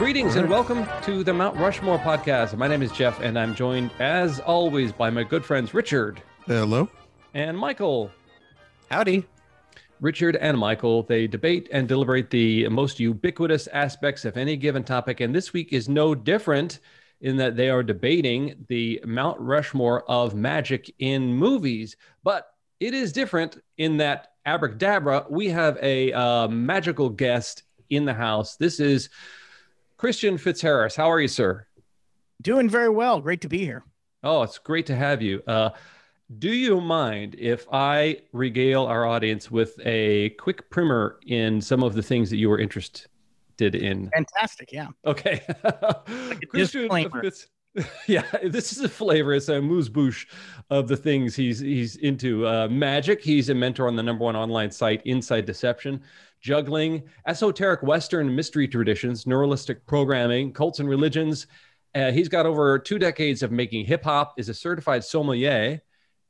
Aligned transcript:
Greetings 0.00 0.36
and 0.36 0.48
welcome 0.48 0.88
to 1.02 1.22
the 1.22 1.34
Mount 1.34 1.58
Rushmore 1.58 1.98
podcast. 1.98 2.56
My 2.56 2.66
name 2.66 2.80
is 2.80 2.90
Jeff, 2.90 3.20
and 3.20 3.38
I'm 3.38 3.54
joined, 3.54 3.90
as 3.98 4.40
always, 4.40 4.92
by 4.92 5.10
my 5.10 5.22
good 5.22 5.44
friends 5.44 5.74
Richard 5.74 6.22
Hello. 6.46 6.88
and 7.34 7.56
Michael. 7.56 8.10
Howdy. 8.90 9.26
Richard 10.00 10.36
and 10.36 10.56
Michael, 10.56 11.02
they 11.02 11.26
debate 11.26 11.68
and 11.70 11.86
deliberate 11.86 12.30
the 12.30 12.66
most 12.70 12.98
ubiquitous 12.98 13.66
aspects 13.66 14.24
of 14.24 14.38
any 14.38 14.56
given 14.56 14.84
topic. 14.84 15.20
And 15.20 15.34
this 15.34 15.52
week 15.52 15.74
is 15.74 15.86
no 15.86 16.14
different 16.14 16.80
in 17.20 17.36
that 17.36 17.58
they 17.58 17.68
are 17.68 17.82
debating 17.82 18.64
the 18.68 19.02
Mount 19.04 19.38
Rushmore 19.38 20.10
of 20.10 20.34
magic 20.34 20.90
in 21.00 21.34
movies. 21.34 21.94
But 22.24 22.46
it 22.80 22.94
is 22.94 23.12
different 23.12 23.62
in 23.76 23.98
that 23.98 24.28
abracadabra, 24.46 25.26
we 25.28 25.50
have 25.50 25.78
a 25.82 26.10
uh, 26.14 26.48
magical 26.48 27.10
guest 27.10 27.64
in 27.90 28.06
the 28.06 28.14
house. 28.14 28.56
This 28.56 28.80
is 28.80 29.10
Christian 30.00 30.38
Fitzharris. 30.38 30.96
How 30.96 31.12
are 31.12 31.20
you, 31.20 31.28
sir? 31.28 31.66
Doing 32.40 32.70
very 32.70 32.88
well. 32.88 33.20
Great 33.20 33.42
to 33.42 33.48
be 33.48 33.58
here. 33.58 33.84
Oh, 34.22 34.42
it's 34.42 34.56
great 34.56 34.86
to 34.86 34.96
have 34.96 35.20
you. 35.20 35.42
Uh, 35.46 35.72
do 36.38 36.50
you 36.50 36.80
mind 36.80 37.36
if 37.38 37.66
I 37.70 38.22
regale 38.32 38.86
our 38.86 39.04
audience 39.04 39.50
with 39.50 39.78
a 39.84 40.30
quick 40.38 40.70
primer 40.70 41.20
in 41.26 41.60
some 41.60 41.82
of 41.82 41.92
the 41.92 42.02
things 42.02 42.30
that 42.30 42.38
you 42.38 42.48
were 42.48 42.58
interested 42.58 43.04
in? 43.58 44.08
Fantastic. 44.08 44.72
Yeah. 44.72 44.86
Okay. 45.04 45.42
Christian 46.48 46.84
disclaimer. 46.84 47.20
Fitz- 47.20 47.48
yeah, 48.06 48.24
this 48.42 48.72
is 48.72 48.80
a 48.80 48.88
flavor. 48.88 49.34
It's 49.34 49.50
a 49.50 49.60
moose 49.60 49.90
bouche 49.90 50.26
of 50.70 50.88
the 50.88 50.96
things 50.96 51.36
he's 51.36 51.58
he's 51.58 51.96
into. 51.96 52.46
Uh, 52.46 52.68
magic. 52.68 53.22
He's 53.22 53.50
a 53.50 53.54
mentor 53.54 53.86
on 53.86 53.96
the 53.96 54.02
number 54.02 54.24
one 54.24 54.34
online 54.34 54.70
site, 54.70 55.02
Inside 55.04 55.44
Deception. 55.44 56.02
Juggling, 56.40 57.02
esoteric 57.26 57.82
Western 57.82 58.34
mystery 58.34 58.66
traditions, 58.66 59.26
neuro-linguistic 59.26 59.86
programming, 59.86 60.52
cults 60.52 60.80
and 60.80 60.88
religions. 60.88 61.46
Uh, 61.94 62.10
he's 62.12 62.28
got 62.28 62.46
over 62.46 62.78
two 62.78 62.98
decades 62.98 63.42
of 63.42 63.52
making 63.52 63.84
hip 63.84 64.04
hop. 64.04 64.34
Is 64.38 64.48
a 64.48 64.54
certified 64.54 65.04
sommelier, 65.04 65.80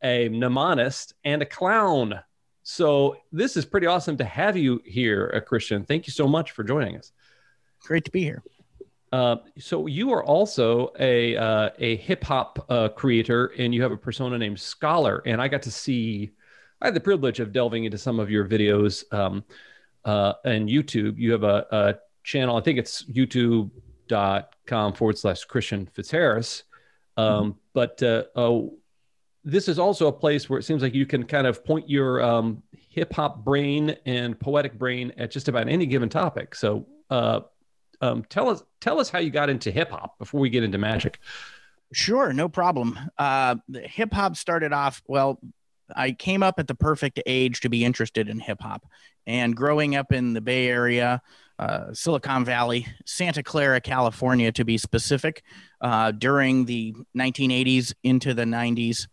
a 0.02 0.28
mnemonist, 0.28 1.12
and 1.24 1.42
a 1.42 1.46
clown. 1.46 2.20
So 2.62 3.16
this 3.32 3.56
is 3.56 3.64
pretty 3.64 3.86
awesome 3.86 4.16
to 4.18 4.24
have 4.24 4.56
you 4.56 4.80
here, 4.84 5.32
uh, 5.34 5.40
Christian. 5.40 5.84
Thank 5.84 6.06
you 6.06 6.12
so 6.12 6.26
much 6.26 6.50
for 6.52 6.64
joining 6.64 6.96
us. 6.96 7.12
Great 7.82 8.04
to 8.04 8.10
be 8.10 8.22
here. 8.22 8.42
Uh, 9.12 9.36
so 9.58 9.86
you 9.86 10.12
are 10.12 10.24
also 10.24 10.92
a 10.98 11.36
uh, 11.36 11.70
a 11.78 11.96
hip 11.96 12.22
hop 12.22 12.64
uh, 12.68 12.88
creator, 12.88 13.52
and 13.58 13.74
you 13.74 13.82
have 13.82 13.92
a 13.92 13.96
persona 13.96 14.38
named 14.38 14.60
Scholar. 14.60 15.22
And 15.26 15.42
I 15.42 15.48
got 15.48 15.62
to 15.62 15.70
see, 15.70 16.30
I 16.80 16.86
had 16.86 16.94
the 16.94 17.00
privilege 17.00 17.40
of 17.40 17.52
delving 17.52 17.84
into 17.84 17.98
some 17.98 18.20
of 18.20 18.30
your 18.30 18.46
videos 18.46 19.10
um, 19.12 19.42
uh, 20.04 20.34
and 20.44 20.68
YouTube. 20.68 21.18
You 21.18 21.32
have 21.32 21.42
a, 21.42 21.66
a 21.70 21.94
channel, 22.24 22.56
I 22.56 22.60
think 22.60 22.78
it's 22.78 23.04
youtube.com 23.04 24.92
forward 24.94 25.18
slash 25.18 25.44
Christian 25.44 25.86
Fitzharris. 25.86 26.62
Um, 27.16 27.56
But 27.72 28.02
uh, 28.02 28.24
uh, 28.34 28.62
this 29.44 29.68
is 29.68 29.78
also 29.78 30.06
a 30.08 30.12
place 30.12 30.50
where 30.50 30.58
it 30.58 30.64
seems 30.64 30.82
like 30.82 30.94
you 30.94 31.06
can 31.06 31.24
kind 31.24 31.46
of 31.46 31.64
point 31.64 31.88
your 31.88 32.22
um, 32.22 32.62
hip 32.90 33.12
hop 33.12 33.44
brain 33.44 33.96
and 34.06 34.38
poetic 34.38 34.78
brain 34.78 35.12
at 35.16 35.30
just 35.30 35.48
about 35.48 35.68
any 35.68 35.86
given 35.86 36.08
topic. 36.08 36.54
So. 36.54 36.86
Uh, 37.10 37.40
um, 38.02 38.24
tell 38.28 38.48
us 38.48 38.62
tell 38.80 38.98
us 38.98 39.10
how 39.10 39.18
you 39.18 39.30
got 39.30 39.50
into 39.50 39.70
hip 39.70 39.90
hop 39.90 40.18
before 40.18 40.40
we 40.40 40.48
get 40.48 40.62
into 40.62 40.78
magic. 40.78 41.18
Sure. 41.92 42.32
No 42.32 42.48
problem. 42.48 42.98
Uh, 43.18 43.56
hip 43.84 44.12
hop 44.12 44.36
started 44.36 44.72
off, 44.72 45.02
well, 45.06 45.38
I 45.96 46.12
came 46.12 46.42
up 46.42 46.58
at 46.58 46.68
the 46.68 46.74
perfect 46.74 47.20
age 47.26 47.60
to 47.60 47.68
be 47.68 47.84
interested 47.84 48.28
in 48.28 48.40
hip 48.40 48.60
hop. 48.60 48.86
And 49.26 49.56
growing 49.56 49.96
up 49.96 50.12
in 50.12 50.32
the 50.32 50.40
Bay 50.40 50.68
Area, 50.68 51.22
uh, 51.58 51.92
Silicon 51.92 52.44
Valley, 52.44 52.86
Santa 53.04 53.42
Clara, 53.42 53.80
California, 53.80 54.50
to 54.52 54.64
be 54.64 54.78
specific, 54.78 55.42
uh, 55.80 56.10
during 56.10 56.64
the 56.64 56.94
1980s 57.16 57.92
into 58.02 58.32
the 58.32 58.44
90s, 58.44 59.06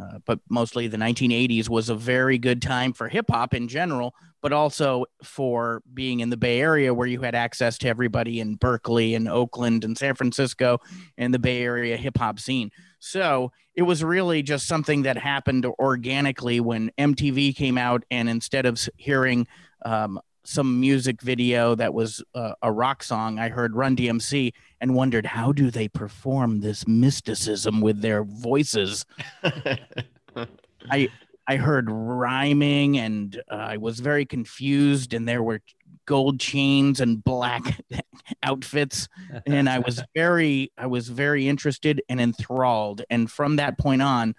uh, 0.00 0.18
but 0.24 0.38
mostly 0.48 0.86
the 0.86 0.96
1980s 0.96 1.68
was 1.68 1.88
a 1.88 1.94
very 1.94 2.38
good 2.38 2.62
time 2.62 2.92
for 2.92 3.08
hip 3.08 3.26
hop 3.28 3.52
in 3.52 3.66
general, 3.66 4.14
but 4.42 4.52
also 4.52 5.06
for 5.24 5.82
being 5.92 6.20
in 6.20 6.30
the 6.30 6.36
Bay 6.36 6.60
Area 6.60 6.94
where 6.94 7.08
you 7.08 7.20
had 7.20 7.34
access 7.34 7.76
to 7.78 7.88
everybody 7.88 8.38
in 8.38 8.54
Berkeley 8.54 9.16
and 9.16 9.28
Oakland 9.28 9.84
and 9.84 9.98
San 9.98 10.14
Francisco 10.14 10.78
and 11.16 11.34
the 11.34 11.38
Bay 11.38 11.62
Area 11.62 11.96
hip 11.96 12.16
hop 12.16 12.38
scene. 12.38 12.70
So 12.98 13.52
it 13.74 13.82
was 13.82 14.02
really 14.02 14.42
just 14.42 14.66
something 14.66 15.02
that 15.02 15.16
happened 15.16 15.64
organically 15.78 16.60
when 16.60 16.90
MTV 16.98 17.54
came 17.54 17.78
out, 17.78 18.04
and 18.10 18.28
instead 18.28 18.66
of 18.66 18.80
hearing 18.96 19.46
um, 19.84 20.20
some 20.44 20.80
music 20.80 21.20
video 21.20 21.74
that 21.74 21.92
was 21.92 22.22
uh, 22.34 22.54
a 22.62 22.72
rock 22.72 23.02
song, 23.02 23.38
I 23.38 23.50
heard 23.50 23.76
Run 23.76 23.94
DMC 23.96 24.52
and 24.80 24.94
wondered 24.94 25.26
how 25.26 25.52
do 25.52 25.70
they 25.70 25.88
perform 25.88 26.60
this 26.60 26.88
mysticism 26.88 27.80
with 27.80 28.00
their 28.00 28.24
voices. 28.24 29.04
I 30.90 31.08
I 31.46 31.56
heard 31.56 31.90
rhyming 31.90 32.98
and 32.98 33.40
uh, 33.50 33.54
I 33.54 33.76
was 33.78 34.00
very 34.00 34.26
confused 34.26 35.14
and 35.14 35.26
there 35.26 35.42
were 35.42 35.60
gold 36.08 36.40
chains 36.40 37.00
and 37.00 37.22
black 37.22 37.82
outfits. 38.42 39.08
And 39.46 39.68
I 39.68 39.78
was 39.78 40.02
very 40.16 40.72
I 40.76 40.86
was 40.86 41.08
very 41.08 41.46
interested 41.46 42.02
and 42.08 42.18
enthralled. 42.18 43.02
And 43.10 43.30
from 43.30 43.56
that 43.56 43.78
point 43.78 44.02
on 44.02 44.34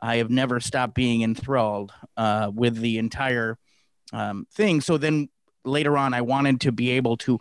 I 0.00 0.16
have 0.16 0.30
never 0.30 0.58
stopped 0.58 0.94
being 0.94 1.22
enthralled 1.22 1.92
uh, 2.16 2.50
with 2.52 2.76
the 2.76 2.98
entire 2.98 3.56
um, 4.12 4.48
thing. 4.52 4.80
So 4.80 4.98
then 4.98 5.28
later 5.64 5.96
on 5.96 6.12
I 6.12 6.22
wanted 6.22 6.60
to 6.62 6.72
be 6.72 6.90
able 6.90 7.16
to 7.18 7.40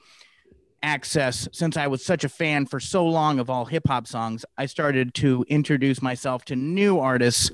access 0.84 1.48
since 1.52 1.76
I 1.76 1.88
was 1.88 2.06
such 2.06 2.24
a 2.24 2.30
fan 2.30 2.68
for 2.68 2.80
so 2.80 3.06
long 3.06 3.40
of 3.40 3.50
all 3.50 3.66
hip 3.66 3.84
hop 3.88 4.06
songs 4.06 4.46
I 4.60 4.68
started 4.68 5.16
to 5.16 5.44
introduce 5.48 6.04
myself 6.04 6.46
to 6.46 6.56
new 6.56 7.00
artists 7.00 7.50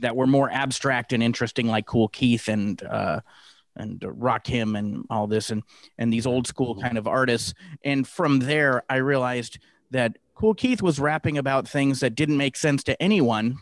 that 0.00 0.14
were 0.14 0.26
more 0.28 0.48
abstract 0.48 1.12
and 1.12 1.22
interesting, 1.24 1.66
like 1.66 1.86
Kool 1.86 2.08
Keith 2.08 2.48
and 2.48 2.80
uh, 2.84 3.20
and 3.78 4.00
Rakim 4.00 4.78
and 4.78 5.04
all 5.10 5.26
this, 5.26 5.50
and 5.50 5.62
and 5.98 6.12
these 6.12 6.26
old 6.26 6.46
school 6.46 6.80
kind 6.80 6.98
of 6.98 7.06
artists. 7.06 7.54
And 7.84 8.06
from 8.06 8.40
there, 8.40 8.82
I 8.88 8.96
realized 8.96 9.58
that 9.90 10.16
Kool 10.34 10.54
Keith 10.54 10.82
was 10.82 11.00
rapping 11.00 11.38
about 11.38 11.68
things 11.68 12.00
that 12.00 12.14
didn't 12.14 12.36
make 12.36 12.56
sense 12.56 12.82
to 12.84 13.00
anyone. 13.02 13.58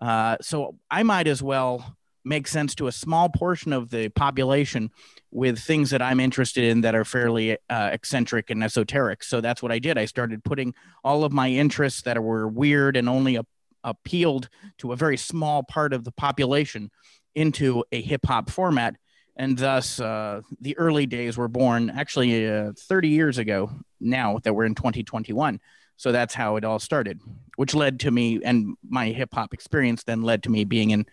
Uh, 0.00 0.36
so 0.40 0.76
I 0.90 1.02
might 1.02 1.26
as 1.26 1.42
well 1.42 1.96
make 2.24 2.48
sense 2.48 2.74
to 2.74 2.88
a 2.88 2.92
small 2.92 3.28
portion 3.28 3.72
of 3.72 3.90
the 3.90 4.08
population 4.08 4.90
with 5.30 5.58
things 5.58 5.90
that 5.90 6.02
I'm 6.02 6.18
interested 6.18 6.64
in 6.64 6.80
that 6.80 6.94
are 6.94 7.04
fairly 7.04 7.56
uh, 7.70 7.90
eccentric 7.92 8.50
and 8.50 8.64
esoteric. 8.64 9.22
So 9.22 9.40
that's 9.40 9.62
what 9.62 9.70
I 9.70 9.78
did. 9.78 9.96
I 9.96 10.06
started 10.06 10.42
putting 10.42 10.74
all 11.04 11.22
of 11.22 11.32
my 11.32 11.48
interests 11.50 12.02
that 12.02 12.20
were 12.22 12.48
weird 12.48 12.96
and 12.96 13.08
only 13.08 13.36
a 13.36 13.44
appealed 13.86 14.48
to 14.78 14.92
a 14.92 14.96
very 14.96 15.16
small 15.16 15.62
part 15.62 15.94
of 15.94 16.04
the 16.04 16.12
population 16.12 16.90
into 17.34 17.84
a 17.92 18.02
hip 18.02 18.26
hop 18.26 18.50
format. 18.50 18.96
And 19.36 19.56
thus, 19.58 20.00
uh, 20.00 20.40
the 20.60 20.76
early 20.78 21.06
days 21.06 21.36
were 21.36 21.48
born 21.48 21.90
actually 21.90 22.48
uh, 22.48 22.72
30 22.78 23.08
years 23.08 23.38
ago 23.38 23.70
now 24.00 24.38
that 24.44 24.54
we're 24.54 24.64
in 24.64 24.74
2021. 24.74 25.60
So 25.96 26.12
that's 26.12 26.34
how 26.34 26.56
it 26.56 26.64
all 26.64 26.78
started, 26.78 27.20
which 27.56 27.74
led 27.74 28.00
to 28.00 28.10
me 28.10 28.40
and 28.44 28.76
my 28.88 29.08
hip 29.08 29.30
hop 29.32 29.54
experience 29.54 30.02
then 30.04 30.22
led 30.22 30.42
to 30.44 30.50
me 30.50 30.64
being 30.64 30.90
in 30.90 31.06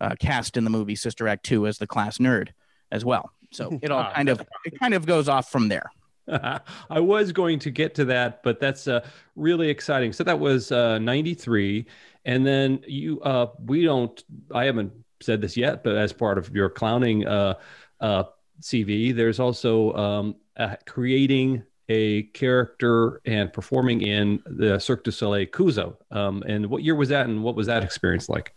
uh, 0.00 0.14
cast 0.18 0.56
in 0.56 0.64
the 0.64 0.70
movie 0.70 0.94
Sister 0.96 1.28
Act 1.28 1.44
2 1.44 1.66
as 1.66 1.78
the 1.78 1.86
class 1.86 2.18
nerd 2.18 2.48
as 2.92 3.04
well. 3.04 3.30
So 3.50 3.78
it 3.82 3.90
all 3.90 4.00
Ah, 4.00 4.12
kind 4.14 4.28
of 4.28 4.42
it 4.64 4.78
kind 4.78 4.94
of 4.94 5.06
goes 5.06 5.28
off 5.28 5.50
from 5.50 5.68
there. 5.68 5.90
I 6.28 7.00
was 7.00 7.32
going 7.32 7.58
to 7.60 7.70
get 7.70 7.94
to 7.96 8.04
that, 8.06 8.42
but 8.42 8.58
that's 8.58 8.88
uh, 8.88 9.06
really 9.36 9.68
exciting. 9.68 10.12
So 10.12 10.24
that 10.24 10.38
was 10.38 10.72
uh, 10.72 10.98
93. 10.98 11.86
And 12.24 12.44
then 12.44 12.82
you, 12.86 13.20
uh, 13.20 13.52
we 13.64 13.84
don't, 13.84 14.22
I 14.52 14.64
haven't 14.64 14.92
said 15.20 15.40
this 15.40 15.56
yet, 15.56 15.82
but 15.84 15.96
as 15.96 16.12
part 16.12 16.38
of 16.38 16.54
your 16.54 16.68
clowning 16.68 17.26
uh, 17.26 17.54
uh, 18.00 18.24
CV, 18.60 19.14
there's 19.14 19.40
also 19.40 19.92
um, 19.94 20.36
uh, 20.56 20.76
creating 20.86 21.62
a 21.88 22.24
character 22.24 23.20
and 23.24 23.52
performing 23.52 24.02
in 24.02 24.42
the 24.46 24.78
Cirque 24.78 25.04
du 25.04 25.12
Soleil 25.12 25.46
Kooza. 25.46 25.96
Um, 26.10 26.42
and 26.46 26.66
what 26.66 26.82
year 26.82 26.94
was 26.94 27.08
that? 27.10 27.26
And 27.26 27.42
what 27.42 27.54
was 27.54 27.68
that 27.68 27.84
experience 27.84 28.28
like? 28.28 28.54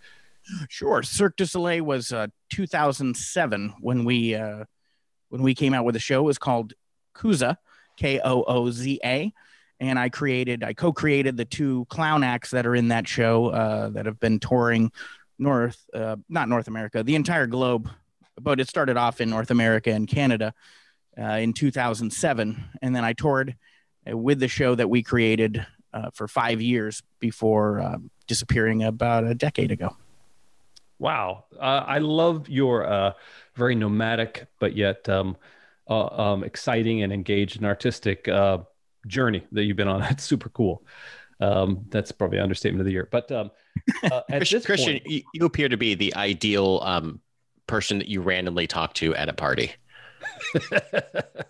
Sure. 0.67 1.03
Cirque 1.03 1.35
du 1.35 1.45
Soleil 1.45 1.83
was 1.83 2.11
uh, 2.11 2.27
2007 2.49 3.75
when 3.81 4.03
we 4.03 4.33
uh, 4.33 4.65
when 5.29 5.43
we 5.43 5.53
came 5.53 5.73
out 5.73 5.85
with 5.85 5.95
a 5.95 5.99
show. 5.99 6.21
It 6.21 6.23
was 6.23 6.39
called 6.39 6.73
Kooza, 7.15 7.57
K 7.97 8.19
O 8.23 8.43
O 8.43 8.71
Z 8.71 8.99
A, 9.05 9.31
and 9.79 9.97
I 9.97 10.09
created, 10.09 10.63
I 10.63 10.73
co-created 10.73 11.37
the 11.37 11.45
two 11.45 11.85
clown 11.89 12.23
acts 12.23 12.51
that 12.51 12.65
are 12.65 12.75
in 12.75 12.89
that 12.89 13.07
show 13.07 13.47
uh, 13.47 13.89
that 13.89 14.05
have 14.05 14.19
been 14.19 14.39
touring 14.39 14.91
North, 15.39 15.85
uh, 15.93 16.17
not 16.27 16.49
North 16.49 16.67
America, 16.67 17.01
the 17.01 17.15
entire 17.15 17.47
globe, 17.47 17.89
but 18.39 18.59
it 18.59 18.67
started 18.67 18.97
off 18.97 19.21
in 19.21 19.29
North 19.29 19.51
America 19.51 19.91
and 19.91 20.07
Canada 20.07 20.53
uh, 21.19 21.23
in 21.33 21.53
2007, 21.53 22.63
and 22.81 22.95
then 22.95 23.03
I 23.03 23.13
toured 23.13 23.55
uh, 24.09 24.17
with 24.17 24.39
the 24.39 24.47
show 24.47 24.75
that 24.75 24.89
we 24.89 25.03
created 25.03 25.65
uh, 25.93 26.09
for 26.13 26.27
five 26.27 26.61
years 26.61 27.01
before 27.19 27.79
uh, 27.79 27.97
disappearing 28.27 28.83
about 28.83 29.23
a 29.23 29.33
decade 29.33 29.71
ago. 29.71 29.95
Wow, 30.99 31.45
uh, 31.59 31.83
I 31.87 31.99
love 31.99 32.49
your 32.49 33.15
very 33.55 33.75
nomadic 33.75 34.47
but 34.59 34.75
yet 34.75 35.07
um, 35.07 35.37
um, 35.87 36.43
exciting 36.43 37.03
and 37.03 37.13
engaged 37.13 37.57
and 37.57 37.65
artistic 37.65 38.29
journey 39.07 39.43
that 39.53 39.63
you've 39.63 39.77
been 39.77 39.87
on. 39.87 39.99
That's 40.01 40.23
super 40.23 40.49
cool. 40.49 40.83
Um, 41.39 41.85
that's 41.89 42.11
probably 42.11 42.37
an 42.37 42.43
understatement 42.43 42.81
of 42.81 42.85
the 42.85 42.91
year. 42.91 43.07
But 43.11 43.31
um, 43.31 43.51
uh, 44.03 44.21
at 44.29 44.39
Christian, 44.39 44.61
this 44.67 44.83
point, 44.85 45.07
you, 45.07 45.21
you 45.33 45.45
appear 45.45 45.69
to 45.69 45.77
be 45.77 45.95
the 45.95 46.13
ideal 46.15 46.81
um, 46.83 47.21
person 47.67 47.99
that 47.99 48.07
you 48.07 48.21
randomly 48.21 48.67
talk 48.67 48.93
to 48.95 49.15
at 49.15 49.29
a 49.29 49.33
party. 49.33 49.71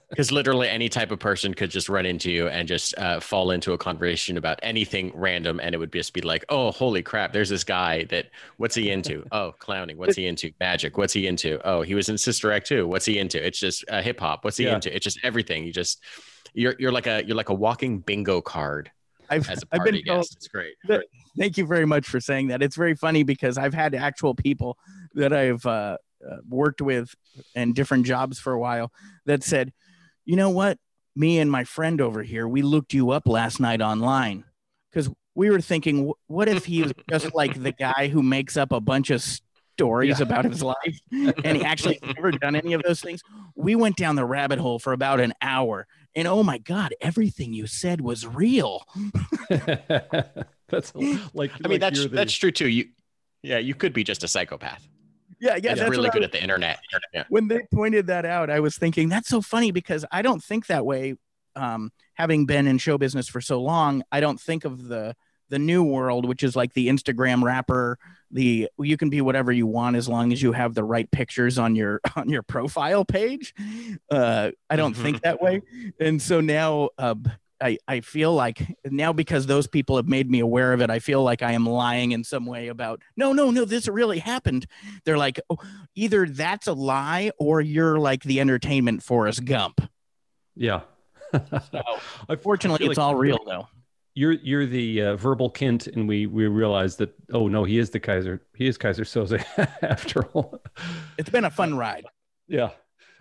Because 0.09 0.31
literally 0.31 0.67
any 0.67 0.89
type 0.89 1.11
of 1.11 1.19
person 1.19 1.53
could 1.53 1.69
just 1.69 1.87
run 1.87 2.05
into 2.05 2.31
you 2.31 2.47
and 2.47 2.67
just 2.67 2.97
uh, 2.97 3.19
fall 3.19 3.51
into 3.51 3.73
a 3.73 3.77
conversation 3.77 4.37
about 4.37 4.59
anything 4.63 5.11
random, 5.15 5.59
and 5.61 5.73
it 5.73 5.77
would 5.77 5.93
just 5.93 6.13
be 6.13 6.21
like, 6.21 6.43
"Oh, 6.49 6.71
holy 6.71 7.03
crap! 7.03 7.31
There's 7.31 7.47
this 7.49 7.63
guy 7.63 8.03
that. 8.05 8.25
What's 8.57 8.75
he 8.75 8.89
into? 8.89 9.25
Oh, 9.31 9.53
clowning. 9.59 9.97
What's 9.97 10.15
he 10.15 10.25
into? 10.25 10.51
Magic. 10.59 10.97
What's 10.97 11.13
he 11.13 11.27
into? 11.27 11.61
Oh, 11.65 11.83
he 11.83 11.93
was 11.95 12.09
in 12.09 12.17
Sister 12.17 12.51
Act 12.51 12.67
too. 12.67 12.87
What's 12.87 13.05
he 13.05 13.19
into? 13.19 13.45
It's 13.45 13.59
just 13.59 13.85
uh, 13.89 14.01
hip 14.01 14.19
hop. 14.19 14.43
What's 14.43 14.57
he 14.57 14.65
Yeah. 14.65 14.75
into? 14.75 14.93
It's 14.93 15.03
just 15.03 15.19
everything. 15.23 15.63
You 15.63 15.71
just 15.71 16.03
you're 16.53 16.75
you're 16.79 16.91
like 16.91 17.07
a 17.07 17.23
you're 17.25 17.37
like 17.37 17.49
a 17.49 17.53
walking 17.53 17.99
bingo 17.99 18.41
card 18.41 18.91
I've, 19.29 19.49
as 19.49 19.63
a 19.63 19.67
I've 19.71 19.77
party 19.79 20.03
been 20.03 20.13
told. 20.15 20.25
It's 20.31 20.47
great. 20.47 20.73
thank 21.37 21.57
you 21.57 21.65
very 21.65 21.85
much 21.85 22.07
for 22.07 22.19
saying 22.19 22.47
that. 22.47 22.61
It's 22.61 22.75
very 22.75 22.95
funny 22.95 23.23
because 23.23 23.57
I've 23.57 23.73
had 23.73 23.95
actual 23.95 24.33
people 24.35 24.77
that 25.15 25.33
I've 25.33 25.65
uh, 25.65 25.97
uh, 26.29 26.37
worked 26.47 26.81
with 26.81 27.13
and 27.55 27.73
different 27.75 28.05
jobs 28.05 28.39
for 28.39 28.53
a 28.53 28.59
while 28.59 28.91
that 29.25 29.43
said, 29.43 29.71
you 30.25 30.35
know 30.35 30.49
what? 30.49 30.77
Me 31.15 31.39
and 31.39 31.51
my 31.51 31.63
friend 31.63 31.99
over 32.01 32.23
here, 32.23 32.47
we 32.47 32.61
looked 32.61 32.93
you 32.93 33.11
up 33.11 33.27
last 33.27 33.59
night 33.59 33.81
online 33.81 34.43
because 34.91 35.09
we 35.35 35.49
were 35.49 35.61
thinking, 35.61 36.11
what 36.27 36.47
if 36.49 36.65
he 36.65 36.83
was 36.83 36.93
just 37.09 37.33
like 37.33 37.61
the 37.61 37.71
guy 37.71 38.07
who 38.07 38.21
makes 38.21 38.57
up 38.57 38.71
a 38.71 38.79
bunch 38.79 39.09
of 39.09 39.23
stories 39.77 40.19
Yeah. 40.19 40.25
about 40.25 40.45
his 40.45 40.61
life 40.61 40.99
and 41.11 41.57
he 41.57 41.63
actually 41.63 41.99
never 42.15 42.31
done 42.31 42.55
any 42.55 42.73
of 42.73 42.83
those 42.83 43.01
things? 43.01 43.21
We 43.55 43.75
went 43.75 43.95
down 43.95 44.15
the 44.15 44.25
rabbit 44.25 44.59
hole 44.59 44.79
for 44.79 44.93
about 44.93 45.19
an 45.19 45.33
hour. 45.41 45.87
And 46.19 46.27
oh 46.27 46.43
my 46.43 46.57
God, 46.57 46.93
everything 46.99 47.53
you 47.53 47.65
said 47.65 48.01
was 48.01 48.27
real. 48.27 48.83
that's 49.49 50.93
like 50.93 50.95
I 50.95 50.99
mean, 50.99 51.49
like 51.63 51.79
that's 51.79 52.01
the- 52.03 52.09
that's 52.09 52.33
true 52.33 52.51
too. 52.51 52.67
You, 52.67 52.89
yeah, 53.41 53.57
you 53.57 53.73
could 53.73 53.93
be 53.93 54.03
just 54.03 54.23
a 54.23 54.27
psychopath. 54.27 54.85
Yeah, 55.39 55.51
yeah, 55.51 55.55
Yeah, 55.55 55.75
that's 55.75 55.89
really 55.89 55.97
what 56.03 56.09
I 56.09 56.13
good 56.13 56.19
was- 56.19 56.25
at 56.25 56.31
the 56.33 56.43
internet. 56.43 56.79
Yeah. 57.13 57.23
when 57.29 57.47
they 57.47 57.61
pointed 57.73 58.07
that 58.07 58.25
out, 58.25 58.49
I 58.49 58.59
was 58.59 58.77
thinking 58.77 59.07
that's 59.07 59.29
so 59.29 59.41
funny 59.41 59.71
because 59.71 60.03
I 60.11 60.21
don't 60.21 60.43
think 60.43 60.67
that 60.67 60.85
way. 60.85 61.15
Um, 61.55 61.91
having 62.13 62.45
been 62.45 62.67
in 62.67 62.77
show 62.77 62.97
business 62.97 63.27
for 63.27 63.41
so 63.41 63.61
long, 63.61 64.03
I 64.11 64.19
don't 64.19 64.39
think 64.39 64.65
of 64.65 64.87
the 64.87 65.15
the 65.49 65.59
new 65.59 65.83
world, 65.83 66.25
which 66.27 66.43
is 66.43 66.55
like 66.55 66.73
the 66.73 66.89
Instagram 66.89 67.43
rapper. 67.43 67.97
The 68.31 68.69
you 68.77 68.97
can 68.97 69.09
be 69.09 69.21
whatever 69.21 69.51
you 69.51 69.65
want 69.65 69.95
as 69.95 70.07
long 70.07 70.31
as 70.31 70.41
you 70.41 70.51
have 70.51 70.75
the 70.75 70.83
right 70.83 71.09
pictures 71.09 71.57
on 71.57 71.75
your 71.75 71.99
on 72.15 72.29
your 72.29 72.43
profile 72.43 73.05
page. 73.05 73.53
Uh, 74.11 74.51
I 74.69 74.75
don't 74.75 74.93
think 74.93 75.21
that 75.21 75.41
way, 75.41 75.61
and 75.99 76.21
so 76.21 76.41
now. 76.41 76.89
Uh, 76.97 77.15
I, 77.61 77.77
I 77.89 77.99
feel 77.99 78.33
like 78.33 78.77
now 78.85 79.11
because 79.11 79.45
those 79.45 79.67
people 79.67 79.97
have 79.97 80.07
made 80.07 80.31
me 80.31 80.39
aware 80.39 80.71
of 80.71 80.79
it, 80.79 80.89
I 80.89 80.99
feel 80.99 81.23
like 81.23 81.41
I 81.41 81.51
am 81.51 81.65
lying 81.65 82.13
in 82.13 82.23
some 82.23 82.45
way 82.45 82.69
about 82.69 83.01
no, 83.17 83.33
no, 83.33 83.51
no, 83.51 83.65
this 83.65 83.89
really 83.89 84.19
happened. 84.19 84.65
They're 85.03 85.17
like, 85.17 85.41
oh, 85.49 85.57
either 85.93 86.25
that's 86.25 86.67
a 86.67 86.73
lie 86.73 87.31
or 87.37 87.59
you're 87.59 87.99
like 87.99 88.23
the 88.23 88.39
entertainment 88.39 89.03
Forrest 89.03 89.43
Gump. 89.43 89.81
yeah. 90.55 90.83
I 91.33 92.35
Fortunately, 92.41 92.79
feel 92.79 92.91
it's 92.91 92.97
like 92.97 93.05
all 93.05 93.15
real 93.15 93.39
though. 93.45 93.67
You're 94.19 94.33
you're 94.33 94.65
the 94.65 95.01
uh, 95.01 95.15
verbal 95.15 95.49
Kint, 95.49 95.87
and 95.87 96.05
we 96.05 96.25
we 96.25 96.45
realize 96.47 96.97
that 96.97 97.13
oh 97.31 97.47
no, 97.47 97.63
he 97.63 97.77
is 97.79 97.89
the 97.89 98.01
Keyser. 98.01 98.41
He 98.53 98.67
is 98.67 98.77
Keyser 98.77 99.05
Söze 99.05 99.41
after 99.81 100.25
all. 100.33 100.61
It's 101.17 101.29
been 101.29 101.45
a 101.45 101.49
fun 101.49 101.77
ride. 101.77 102.05
Yeah. 102.49 102.71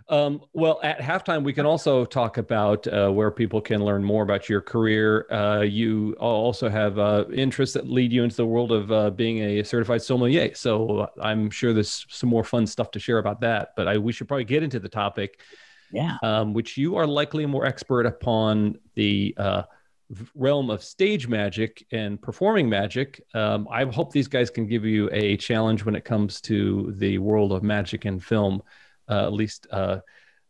Um, 0.09 0.41
well, 0.55 0.81
at 0.83 0.99
halftime, 0.99 1.45
we 1.45 1.53
can 1.53 1.67
also 1.67 2.05
talk 2.05 2.37
about 2.39 2.85
uh, 2.89 3.11
where 3.11 3.31
people 3.31 3.61
can 3.61 3.85
learn 3.85 4.03
more 4.03 4.25
about 4.25 4.49
your 4.49 4.61
career. 4.61 5.31
Uh, 5.31 5.61
you 5.61 6.17
also 6.19 6.69
have 6.69 6.99
uh, 6.99 7.27
interests 7.33 7.75
that 7.75 7.89
lead 7.89 8.11
you 8.13 8.25
into 8.25 8.35
the 8.35 8.47
world 8.47 8.73
of 8.73 8.91
uh, 8.91 9.11
being 9.11 9.39
a 9.39 9.63
certified 9.63 10.03
sommelier. 10.03 10.53
So 10.55 11.01
uh, 11.01 11.07
I'm 11.23 11.49
sure 11.51 11.73
there's 11.73 12.07
some 12.09 12.29
more 12.31 12.43
fun 12.43 12.67
stuff 12.67 12.91
to 12.93 12.99
share 12.99 13.19
about 13.19 13.41
that. 13.43 13.75
But 13.77 13.87
I, 13.87 13.99
we 13.99 14.13
should 14.13 14.27
probably 14.27 14.47
get 14.47 14.63
into 14.65 14.81
the 14.81 14.89
topic, 14.89 15.43
Yeah. 15.93 16.17
um, 16.25 16.55
which 16.55 16.77
you 16.77 16.97
are 16.97 17.07
likely 17.07 17.47
more 17.47 17.67
expert 17.67 18.07
upon 18.07 18.79
the 18.95 19.35
uh, 19.37 19.63
realm 20.35 20.71
of 20.71 20.83
stage 20.83 21.29
magic 21.29 21.87
and 21.93 22.21
performing 22.21 22.69
magic. 22.69 23.23
Um, 23.35 23.69
I 23.71 23.85
hope 23.85 24.13
these 24.13 24.29
guys 24.29 24.51
can 24.51 24.67
give 24.67 24.85
you 24.85 25.09
a 25.13 25.37
challenge 25.37 25.85
when 25.85 25.95
it 25.95 26.05
comes 26.05 26.41
to 26.43 26.95
the 26.97 27.19
world 27.19 27.53
of 27.53 27.63
magic 27.63 28.05
and 28.05 28.23
film. 28.23 28.63
Uh, 29.09 29.27
at 29.27 29.33
least 29.33 29.67
uh, 29.71 29.99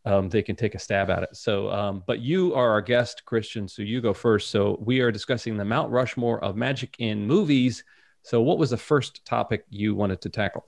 um, 0.05 0.29
they 0.29 0.41
can 0.41 0.55
take 0.55 0.75
a 0.75 0.79
stab 0.79 1.09
at 1.09 1.23
it. 1.23 1.35
So, 1.35 1.69
um, 1.71 2.03
but 2.07 2.19
you 2.19 2.53
are 2.55 2.71
our 2.71 2.81
guest, 2.81 3.25
Christian. 3.25 3.67
So 3.67 3.81
you 3.81 4.01
go 4.01 4.13
first. 4.13 4.49
So 4.49 4.77
we 4.81 5.01
are 5.01 5.11
discussing 5.11 5.57
the 5.57 5.65
Mount 5.65 5.91
Rushmore 5.91 6.43
of 6.43 6.55
magic 6.55 6.95
in 6.99 7.27
movies. 7.27 7.83
So, 8.23 8.41
what 8.41 8.57
was 8.57 8.69
the 8.69 8.77
first 8.77 9.25
topic 9.25 9.65
you 9.69 9.95
wanted 9.95 10.21
to 10.21 10.29
tackle? 10.29 10.65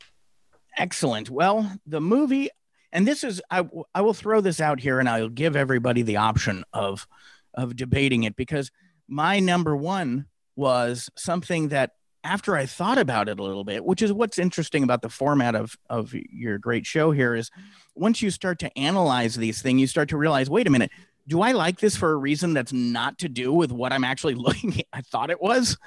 Excellent. 0.78 1.30
Well, 1.30 1.72
the 1.86 2.02
movie, 2.02 2.50
and 2.92 3.08
this 3.08 3.24
is 3.24 3.42
I, 3.50 3.68
I 3.94 4.02
will 4.02 4.14
throw 4.14 4.42
this 4.42 4.60
out 4.60 4.80
here 4.80 5.00
and 5.00 5.10
I'll 5.10 5.30
give 5.30 5.56
everybody 5.56 6.02
the 6.02 6.18
option 6.18 6.64
of 6.74 7.08
of 7.54 7.76
debating 7.76 8.24
it 8.24 8.36
because 8.36 8.72
my 9.08 9.40
number 9.40 9.76
one 9.76 10.26
was 10.56 11.10
something 11.16 11.70
that 11.70 11.92
after 12.24 12.56
I 12.56 12.66
thought 12.66 12.98
about 12.98 13.30
it 13.30 13.40
a 13.40 13.44
little 13.44 13.64
bit, 13.64 13.84
which 13.84 14.02
is 14.02 14.14
what's 14.14 14.38
interesting 14.38 14.84
about 14.84 15.02
the 15.02 15.10
format 15.10 15.56
of 15.56 15.76
of 15.90 16.14
your 16.14 16.58
great 16.58 16.86
show 16.86 17.12
here 17.12 17.36
is 17.36 17.50
once 17.96 18.22
you 18.22 18.30
start 18.30 18.60
to 18.60 18.78
analyze 18.78 19.36
these 19.36 19.62
things, 19.62 19.82
you 19.82 19.88
start 19.88 20.10
to 20.10 20.18
realize, 20.18 20.50
wait 20.50 20.68
a 20.68 20.70
minute, 20.70 20.92
do 21.28 21.42
I 21.42 21.52
like 21.52 21.80
this 21.80 21.96
for 21.96 22.12
a 22.12 22.18
reason 22.18 22.54
that's 22.54 22.74
not 22.74 23.18
to 23.20 23.30
do 23.30 23.52
with 23.52 23.72
what 23.72 23.94
I'm 23.94 24.04
actually 24.04 24.36
looking 24.36 24.80
at? 24.80 24.86
I 24.94 25.02
thought 25.02 25.32
it 25.32 25.42
was. 25.42 25.78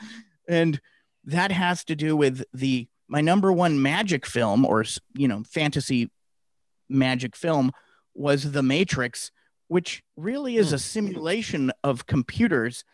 And 0.49 0.81
that 1.25 1.52
has 1.52 1.84
to 1.84 1.96
do 1.96 2.16
with 2.16 2.44
the 2.52 2.88
my 3.08 3.20
number 3.20 3.52
one 3.52 3.81
magic 3.81 4.26
film 4.26 4.64
or 4.64 4.84
you 5.14 5.28
know 5.28 5.43
fantasy 5.44 6.11
magic 6.88 7.37
film 7.37 7.72
was 8.14 8.52
The 8.52 8.62
Matrix, 8.62 9.31
which 9.69 10.02
really 10.16 10.56
is 10.56 10.72
a 10.72 10.78
simulation 10.78 11.72
of 11.82 12.06
computers, 12.06 12.84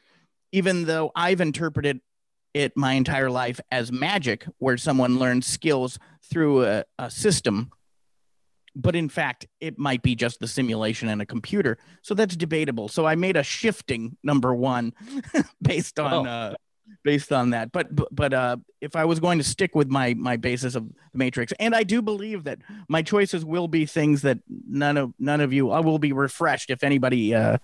even 0.52 0.84
though 0.84 1.10
I've 1.14 1.40
interpreted 1.40 2.00
it 2.54 2.76
my 2.76 2.94
entire 2.94 3.30
life 3.30 3.60
as 3.70 3.92
magic, 3.92 4.46
where 4.58 4.76
someone 4.76 5.18
learns 5.18 5.46
skills 5.46 5.98
through 6.30 6.64
a, 6.64 6.84
a 6.98 7.10
system. 7.10 7.70
But 8.76 8.94
in 8.94 9.08
fact, 9.08 9.46
it 9.60 9.78
might 9.78 10.02
be 10.02 10.14
just 10.14 10.38
the 10.40 10.46
simulation 10.48 11.08
and 11.08 11.20
a 11.20 11.26
computer. 11.26 11.76
So 12.02 12.14
that's 12.14 12.36
debatable. 12.36 12.88
So 12.88 13.04
I 13.04 13.14
made 13.16 13.36
a 13.36 13.42
shifting 13.42 14.16
number 14.22 14.54
one 14.54 14.92
based 15.62 15.98
on 15.98 16.26
Oh. 16.26 16.30
uh, 16.30 16.54
based 17.02 17.32
on 17.32 17.50
that. 17.50 17.72
But 17.72 17.88
but, 18.14 18.34
uh, 18.34 18.56
if 18.80 18.96
I 18.96 19.04
was 19.04 19.20
going 19.20 19.38
to 19.38 19.44
stick 19.44 19.74
with 19.74 19.88
my 19.88 20.14
my 20.14 20.36
basis 20.36 20.74
of 20.74 20.88
the 20.88 21.18
Matrix, 21.18 21.52
and 21.60 21.74
I 21.74 21.82
do 21.82 22.00
believe 22.02 22.44
that 22.44 22.58
my 22.88 23.02
choices 23.02 23.44
will 23.44 23.68
be 23.68 23.86
things 23.86 24.22
that 24.22 24.38
none 24.48 24.96
of 24.96 25.12
none 25.18 25.40
of 25.40 25.52
you 25.52 25.70
I 25.70 25.80
will 25.80 25.98
be 25.98 26.12
refreshed 26.12 26.70
if 26.70 26.82
anybody 26.82 27.34
uh, 27.34 27.58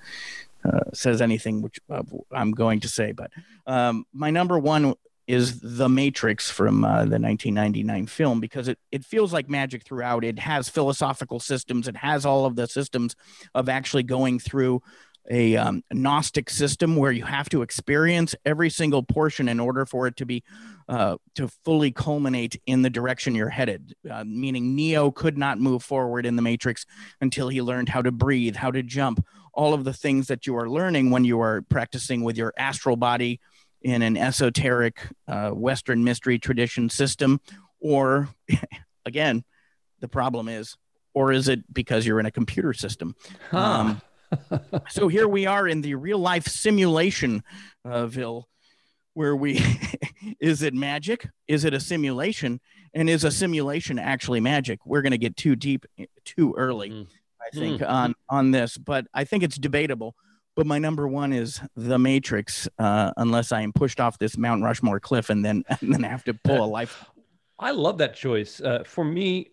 uh, 0.64 0.80
says 0.92 1.22
anything 1.22 1.62
which 1.62 1.78
uh, 1.90 2.02
I'm 2.32 2.52
going 2.52 2.80
to 2.80 2.88
say. 2.88 3.12
But 3.12 3.30
um, 3.66 4.04
my 4.12 4.30
number 4.30 4.58
one 4.58 4.94
is 5.26 5.60
The 5.60 5.88
Matrix 5.88 6.50
from 6.50 6.84
uh, 6.84 7.04
the 7.04 7.18
1999 7.18 8.06
film 8.06 8.40
because 8.40 8.68
it 8.68 8.78
it 8.92 9.04
feels 9.04 9.32
like 9.32 9.48
magic 9.48 9.84
throughout. 9.84 10.24
It 10.24 10.38
has 10.38 10.68
philosophical 10.68 11.40
systems. 11.40 11.88
It 11.88 11.96
has 11.96 12.24
all 12.24 12.46
of 12.46 12.56
the 12.56 12.66
systems 12.66 13.16
of 13.54 13.68
actually 13.68 14.04
going 14.04 14.38
through 14.38 14.82
a 15.30 15.56
um, 15.56 15.82
gnostic 15.92 16.50
system 16.50 16.96
where 16.96 17.12
you 17.12 17.24
have 17.24 17.48
to 17.48 17.62
experience 17.62 18.34
every 18.44 18.70
single 18.70 19.02
portion 19.02 19.48
in 19.48 19.58
order 19.58 19.84
for 19.84 20.06
it 20.06 20.16
to 20.16 20.26
be 20.26 20.42
uh, 20.88 21.16
to 21.34 21.48
fully 21.64 21.90
culminate 21.90 22.60
in 22.66 22.82
the 22.82 22.90
direction 22.90 23.34
you're 23.34 23.48
headed. 23.48 23.94
Uh, 24.08 24.24
meaning 24.24 24.76
Neo 24.76 25.10
could 25.10 25.36
not 25.36 25.58
move 25.58 25.82
forward 25.82 26.26
in 26.26 26.36
the 26.36 26.42
Matrix 26.42 26.86
until 27.20 27.48
he 27.48 27.60
learned 27.60 27.88
how 27.88 28.02
to 28.02 28.12
breathe, 28.12 28.56
how 28.56 28.70
to 28.70 28.82
jump, 28.82 29.24
all 29.52 29.74
of 29.74 29.84
the 29.84 29.92
things 29.92 30.28
that 30.28 30.46
you 30.46 30.56
are 30.56 30.68
learning 30.68 31.10
when 31.10 31.24
you 31.24 31.40
are 31.40 31.62
practicing 31.62 32.22
with 32.22 32.36
your 32.36 32.52
astral 32.56 32.96
body 32.96 33.40
in 33.82 34.02
an 34.02 34.16
esoteric 34.16 35.00
uh, 35.28 35.50
Western 35.50 36.04
mystery 36.04 36.38
tradition 36.38 36.88
system, 36.88 37.40
or 37.80 38.28
again, 39.06 39.44
the 40.00 40.08
problem 40.08 40.48
is, 40.48 40.76
or 41.14 41.32
is 41.32 41.48
it 41.48 41.72
because 41.72 42.06
you're 42.06 42.20
in 42.20 42.26
a 42.26 42.30
computer 42.30 42.72
system? 42.72 43.14
Um, 43.52 44.02
so 44.88 45.08
here 45.08 45.28
we 45.28 45.46
are 45.46 45.66
in 45.68 45.82
the 45.82 45.94
real 45.94 46.18
life 46.18 46.46
simulation 46.46 47.42
uh, 47.84 48.06
ville 48.06 48.48
where 49.14 49.34
we 49.34 49.60
is 50.40 50.62
it 50.62 50.74
magic? 50.74 51.26
Is 51.48 51.64
it 51.64 51.72
a 51.72 51.80
simulation? 51.80 52.60
And 52.92 53.08
is 53.08 53.24
a 53.24 53.30
simulation 53.30 53.98
actually 53.98 54.40
magic? 54.40 54.84
We're 54.84 55.00
going 55.02 55.12
to 55.12 55.18
get 55.18 55.36
too 55.36 55.56
deep 55.56 55.86
too 56.24 56.54
early 56.56 56.90
Mm. 56.90 57.06
i 57.40 57.50
think 57.50 57.82
on 57.82 58.14
on 58.28 58.50
this 58.50 58.76
but 58.76 59.06
i 59.14 59.24
think 59.24 59.42
it's 59.42 59.56
debatable. 59.56 60.14
But 60.56 60.66
my 60.66 60.78
number 60.78 61.06
one 61.06 61.34
is 61.34 61.60
the 61.76 61.98
matrix 61.98 62.66
uh, 62.78 63.12
unless 63.18 63.52
i 63.52 63.60
am 63.60 63.72
pushed 63.72 64.00
off 64.00 64.18
this 64.18 64.36
mount 64.38 64.62
rushmore 64.62 65.00
cliff 65.00 65.30
and 65.30 65.44
then 65.44 65.64
and 65.80 65.92
then 65.92 66.02
have 66.02 66.24
to 66.24 66.34
pull 66.34 66.64
a 66.64 66.66
life. 66.66 67.04
I 67.58 67.70
love 67.70 67.98
that 67.98 68.14
choice. 68.14 68.60
Uh, 68.60 68.82
for 68.84 69.04
me, 69.04 69.52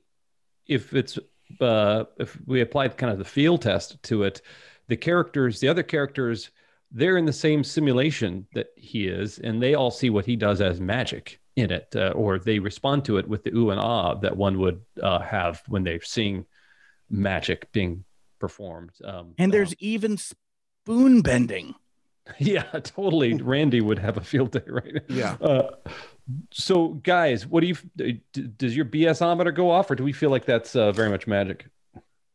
if 0.68 0.94
it's 0.94 1.18
uh, 1.62 2.06
if 2.18 2.38
we 2.46 2.62
applied 2.62 2.98
kind 2.98 3.12
of 3.12 3.20
the 3.20 3.26
field 3.26 3.62
test 3.62 4.02
to 4.04 4.24
it, 4.24 4.42
the 4.88 4.98
characters, 4.98 5.60
the 5.60 5.68
other 5.68 5.84
characters, 5.84 6.52
they're 6.92 7.18
in 7.18 7.26
the 7.26 7.34
same 7.34 7.64
simulation 7.64 8.46
that 8.54 8.68
he 8.76 9.08
is, 9.08 9.40
and 9.40 9.62
they 9.62 9.74
all 9.74 9.92
see 9.92 10.10
what 10.10 10.26
he 10.26 10.36
does 10.36 10.62
as 10.62 10.80
magic 10.80 11.40
in 11.56 11.72
it, 11.72 11.88
uh, 11.96 12.10
or 12.16 12.40
they 12.40 12.60
respond 12.60 13.06
to 13.06 13.18
it 13.18 13.28
with 13.28 13.44
the 13.44 13.52
ooh 13.56 13.70
and 13.72 13.80
ah 13.80 14.16
that 14.16 14.36
one 14.36 14.60
would 14.60 14.82
uh, 15.02 15.20
have 15.20 15.62
when 15.68 15.84
they're 15.84 16.02
seeing 16.02 16.46
magic 17.10 17.72
being 17.72 18.04
performed. 18.40 18.92
Um, 19.04 19.34
And 19.38 19.54
there's 19.54 19.72
um, 19.72 19.78
even 19.80 20.18
spoon 20.18 21.22
bending. 21.22 21.76
yeah, 22.40 22.64
totally. 22.84 23.34
Randy 23.36 23.82
would 23.82 24.00
have 24.00 24.18
a 24.18 24.22
field 24.22 24.52
day, 24.52 24.64
right? 24.68 25.02
Yeah. 25.10 25.34
Uh, 25.42 25.72
so, 26.52 26.90
guys, 26.90 27.46
what 27.46 27.62
do 27.62 27.68
you? 27.68 28.20
Does 28.58 28.76
your 28.76 28.86
BSometer 28.86 29.54
go 29.54 29.70
off, 29.70 29.92
or 29.92 29.96
do 29.96 30.04
we 30.04 30.14
feel 30.14 30.30
like 30.30 30.46
that's 30.46 30.76
uh, 30.76 30.92
very 30.92 31.10
much 31.10 31.28
magic? 31.28 31.66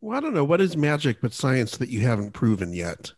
Well, 0.01 0.17
I 0.17 0.21
don't 0.21 0.35
know. 0.35 0.45
What 0.45 0.61
is 0.61 0.77
magic 0.77 1.21
but 1.21 1.33
science 1.33 1.77
that 1.79 1.89
you 1.89 2.01
haven't 2.01 2.33
proven 2.33 2.73
yet? 2.73 3.13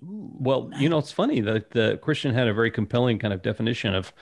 Well, 0.00 0.70
you 0.78 0.88
know, 0.88 0.98
it's 0.98 1.12
funny 1.12 1.40
that 1.40 1.70
the 1.70 1.98
Christian 2.02 2.34
had 2.34 2.48
a 2.48 2.54
very 2.54 2.70
compelling 2.70 3.18
kind 3.18 3.32
of 3.32 3.42
definition 3.42 3.94
of 3.94 4.12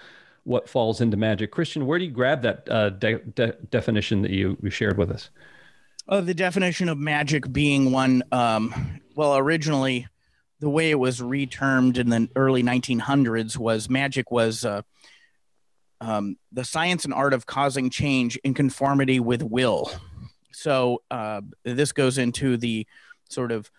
what 0.44 0.68
falls 0.68 1.00
into 1.00 1.16
magic. 1.16 1.50
Christian, 1.50 1.86
where 1.86 1.98
do 1.98 2.04
you 2.04 2.10
grab 2.10 2.42
that 2.42 2.68
uh, 2.70 2.90
de- 2.90 3.18
de- 3.18 3.56
definition 3.70 4.22
that 4.22 4.30
you, 4.30 4.56
you 4.62 4.70
shared 4.70 4.98
with 4.98 5.10
us? 5.10 5.30
Uh, 6.08 6.20
the 6.20 6.34
definition 6.34 6.88
of 6.88 6.98
magic 6.98 7.50
being 7.52 7.92
one, 7.92 8.22
um, 8.32 9.00
well, 9.14 9.36
originally, 9.36 10.08
the 10.60 10.68
way 10.68 10.90
it 10.90 10.98
was 10.98 11.20
retermed 11.20 11.96
in 11.98 12.08
the 12.08 12.28
early 12.36 12.62
1900s 12.62 13.56
was 13.56 13.88
magic 13.88 14.30
was 14.30 14.64
uh, 14.64 14.82
um, 16.02 16.36
the 16.50 16.64
science 16.64 17.04
and 17.04 17.14
art 17.14 17.32
of 17.32 17.46
causing 17.46 17.88
change 17.88 18.36
in 18.38 18.54
conformity 18.54 19.20
with 19.20 19.42
will. 19.42 19.90
So 20.52 21.02
uh, 21.10 21.42
this 21.64 21.92
goes 21.92 22.18
into 22.18 22.56
the 22.56 22.86
sort 23.30 23.52
of 23.52 23.70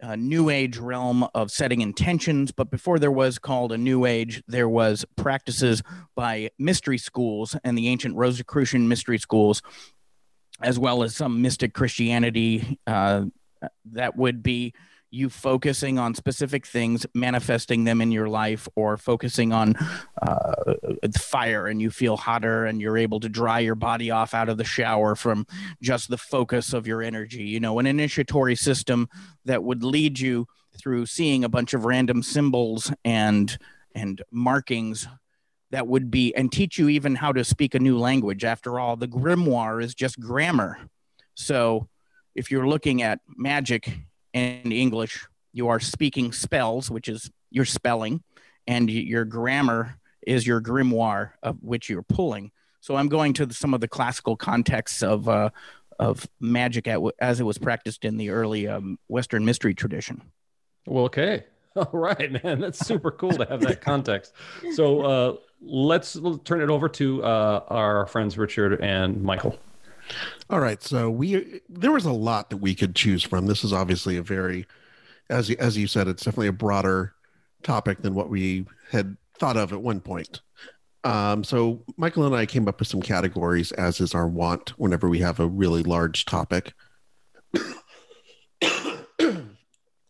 uh, 0.00 0.14
new 0.14 0.50
age 0.50 0.76
realm 0.78 1.26
of 1.34 1.50
setting 1.50 1.80
intentions. 1.80 2.52
But 2.52 2.70
before 2.70 2.98
there 2.98 3.10
was 3.10 3.38
called 3.38 3.72
a 3.72 3.78
new 3.78 4.04
age, 4.04 4.42
there 4.46 4.68
was 4.68 5.04
practices 5.16 5.82
by 6.14 6.50
mystery 6.58 6.98
schools 6.98 7.56
and 7.64 7.76
the 7.76 7.88
ancient 7.88 8.16
Rosicrucian 8.16 8.88
mystery 8.88 9.18
schools 9.18 9.60
as 10.60 10.78
well 10.78 11.02
as 11.02 11.16
some 11.16 11.42
mystic 11.42 11.74
Christianity 11.74 12.78
uh, 12.86 13.24
that 13.86 14.16
would 14.16 14.42
be 14.42 14.72
you 15.14 15.30
focusing 15.30 15.98
on 15.98 16.14
specific 16.14 16.66
things, 16.66 17.06
manifesting 17.14 17.84
them 17.84 18.00
in 18.00 18.10
your 18.10 18.28
life, 18.28 18.68
or 18.74 18.96
focusing 18.96 19.52
on 19.52 19.74
uh, 20.20 20.74
fire 21.18 21.66
and 21.66 21.80
you 21.80 21.90
feel 21.90 22.16
hotter 22.16 22.66
and 22.66 22.80
you're 22.80 22.98
able 22.98 23.20
to 23.20 23.28
dry 23.28 23.60
your 23.60 23.74
body 23.74 24.10
off 24.10 24.34
out 24.34 24.48
of 24.48 24.58
the 24.58 24.64
shower 24.64 25.14
from 25.14 25.46
just 25.80 26.10
the 26.10 26.18
focus 26.18 26.72
of 26.72 26.86
your 26.86 27.02
energy. 27.02 27.44
You 27.44 27.60
know, 27.60 27.78
an 27.78 27.86
initiatory 27.86 28.56
system 28.56 29.08
that 29.44 29.62
would 29.62 29.84
lead 29.84 30.18
you 30.18 30.46
through 30.78 31.06
seeing 31.06 31.44
a 31.44 31.48
bunch 31.48 31.72
of 31.74 31.84
random 31.84 32.22
symbols 32.22 32.92
and 33.04 33.56
and 33.94 34.22
markings 34.32 35.06
that 35.70 35.86
would 35.86 36.10
be 36.10 36.34
and 36.34 36.50
teach 36.50 36.78
you 36.78 36.88
even 36.88 37.14
how 37.14 37.32
to 37.32 37.44
speak 37.44 37.74
a 37.74 37.78
new 37.78 37.98
language. 37.98 38.44
After 38.44 38.78
all, 38.78 38.96
the 38.96 39.08
grimoire 39.08 39.82
is 39.82 39.94
just 39.94 40.20
grammar. 40.20 40.78
So 41.34 41.88
if 42.34 42.50
you're 42.50 42.66
looking 42.66 43.02
at 43.02 43.20
magic 43.36 43.92
in 44.34 44.72
English, 44.72 45.26
you 45.52 45.68
are 45.68 45.80
speaking 45.80 46.32
spells, 46.32 46.90
which 46.90 47.08
is 47.08 47.30
your 47.50 47.64
spelling, 47.64 48.22
and 48.66 48.90
your 48.90 49.24
grammar 49.24 49.96
is 50.26 50.46
your 50.46 50.60
grimoire 50.60 51.30
of 51.42 51.56
which 51.62 51.88
you're 51.88 52.02
pulling. 52.02 52.50
So 52.80 52.96
I'm 52.96 53.08
going 53.08 53.32
to 53.34 53.46
the, 53.46 53.54
some 53.54 53.72
of 53.72 53.80
the 53.80 53.88
classical 53.88 54.36
contexts 54.36 55.02
of 55.02 55.28
uh, 55.28 55.50
of 55.98 56.28
magic 56.40 56.88
at, 56.88 57.00
as 57.20 57.40
it 57.40 57.44
was 57.44 57.56
practiced 57.56 58.04
in 58.04 58.16
the 58.16 58.30
early 58.30 58.66
um, 58.66 58.98
Western 59.08 59.44
mystery 59.44 59.74
tradition. 59.74 60.20
Well, 60.86 61.04
okay. 61.04 61.44
All 61.76 61.88
right, 61.92 62.44
man. 62.44 62.60
That's 62.60 62.84
super 62.84 63.10
cool 63.10 63.32
to 63.32 63.44
have 63.46 63.60
that 63.60 63.80
context. 63.80 64.32
So 64.74 65.02
uh, 65.02 65.36
let's, 65.60 66.16
let's 66.16 66.42
turn 66.44 66.60
it 66.60 66.70
over 66.70 66.88
to 66.90 67.24
uh, 67.24 67.64
our 67.68 68.06
friends 68.06 68.36
Richard 68.36 68.80
and 68.80 69.22
Michael. 69.22 69.58
All 70.50 70.60
right, 70.60 70.82
so 70.82 71.10
we 71.10 71.60
there 71.68 71.92
was 71.92 72.04
a 72.04 72.12
lot 72.12 72.50
that 72.50 72.58
we 72.58 72.74
could 72.74 72.94
choose 72.94 73.22
from. 73.22 73.46
This 73.46 73.64
is 73.64 73.72
obviously 73.72 74.16
a 74.16 74.22
very, 74.22 74.66
as 75.30 75.48
you- 75.48 75.56
as 75.58 75.76
you 75.76 75.86
said, 75.86 76.08
it's 76.08 76.22
definitely 76.24 76.48
a 76.48 76.52
broader 76.52 77.14
topic 77.62 78.02
than 78.02 78.14
what 78.14 78.28
we 78.28 78.66
had 78.90 79.16
thought 79.38 79.56
of 79.56 79.72
at 79.72 79.80
one 79.82 80.00
point. 80.00 80.40
Um, 81.02 81.44
so 81.44 81.84
Michael 81.96 82.24
and 82.26 82.34
I 82.34 82.46
came 82.46 82.66
up 82.68 82.78
with 82.78 82.88
some 82.88 83.02
categories, 83.02 83.72
as 83.72 84.00
is 84.00 84.14
our 84.14 84.26
wont 84.28 84.70
whenever 84.78 85.08
we 85.08 85.18
have 85.20 85.38
a 85.40 85.46
really 85.46 85.82
large 85.82 86.24
topic. 86.24 86.72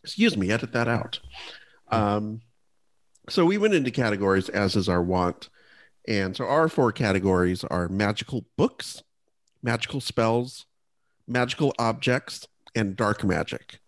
Excuse 0.02 0.36
me, 0.36 0.50
edit 0.50 0.72
that 0.72 0.88
out. 0.88 1.20
Um, 1.88 2.42
so 3.28 3.44
we 3.46 3.56
went 3.58 3.74
into 3.74 3.90
categories, 3.90 4.48
as 4.48 4.76
is 4.76 4.88
our 4.88 5.02
wont, 5.02 5.48
and 6.06 6.36
so 6.36 6.44
our 6.44 6.68
four 6.68 6.92
categories 6.92 7.64
are 7.64 7.88
magical 7.88 8.44
books 8.56 9.02
magical 9.64 10.00
spells, 10.00 10.66
magical 11.26 11.74
objects, 11.78 12.46
and 12.76 12.94
dark 12.94 13.24
magic. 13.24 13.80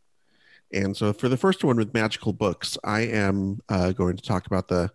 And 0.73 0.97
so, 0.97 1.13
for 1.13 1.29
the 1.29 1.37
first 1.37 1.63
one 1.63 1.77
with 1.77 1.95
magical 1.95 2.33
books, 2.33 2.77
I 2.83 3.03
am 3.03 3.61
uh, 3.69 3.93
going 3.93 4.17
to 4.17 4.23
talk 4.23 4.47
about 4.47 4.67
the 4.67 4.91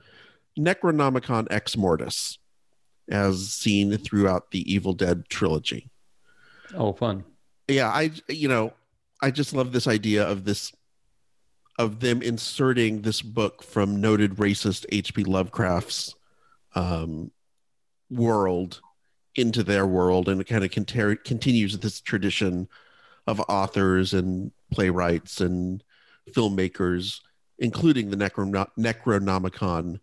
Necronomicon 0.59 1.47
Ex 1.49 1.77
Mortis, 1.77 2.39
as 3.09 3.53
seen 3.53 3.95
throughout 3.97 4.51
the 4.51 4.71
Evil 4.71 4.93
Dead 4.93 5.29
trilogy. 5.29 5.89
Oh, 6.73 6.91
fun. 6.91 7.23
Yeah, 7.69 7.87
I 7.87 8.11
you 8.27 8.49
know, 8.49 8.73
I 9.21 9.31
just 9.31 9.53
love 9.53 9.71
this 9.71 9.87
idea 9.87 10.27
of 10.27 10.43
this 10.43 10.73
of 11.79 12.01
them 12.01 12.21
inserting 12.21 13.01
this 13.01 13.21
book 13.21 13.63
from 13.63 14.01
noted 14.01 14.35
racist 14.35 14.85
H.P. 14.91 15.23
Lovecraft's 15.23 16.15
um, 16.75 17.31
world 18.09 18.81
into 19.35 19.63
their 19.63 19.87
world, 19.87 20.27
and 20.27 20.41
it 20.41 20.45
kind 20.45 20.63
of 20.63 20.71
continues 21.23 21.77
this 21.77 22.01
tradition 22.01 22.67
of 23.27 23.39
authors 23.47 24.13
and 24.13 24.51
playwrights 24.71 25.41
and 25.41 25.83
filmmakers, 26.31 27.21
including 27.59 28.09
the 28.09 28.17
Necron- 28.17 28.67
Necronomicon, 28.77 29.99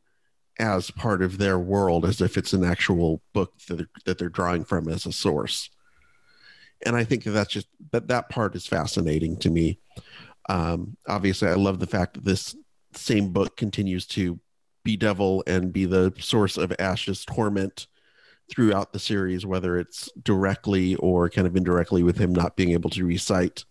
as 0.58 0.90
part 0.90 1.22
of 1.22 1.38
their 1.38 1.58
world, 1.58 2.04
as 2.04 2.20
if 2.20 2.36
it's 2.36 2.52
an 2.52 2.64
actual 2.64 3.22
book 3.32 3.52
that 3.68 3.76
they're, 3.76 3.88
that 4.06 4.18
they're 4.18 4.28
drawing 4.28 4.64
from 4.64 4.88
as 4.88 5.06
a 5.06 5.12
source. 5.12 5.70
And 6.84 6.96
I 6.96 7.04
think 7.04 7.24
that 7.24 7.30
that's 7.30 7.52
just 7.52 7.68
that 7.92 8.08
that 8.08 8.28
part 8.28 8.54
is 8.54 8.66
fascinating 8.66 9.36
to 9.38 9.50
me. 9.50 9.80
Um, 10.48 10.96
obviously, 11.06 11.48
I 11.48 11.54
love 11.54 11.80
the 11.80 11.86
fact 11.86 12.14
that 12.14 12.24
this 12.24 12.56
same 12.94 13.32
book 13.32 13.56
continues 13.56 14.06
to 14.06 14.38
bedevil 14.84 15.44
and 15.46 15.72
be 15.72 15.84
the 15.84 16.12
source 16.18 16.56
of 16.56 16.72
Ash's 16.78 17.24
torment 17.24 17.86
throughout 18.50 18.92
the 18.92 18.98
series, 18.98 19.44
whether 19.44 19.76
it's 19.78 20.08
directly 20.22 20.94
or 20.96 21.28
kind 21.28 21.46
of 21.46 21.56
indirectly 21.56 22.02
with 22.02 22.18
him 22.18 22.32
not 22.34 22.56
being 22.56 22.70
able 22.70 22.90
to 22.90 23.04
recite 23.04 23.64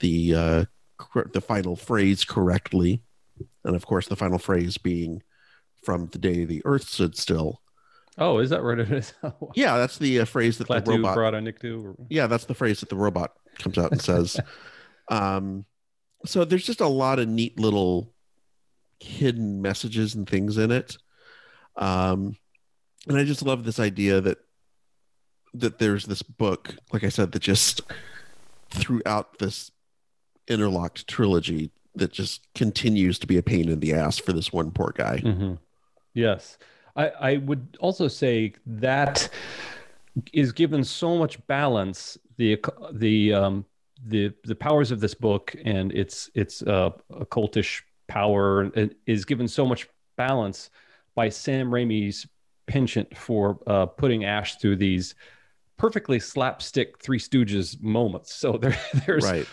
the 0.00 0.34
uh, 0.34 0.64
cor- 0.98 1.30
the 1.32 1.40
final 1.40 1.74
phrase 1.76 2.24
correctly, 2.24 3.02
and 3.64 3.74
of 3.74 3.86
course 3.86 4.06
the 4.08 4.16
final 4.16 4.38
phrase 4.38 4.76
being 4.78 5.22
from 5.84 6.06
the 6.08 6.18
day 6.18 6.44
the 6.44 6.62
Earth 6.64 6.84
stood 6.88 7.16
still. 7.16 7.62
Oh, 8.18 8.38
is 8.38 8.50
that 8.50 8.62
what 8.64 8.78
it 8.80 8.90
is? 8.92 9.14
Yeah, 9.54 9.76
that's 9.78 9.98
the 9.98 10.20
uh, 10.20 10.24
phrase 10.24 10.58
that 10.58 10.68
the 10.68 10.74
robot. 10.80 11.16
Barada 11.16 11.40
Nikto. 11.42 11.84
or- 11.84 11.96
Yeah, 12.10 12.26
that's 12.26 12.44
the 12.46 12.54
phrase 12.54 12.80
that 12.80 12.88
the 12.88 12.96
robot 12.96 13.32
comes 13.58 13.78
out 13.78 13.92
and 13.92 14.00
says. 14.02 14.38
um, 15.08 15.64
so 16.26 16.44
there's 16.44 16.66
just 16.66 16.80
a 16.80 16.88
lot 16.88 17.18
of 17.20 17.28
neat 17.28 17.58
little 17.58 18.12
hidden 19.00 19.62
messages 19.62 20.14
and 20.16 20.28
things 20.28 20.58
in 20.58 20.72
it. 20.72 20.96
Um, 21.76 22.36
and 23.06 23.16
I 23.16 23.24
just 23.24 23.42
love 23.42 23.64
this 23.64 23.78
idea 23.78 24.20
that 24.20 24.38
that 25.54 25.78
there's 25.78 26.04
this 26.04 26.22
book, 26.22 26.74
like 26.92 27.04
I 27.04 27.08
said, 27.08 27.32
that 27.32 27.40
just 27.40 27.80
throughout 28.70 29.38
this 29.38 29.70
interlocked 30.46 31.06
trilogy 31.08 31.70
that 31.94 32.12
just 32.12 32.46
continues 32.54 33.18
to 33.18 33.26
be 33.26 33.38
a 33.38 33.42
pain 33.42 33.68
in 33.68 33.80
the 33.80 33.94
ass 33.94 34.18
for 34.18 34.32
this 34.32 34.52
one 34.52 34.70
poor 34.70 34.92
guy. 34.94 35.18
Mhm. 35.18 35.58
Yes. 36.14 36.58
I, 36.96 37.08
I 37.08 37.36
would 37.38 37.76
also 37.80 38.08
say 38.08 38.54
that 38.66 39.28
is 40.32 40.52
given 40.52 40.84
so 40.84 41.16
much 41.16 41.44
balance 41.46 42.18
the 42.36 42.60
the 42.92 43.32
um 43.32 43.64
the 44.06 44.32
the 44.44 44.54
powers 44.54 44.90
of 44.90 45.00
this 45.00 45.14
book 45.14 45.54
and 45.64 45.92
its 45.92 46.30
its 46.34 46.62
uh 46.62 46.90
occultish 47.12 47.82
power 48.06 48.70
is 49.06 49.24
given 49.24 49.48
so 49.48 49.66
much 49.66 49.88
balance 50.16 50.70
by 51.14 51.28
Sam 51.28 51.70
Raimi's 51.70 52.26
penchant 52.68 53.16
for 53.16 53.58
uh, 53.66 53.86
putting 53.86 54.24
Ash 54.24 54.56
through 54.56 54.76
these 54.76 55.14
perfectly 55.76 56.20
slapstick 56.20 56.98
Three 57.00 57.18
Stooges 57.18 57.80
moments. 57.82 58.34
So 58.34 58.52
there 58.58 58.76
there's 59.06 59.24
Right. 59.24 59.46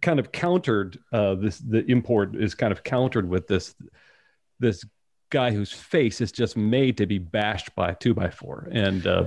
kind 0.00 0.18
of 0.20 0.30
countered 0.32 0.98
uh, 1.12 1.34
this 1.34 1.58
the 1.58 1.84
import 1.90 2.36
is 2.36 2.54
kind 2.54 2.72
of 2.72 2.82
countered 2.84 3.28
with 3.28 3.46
this 3.48 3.74
this 4.60 4.84
guy 5.30 5.50
whose 5.52 5.72
face 5.72 6.20
is 6.20 6.32
just 6.32 6.56
made 6.56 6.96
to 6.96 7.06
be 7.06 7.18
bashed 7.18 7.74
by 7.74 7.90
a 7.90 7.94
two 7.94 8.14
by 8.14 8.30
four 8.30 8.68
and 8.72 9.06
uh, 9.06 9.26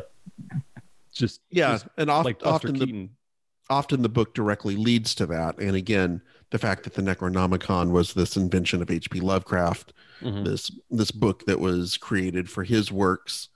just 1.14 1.42
Yeah, 1.50 1.74
just 1.74 1.88
and 1.98 2.10
oft, 2.10 2.26
like 2.26 2.46
often 2.46 2.74
the 2.76 3.10
often 3.70 4.02
the 4.02 4.10
book 4.10 4.34
directly 4.34 4.76
leads 4.76 5.16
to 5.16 5.26
that. 5.28 5.60
And 5.60 5.76
again, 5.76 6.22
the 6.54 6.60
fact 6.60 6.84
that 6.84 6.94
the 6.94 7.02
Necronomicon 7.02 7.90
was 7.90 8.14
this 8.14 8.38
invention 8.38 8.80
of 8.84 8.92
H.P. 8.92 9.20
Lovecraft, 9.22 9.92
Mhm. 10.22 10.46
this 10.46 10.70
this 10.92 11.10
book 11.10 11.44
that 11.48 11.60
was 11.60 11.98
created 11.98 12.48
for 12.48 12.64
his 12.64 12.92
works, 12.92 13.50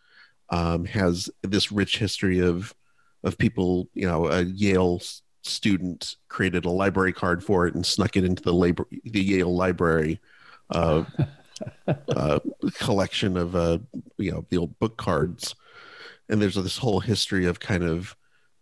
um, 0.50 0.84
has 0.86 1.30
this 1.44 1.72
rich 1.72 2.00
history 2.00 2.40
of 2.40 2.74
of 3.24 3.38
people. 3.38 3.88
You 3.94 4.08
know, 4.08 4.28
a 4.28 4.42
Yale 4.42 5.00
student 5.44 6.16
created 6.28 6.66
a 6.66 6.72
library 6.72 7.14
card 7.14 7.44
for 7.44 7.68
it 7.68 7.76
and 7.76 7.86
snuck 7.86 8.18
it 8.18 8.26
into 8.26 8.42
the 8.42 8.54
labor 8.54 8.88
the 9.04 9.22
Yale 9.22 9.56
library. 9.56 10.20
Uh, 10.72 11.04
uh, 12.10 12.40
collection 12.80 13.38
of 13.38 13.56
uh, 13.56 13.78
you 14.18 14.32
know 14.32 14.44
the 14.50 14.58
old 14.58 14.78
book 14.80 14.98
cards, 14.98 15.54
and 16.30 16.42
there's 16.42 16.56
this 16.56 16.80
whole 16.80 17.00
history 17.00 17.46
of 17.46 17.60
kind 17.60 17.84
of 17.84 18.16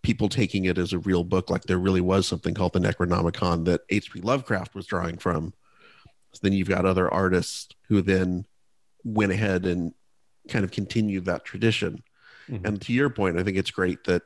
people 0.05 0.29
taking 0.29 0.65
it 0.65 0.77
as 0.77 0.93
a 0.93 0.99
real 0.99 1.23
book, 1.23 1.49
like 1.49 1.63
there 1.63 1.79
really 1.79 1.99
was 1.99 2.27
something 2.27 2.53
called 2.53 2.73
the 2.73 2.79
Necronomicon 2.79 3.65
that 3.65 3.81
H.P. 3.89 4.21
Lovecraft 4.21 4.75
was 4.75 4.85
drawing 4.85 5.17
from. 5.17 5.51
So 6.33 6.39
then 6.43 6.53
you've 6.53 6.69
got 6.69 6.85
other 6.85 7.11
artists 7.11 7.69
who 7.87 8.03
then 8.03 8.45
went 9.03 9.31
ahead 9.31 9.65
and 9.65 9.93
kind 10.47 10.63
of 10.63 10.69
continued 10.69 11.25
that 11.25 11.43
tradition. 11.43 12.03
Mhm. 12.47 12.65
And 12.67 12.81
to 12.83 12.93
your 12.93 13.09
point, 13.09 13.39
I 13.39 13.43
think 13.43 13.57
it's 13.57 13.71
great 13.71 14.03
that 14.03 14.21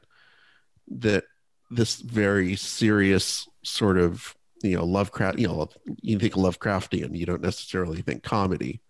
that 0.91 1.23
this 1.71 2.01
very 2.01 2.57
serious 2.57 3.47
sort 3.63 3.97
of 3.97 4.35
you 4.61 4.75
know 4.75 4.85
Lovecraft, 4.85 5.39
you 5.39 5.47
know, 5.47 5.69
you 6.01 6.19
think 6.19 6.33
Lovecraftian, 6.33 7.17
you 7.17 7.25
don't 7.25 7.41
necessarily 7.41 8.01
think 8.01 8.23
comedy, 8.23 8.81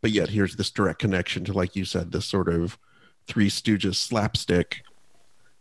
but 0.00 0.10
yet 0.10 0.30
here's 0.30 0.56
this 0.56 0.70
direct 0.70 1.00
connection 1.00 1.44
to, 1.44 1.52
like 1.52 1.76
you 1.76 1.84
said, 1.84 2.12
this 2.12 2.24
sort 2.24 2.48
of 2.48 2.78
Three 3.26 3.50
Stooges 3.50 3.96
slapstick 3.96 4.82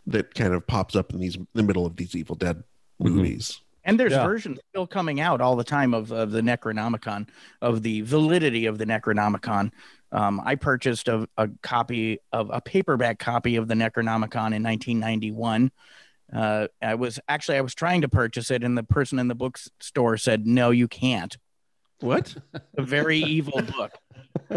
that 0.09 0.33
kind 0.35 0.53
of 0.53 0.65
pops 0.67 0.95
up 0.95 1.13
in 1.13 1.19
these 1.19 1.37
the 1.53 1.63
middle 1.63 1.85
of 1.85 1.95
these 1.95 2.15
Evil 2.15 2.35
Dead 2.35 2.57
Mhm. 3.01 3.11
movies. 3.15 3.61
And 3.85 3.99
there's 3.99 4.11
Yeah. 4.11 4.25
versions 4.25 4.59
still 4.69 4.85
coming 4.85 5.19
out 5.21 5.39
all 5.41 5.55
the 5.55 5.63
time 5.63 5.93
of, 5.93 6.11
of 6.11 6.31
the 6.31 6.41
Necronomicon, 6.41 7.27
of 7.61 7.81
the 7.81 8.01
validity 8.01 8.65
of 8.65 8.77
the 8.77 8.85
Necronomicon. 8.85 9.71
Um, 10.11 10.41
I 10.43 10.55
purchased 10.55 11.07
a, 11.07 11.27
a 11.37 11.47
copy 11.63 12.19
of 12.33 12.49
a 12.51 12.59
paperback 12.61 13.19
copy 13.19 13.55
of 13.55 13.67
the 13.67 13.75
Necronomicon 13.75 14.53
in 14.53 14.63
1991. 14.63 15.71
Uh, 16.31 16.67
I 16.81 16.95
was 16.95 17.19
actually 17.27 17.57
I 17.57 17.61
was 17.61 17.73
trying 17.73 18.01
to 18.01 18.09
purchase 18.09 18.51
it, 18.51 18.63
and 18.63 18.77
the 18.77 18.83
person 18.83 19.17
in 19.17 19.27
the 19.29 19.35
bookstore 19.35 20.17
said, 20.17 20.45
"No, 20.45 20.69
you 20.71 20.87
can't." 20.87 21.35
What? 22.01 22.35
A 22.77 22.81
very 22.83 23.17
evil 23.19 23.61
book. 23.61 23.91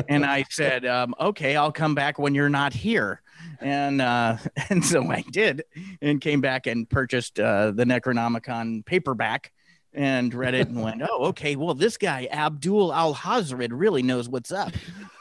And 0.08 0.25
I 0.25 0.44
said, 0.50 0.87
um, 0.87 1.14
"Okay, 1.20 1.56
I'll 1.56 1.72
come 1.72 1.94
back 1.94 2.18
when 2.18 2.34
you're 2.34 2.49
not 2.49 2.72
here." 2.72 3.20
And 3.61 4.00
uh, 4.00 4.38
and 4.70 4.84
so 4.84 5.11
I 5.11 5.22
did, 5.30 5.64
and 6.00 6.20
came 6.20 6.40
back 6.40 6.66
and 6.66 6.88
purchased 6.88 7.38
uh, 7.38 7.72
the 7.72 7.84
Necronomicon 7.84 8.84
paperback 8.84 9.52
and 9.94 10.32
read 10.32 10.54
it 10.54 10.68
and 10.68 10.82
went, 10.82 11.02
"Oh, 11.08 11.26
okay. 11.26 11.56
Well, 11.56 11.75
this 11.75 11.96
guy 11.96 12.28
Abdul 12.30 12.92
Al 12.92 13.14
Hazred 13.14 13.72
really 13.72 14.02
knows 14.02 14.28
what's 14.28 14.52
up." 14.52 14.72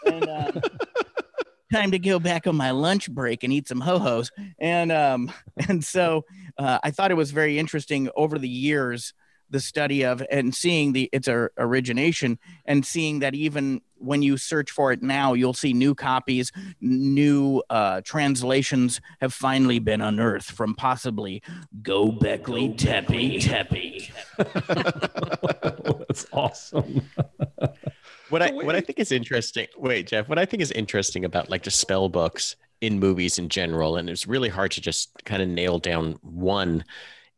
And, 0.05 0.27
uh, 0.27 0.51
time 1.71 1.91
to 1.91 1.99
go 1.99 2.19
back 2.19 2.47
on 2.47 2.55
my 2.55 2.71
lunch 2.71 3.09
break 3.09 3.43
and 3.43 3.53
eat 3.53 3.67
some 3.67 3.79
ho 3.81 3.97
hos. 3.97 4.31
And 4.59 4.91
um, 4.91 5.31
and 5.69 5.83
so 5.83 6.25
uh, 6.57 6.79
I 6.83 6.91
thought 6.91 7.11
it 7.11 7.15
was 7.15 7.31
very 7.31 7.57
interesting 7.57 8.09
over 8.15 8.37
the 8.37 8.49
years 8.49 9.13
the 9.51 9.59
study 9.59 10.03
of 10.03 10.23
and 10.31 10.55
seeing 10.55 10.93
the 10.93 11.09
its 11.11 11.27
or- 11.27 11.51
origination 11.57 12.39
and 12.65 12.85
seeing 12.85 13.19
that 13.19 13.35
even 13.35 13.81
when 13.97 14.23
you 14.23 14.35
search 14.37 14.71
for 14.71 14.91
it 14.91 15.03
now 15.03 15.33
you'll 15.33 15.53
see 15.53 15.73
new 15.73 15.93
copies 15.93 16.51
new 16.79 17.61
uh, 17.69 18.01
translations 18.01 18.99
have 19.19 19.33
finally 19.33 19.77
been 19.77 20.01
unearthed 20.01 20.49
from 20.49 20.73
possibly 20.73 21.43
Göbekli 21.83 22.75
Tepe 22.77 23.39
teppy 23.39 24.11
That's 26.07 26.27
awesome. 26.33 27.09
What 28.29 28.41
I 28.41 28.51
what 28.51 28.75
I 28.75 28.81
think 28.81 28.99
is 28.99 29.11
interesting. 29.11 29.67
Wait, 29.77 30.07
Jeff. 30.07 30.27
What 30.27 30.39
I 30.39 30.45
think 30.45 30.61
is 30.61 30.71
interesting 30.71 31.25
about 31.25 31.49
like 31.49 31.63
the 31.63 31.71
spell 31.71 32.09
books 32.09 32.55
in 32.81 32.99
movies 32.99 33.37
in 33.37 33.49
general, 33.49 33.97
and 33.97 34.09
it's 34.09 34.27
really 34.27 34.49
hard 34.49 34.71
to 34.71 34.81
just 34.81 35.23
kind 35.25 35.41
of 35.41 35.47
nail 35.47 35.79
down 35.79 36.17
one, 36.21 36.83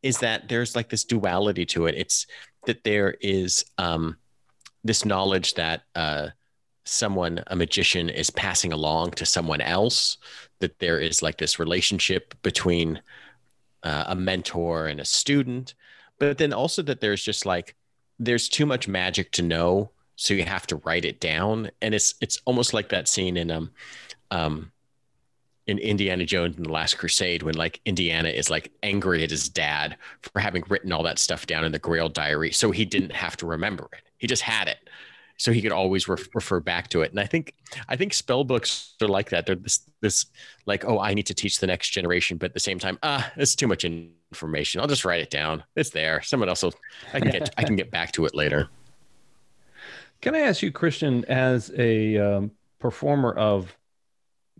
is 0.03 0.19
that 0.19 0.49
there's 0.49 0.75
like 0.75 0.89
this 0.89 1.03
duality 1.03 1.65
to 1.67 1.87
it. 1.87 1.95
It's 1.95 2.27
that 2.65 2.83
there 2.83 3.15
is 3.21 3.65
um, 3.77 4.17
this 4.83 5.05
knowledge 5.05 5.55
that 5.55 5.83
uh, 5.95 6.29
someone, 6.85 7.43
a 7.47 7.55
magician, 7.55 8.09
is 8.09 8.29
passing 8.29 8.73
along 8.73 9.11
to 9.11 9.25
someone 9.25 9.61
else. 9.61 10.17
That 10.59 10.79
there 10.79 10.99
is 10.99 11.21
like 11.21 11.37
this 11.37 11.57
relationship 11.59 12.35
between 12.41 13.01
uh, 13.81 14.05
a 14.07 14.15
mentor 14.15 14.87
and 14.87 14.99
a 14.99 15.05
student, 15.05 15.73
but 16.19 16.37
then 16.37 16.53
also 16.53 16.81
that 16.83 17.01
there's 17.01 17.23
just 17.23 17.45
like 17.45 17.75
there's 18.19 18.47
too 18.47 18.65
much 18.65 18.87
magic 18.87 19.31
to 19.31 19.41
know 19.41 19.89
so 20.15 20.33
you 20.33 20.43
have 20.43 20.67
to 20.67 20.77
write 20.77 21.05
it 21.05 21.19
down 21.19 21.69
and 21.81 21.95
it's 21.95 22.15
it's 22.21 22.39
almost 22.45 22.73
like 22.73 22.89
that 22.89 23.07
scene 23.07 23.35
in 23.37 23.49
um 23.49 23.71
um 24.31 24.71
in 25.67 25.77
Indiana 25.77 26.25
Jones 26.25 26.57
and 26.57 26.65
the 26.65 26.71
Last 26.71 26.97
Crusade 26.97 27.43
when 27.43 27.55
like 27.55 27.79
Indiana 27.85 28.29
is 28.29 28.49
like 28.49 28.71
angry 28.83 29.23
at 29.23 29.31
his 29.31 29.47
dad 29.47 29.97
for 30.21 30.39
having 30.39 30.63
written 30.67 30.91
all 30.91 31.03
that 31.03 31.19
stuff 31.19 31.45
down 31.45 31.63
in 31.63 31.71
the 31.71 31.79
Grail 31.79 32.09
diary 32.09 32.51
so 32.51 32.71
he 32.71 32.85
didn't 32.85 33.13
have 33.13 33.37
to 33.37 33.45
remember 33.45 33.87
it. 33.93 34.03
He 34.17 34.27
just 34.27 34.41
had 34.41 34.67
it. 34.67 34.89
So 35.37 35.51
he 35.51 35.61
could 35.61 35.71
always 35.71 36.07
ref- 36.07 36.33
refer 36.35 36.59
back 36.59 36.89
to 36.89 37.01
it. 37.01 37.11
And 37.11 37.19
I 37.19 37.25
think 37.25 37.55
I 37.87 37.95
think 37.95 38.13
spell 38.13 38.43
books 38.43 38.95
are 39.01 39.07
like 39.07 39.29
that. 39.29 39.45
They're 39.45 39.55
this 39.55 39.79
this 40.01 40.25
like 40.65 40.85
oh 40.85 40.99
I 40.99 41.13
need 41.13 41.27
to 41.27 41.33
teach 41.33 41.59
the 41.59 41.67
next 41.67 41.89
generation 41.89 42.37
but 42.37 42.47
at 42.47 42.53
the 42.53 42.59
same 42.59 42.79
time 42.79 42.99
ah 43.03 43.31
it's 43.37 43.55
too 43.55 43.67
much 43.67 43.85
information. 43.85 44.81
I'll 44.81 44.87
just 44.87 45.05
write 45.05 45.21
it 45.21 45.29
down. 45.29 45.63
It's 45.75 45.89
there. 45.89 46.21
Someone 46.21 46.49
else 46.49 46.63
will 46.63 46.73
I 47.13 47.19
can 47.19 47.31
get 47.31 47.53
I 47.57 47.63
can 47.63 47.75
get 47.75 47.89
back 47.89 48.11
to 48.13 48.25
it 48.25 48.35
later. 48.35 48.69
Can 50.23 50.35
I 50.35 50.39
ask 50.39 50.61
you, 50.61 50.71
Christian, 50.71 51.25
as 51.25 51.69
a 51.77 52.17
um, 52.17 52.51
performer 52.79 53.33
of 53.33 53.75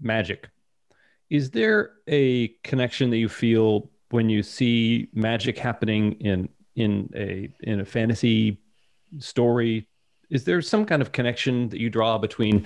magic, 0.02 0.50
is 1.30 1.52
there 1.52 1.94
a 2.08 2.50
connection 2.64 3.10
that 3.10 3.18
you 3.18 3.30
feel 3.30 3.90
when 4.10 4.30
you 4.30 4.44
see 4.44 5.10
magic 5.14 5.58
happening 5.58 6.14
in 6.14 6.50
in 6.76 7.10
a 7.16 7.54
in 7.62 7.80
a 7.80 7.86
fantasy 7.86 8.60
story? 9.20 9.88
Is 10.30 10.44
there 10.44 10.62
some 10.62 10.86
kind 10.86 11.02
of 11.02 11.12
connection 11.12 11.70
that 11.70 11.80
you 11.80 11.90
draw 11.90 12.18
between 12.18 12.66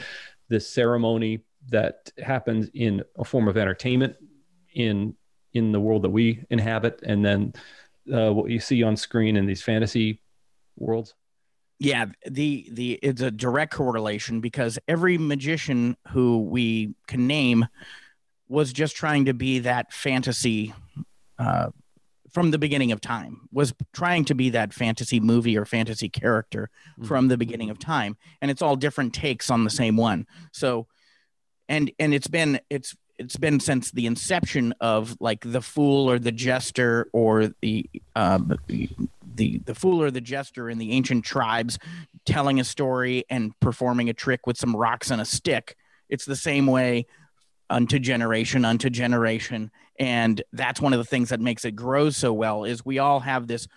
this 0.50 0.68
ceremony 0.70 1.42
that 1.70 2.12
happens 2.24 2.70
in 2.74 3.04
a 3.18 3.24
form 3.24 3.48
of 3.48 3.58
entertainment 3.58 4.16
in 4.74 5.16
in 5.54 5.72
the 5.72 5.80
world 5.80 6.04
that 6.04 6.10
we 6.10 6.46
inhabit, 6.50 7.02
and 7.04 7.26
then 7.26 7.54
uh, 8.14 8.32
what 8.32 8.50
you 8.50 8.60
see 8.60 8.84
on 8.84 8.96
screen 8.96 9.38
in 9.38 9.46
these 9.46 9.62
fantasy 9.62 10.22
worlds? 10.78 11.14
yeah 11.80 12.06
the 12.26 12.68
the 12.72 12.94
it's 13.04 13.22
a 13.22 13.32
direct 13.32 13.74
correlation 13.74 14.42
because 14.42 14.80
every 14.88 15.18
magician 15.18 15.96
who 16.10 16.40
we 16.40 16.96
can 17.08 17.28
name 17.28 17.66
was 18.50 18.72
just 18.74 18.96
trying 18.96 19.26
to 19.26 19.34
be 19.34 19.60
that 19.60 19.92
fantasy 19.94 20.74
uh, 21.40 21.70
from 22.32 22.52
the 22.52 22.58
beginning 22.58 22.92
of 22.92 23.02
time 23.02 23.48
was 23.52 23.74
trying 23.94 24.26
to 24.26 24.36
be 24.36 24.50
that 24.52 24.74
fantasy 24.74 25.20
movie 25.20 25.58
or 25.58 25.66
fantasy 25.66 26.10
character 26.10 26.70
Mhm. 27.00 27.08
from 27.08 27.28
the 27.30 27.38
beginning 27.38 27.70
of 27.70 27.80
time 27.80 28.18
and 28.42 28.52
it's 28.52 28.62
all 28.62 28.76
different 28.76 29.14
takes 29.14 29.50
on 29.50 29.64
the 29.64 29.70
same 29.70 29.96
one 29.98 30.26
so 30.52 30.88
and 31.70 31.92
and 32.00 32.14
it's 32.14 32.28
been 32.28 32.60
it's 32.70 32.96
it's 33.18 33.38
been 33.38 33.60
since 33.60 33.92
the 33.92 34.06
inception 34.06 34.74
of 34.82 35.16
like 35.20 35.42
the 35.52 35.62
fool 35.62 36.10
or 36.10 36.20
the 36.20 36.32
jester 36.32 37.08
or 37.14 37.48
the 37.62 37.90
the 38.16 38.90
the 39.36 39.58
the 39.66 39.76
fool 39.76 40.02
or 40.02 40.12
the 40.12 40.22
jester 40.22 40.70
in 40.70 40.78
the 40.78 40.92
ancient 40.92 41.24
tribes 41.26 41.80
telling 42.26 42.60
a 42.60 42.64
story 42.64 43.24
and 43.30 43.58
performing 43.62 44.10
a 44.10 44.14
trick 44.14 44.46
with 44.46 44.58
some 44.58 44.76
rocks 44.76 45.10
and 45.12 45.22
a 45.22 45.26
stick. 45.26 45.76
It's 46.10 46.26
the 46.26 46.36
same 46.36 46.68
way 46.68 47.06
unto 47.70 48.00
generation 48.00 48.66
unto 48.66 48.90
generation. 48.90 49.72
And 50.00 50.42
that's 50.54 50.80
one 50.80 50.94
of 50.94 51.00
the 51.00 51.06
things 51.06 51.30
that 51.30 51.40
makes 51.40 51.66
it 51.66 51.72
grow 51.72 52.10
so 52.10 52.32
well 52.34 52.64
is 52.64 52.86
we 52.86 53.00
all 53.00 53.20
have 53.20 53.48
this 53.48 53.68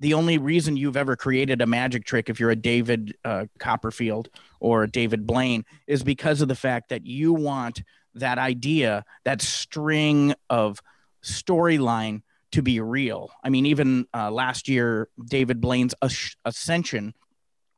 the 0.00 0.14
only 0.14 0.36
reason 0.36 0.76
you've 0.76 0.96
ever 0.96 1.14
created 1.14 1.62
a 1.62 1.66
magic 1.66 2.04
trick 2.04 2.28
if 2.28 2.40
you're 2.40 2.50
a 2.50 2.56
david 2.56 3.16
uh, 3.24 3.46
copperfield 3.60 4.28
or 4.58 4.82
a 4.82 4.90
david 4.90 5.26
blaine 5.28 5.64
is 5.86 6.02
because 6.02 6.40
of 6.40 6.48
the 6.48 6.56
fact 6.56 6.88
that 6.88 7.06
you 7.06 7.32
want 7.32 7.82
that 8.14 8.36
idea 8.36 9.04
that 9.24 9.40
string 9.40 10.34
of 10.50 10.80
storyline 11.22 12.22
to 12.50 12.62
be 12.62 12.80
real. 12.80 13.30
I 13.42 13.48
mean 13.48 13.64
even 13.66 14.06
uh, 14.12 14.30
last 14.30 14.68
year 14.68 15.08
david 15.24 15.60
blaine's 15.60 15.94
As- 16.02 16.36
ascension 16.44 17.14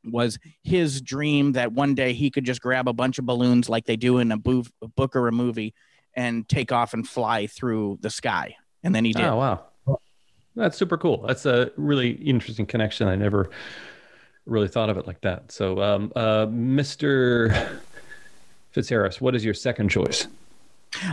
was 0.04 0.38
his 0.62 1.00
dream 1.00 1.52
that 1.52 1.72
one 1.72 1.94
day 1.94 2.12
he 2.12 2.30
could 2.30 2.44
just 2.44 2.60
grab 2.60 2.88
a 2.88 2.92
bunch 2.92 3.18
of 3.18 3.26
balloons 3.26 3.68
like 3.68 3.86
they 3.86 3.96
do 3.96 4.18
in 4.18 4.32
a, 4.32 4.36
boof- 4.36 4.72
a 4.82 4.88
book 4.88 5.16
or 5.16 5.28
a 5.28 5.32
movie 5.32 5.74
and 6.14 6.48
take 6.48 6.72
off 6.72 6.94
and 6.94 7.08
fly 7.08 7.46
through 7.46 7.98
the 8.00 8.10
sky. 8.10 8.56
And 8.82 8.94
then 8.94 9.04
he 9.04 9.12
did. 9.12 9.24
Oh 9.24 9.36
wow, 9.36 10.00
that's 10.54 10.76
super 10.76 10.98
cool. 10.98 11.26
That's 11.26 11.46
a 11.46 11.72
really 11.76 12.10
interesting 12.10 12.66
connection. 12.66 13.08
I 13.08 13.16
never 13.16 13.50
really 14.46 14.68
thought 14.68 14.90
of 14.90 14.98
it 14.98 15.06
like 15.06 15.20
that. 15.22 15.50
So, 15.50 15.80
um, 15.82 16.12
uh, 16.14 16.46
Mr. 16.46 17.80
Fitzharris, 18.74 19.20
what 19.20 19.34
is 19.34 19.44
your 19.44 19.54
second 19.54 19.88
choice? 19.88 20.26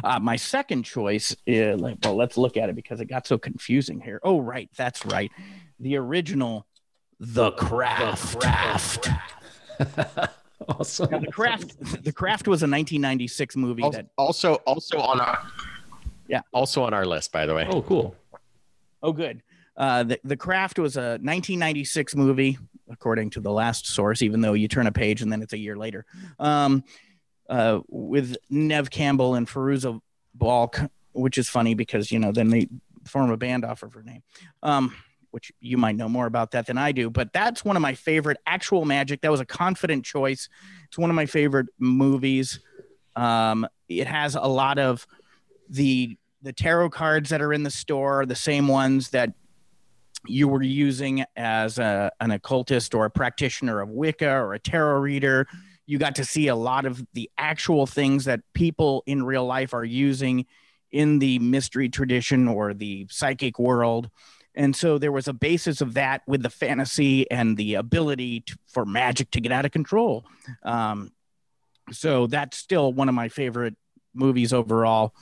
Uh, 0.04 0.20
my 0.20 0.36
second 0.36 0.84
choice 0.84 1.36
is 1.48 1.80
like, 1.80 1.98
well, 2.04 2.16
let's 2.16 2.38
look 2.38 2.58
at 2.58 2.70
it 2.70 2.76
because 2.76 3.00
it 3.00 3.06
got 3.06 3.26
so 3.26 3.38
confusing 3.38 4.00
here. 4.00 4.20
Oh, 4.24 4.40
right. 4.40 4.70
That's 4.78 5.06
right. 5.06 5.32
The 5.80 5.98
original 5.98 6.68
The 7.24 7.52
Craft. 7.52 8.40
Craft. 8.40 9.10
awesome. 10.68 11.12
Now, 11.12 11.20
the 11.20 11.28
Craft. 11.32 12.04
The 12.04 12.12
Craft 12.12 12.48
was 12.48 12.64
a 12.64 12.66
1996 12.66 13.56
movie 13.56 13.84
Also, 13.84 13.98
that. 13.98 14.08
also, 14.18 14.54
also 14.66 14.98
on 15.00 15.20
our 15.22 15.40
Yeah. 16.28 16.42
also 16.52 16.84
on 16.84 16.94
our 16.96 17.06
list, 17.06 17.32
by 17.32 17.46
the 17.46 17.54
way. 17.54 17.68
Oh, 17.70 17.84
cool. 17.84 18.16
Oh, 19.04 19.14
good. 19.14 19.44
Uh, 19.78 20.04
the 20.04 20.20
The 20.24 20.36
Craft 20.36 20.80
was 20.80 20.98
a 20.98 21.20
1996 21.22 22.16
movie, 22.16 22.58
according 22.90 23.30
to 23.32 23.40
the 23.40 23.52
last 23.52 23.86
source. 23.88 24.22
Even 24.24 24.42
though 24.42 24.54
you 24.54 24.68
turn 24.68 24.88
a 24.88 24.92
page 24.92 25.22
and 25.22 25.32
then 25.32 25.42
it's 25.44 25.54
a 25.54 25.58
year 25.60 25.78
later. 25.78 26.06
Um, 26.40 26.84
uh, 27.50 27.82
with 27.88 28.36
Neve 28.50 28.90
Campbell 28.90 29.36
and 29.36 29.48
Fairuza 29.48 30.00
Balk, 30.34 30.80
which 31.14 31.38
is 31.38 31.50
funny 31.50 31.74
because 31.76 32.12
you 32.12 32.18
know 32.18 32.32
then 32.32 32.50
they 32.50 32.68
form 33.06 33.30
a 33.30 33.38
band 33.38 33.64
off 33.64 33.84
of 33.84 33.94
her 33.94 34.02
name. 34.04 34.24
Um, 34.64 34.96
which 35.32 35.52
you 35.60 35.78
might 35.78 35.96
know 35.96 36.10
more 36.10 36.26
about 36.26 36.52
that 36.52 36.68
than 36.68 36.78
I 36.78 36.92
do, 36.92 37.10
but 37.10 37.34
that's 37.34 37.66
one 37.66 37.76
of 37.76 37.82
my 37.82 37.94
favorite 37.94 38.38
actual 38.46 38.86
magic. 38.86 39.22
That 39.22 39.32
was 39.32 39.40
a 39.40 39.46
confident 39.46 40.06
choice. 40.06 40.48
It's 40.86 40.98
one 40.98 41.10
of 41.10 41.16
my 41.16 41.26
favorite 41.26 41.68
movies. 41.80 42.60
Um, 43.16 43.68
it 43.90 44.08
has 44.08 44.36
a 44.36 44.42
lot 44.42 44.78
of 44.78 45.08
the 45.70 46.18
the 46.44 46.54
tarot 46.54 46.90
cards 46.90 47.30
that 47.30 47.42
are 47.42 47.54
in 47.54 47.64
the 47.64 47.72
store, 47.72 48.26
the 48.26 48.36
same 48.36 48.68
ones 48.68 49.10
that 49.12 49.32
you 50.26 50.48
were 50.48 50.64
using 50.64 51.24
as 51.36 51.80
a, 51.80 52.12
an 52.20 52.32
occultist 52.32 52.94
or 52.94 53.06
a 53.06 53.10
practitioner 53.12 53.80
of 53.82 53.90
Wicca 53.90 54.30
or 54.30 54.54
a 54.54 54.60
tarot 54.60 55.00
reader. 55.00 55.48
You 55.86 55.98
got 55.98 56.16
to 56.16 56.26
see 56.26 56.48
a 56.48 56.56
lot 56.56 56.86
of 56.86 57.06
the 57.14 57.30
actual 57.38 57.86
things 57.86 58.26
that 58.26 58.42
people 58.54 59.04
in 59.06 59.24
real 59.24 59.46
life 59.46 59.74
are 59.74 59.86
using 59.86 60.46
in 60.92 61.20
the 61.20 61.40
mystery 61.40 61.90
tradition 61.90 62.48
or 62.48 62.74
the 62.74 63.08
psychic 63.10 63.58
world. 63.58 64.10
And 64.56 64.76
so 64.76 64.98
there 64.98 65.12
was 65.12 65.28
a 65.28 65.34
basis 65.34 65.82
of 65.82 65.94
that 65.94 66.22
with 66.28 66.44
the 66.44 66.50
fantasy 66.50 67.30
and 67.32 67.56
the 67.56 67.76
ability 67.76 68.42
to, 68.42 68.58
for 68.68 68.86
magic 68.86 69.32
to 69.32 69.42
get 69.42 69.52
out 69.52 69.66
of 69.66 69.72
control. 69.72 70.26
Um, 70.64 71.12
so 71.92 72.28
that's 72.28 72.58
still 72.58 72.92
one 72.92 73.10
of 73.10 73.16
my 73.16 73.30
favorite 73.30 73.76
movies 74.14 74.52
overall 74.52 75.14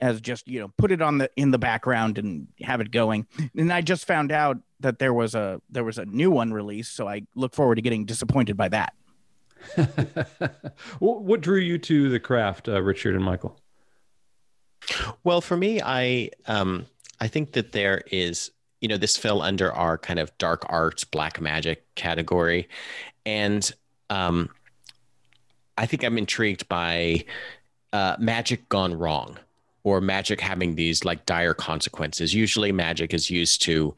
as 0.00 0.20
just 0.20 0.46
you 0.46 0.60
know 0.60 0.68
put 0.78 0.92
it 0.92 1.02
on 1.02 1.18
the 1.18 1.30
in 1.36 1.50
the 1.50 1.58
background 1.58 2.18
and 2.18 2.46
have 2.60 2.80
it 2.80 2.92
going 2.92 3.26
and 3.56 3.72
i 3.72 3.80
just 3.80 4.06
found 4.06 4.30
out 4.30 4.58
that 4.78 5.00
there 5.00 5.12
was 5.12 5.34
a 5.34 5.60
there 5.68 5.82
was 5.82 5.98
a 5.98 6.04
new 6.04 6.30
one 6.30 6.52
released 6.52 6.94
so 6.94 7.08
i 7.08 7.20
look 7.34 7.52
forward 7.52 7.74
to 7.74 7.82
getting 7.82 8.04
disappointed 8.04 8.56
by 8.56 8.68
that 8.68 8.94
what, 10.98 11.22
what 11.22 11.40
drew 11.40 11.58
you 11.58 11.78
to 11.78 12.08
the 12.08 12.20
craft, 12.20 12.68
uh, 12.68 12.82
Richard 12.82 13.14
and 13.14 13.24
Michael? 13.24 13.58
Well, 15.24 15.40
for 15.40 15.56
me, 15.56 15.80
I 15.80 16.30
um, 16.46 16.86
I 17.22 17.28
think 17.28 17.52
that 17.52 17.70
there 17.70 18.02
is, 18.10 18.50
you 18.80 18.88
know, 18.88 18.96
this 18.96 19.16
fell 19.16 19.42
under 19.42 19.72
our 19.72 19.96
kind 19.96 20.18
of 20.18 20.36
dark 20.38 20.66
arts, 20.68 21.04
black 21.04 21.40
magic 21.40 21.86
category, 21.94 22.68
and 23.24 23.70
um, 24.10 24.50
I 25.78 25.86
think 25.86 26.02
I'm 26.02 26.18
intrigued 26.18 26.68
by 26.68 27.24
uh, 27.92 28.16
magic 28.18 28.68
gone 28.68 28.92
wrong, 28.92 29.38
or 29.84 30.00
magic 30.00 30.40
having 30.40 30.74
these 30.74 31.04
like 31.04 31.24
dire 31.24 31.54
consequences. 31.54 32.34
Usually, 32.34 32.72
magic 32.72 33.14
is 33.14 33.30
used 33.30 33.62
to 33.62 33.94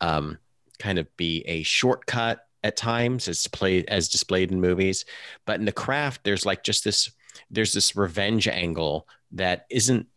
um, 0.00 0.36
kind 0.80 0.98
of 0.98 1.16
be 1.16 1.44
a 1.46 1.62
shortcut 1.62 2.48
at 2.64 2.76
times, 2.76 3.28
as 3.28 3.40
displayed 3.40 3.84
as 3.86 4.08
displayed 4.08 4.50
in 4.50 4.60
movies, 4.60 5.04
but 5.46 5.60
in 5.60 5.64
the 5.64 5.70
craft, 5.70 6.24
there's 6.24 6.44
like 6.44 6.64
just 6.64 6.82
this 6.82 7.08
there's 7.52 7.72
this 7.72 7.94
revenge 7.94 8.48
angle 8.48 9.06
that 9.30 9.64
isn't 9.70 10.08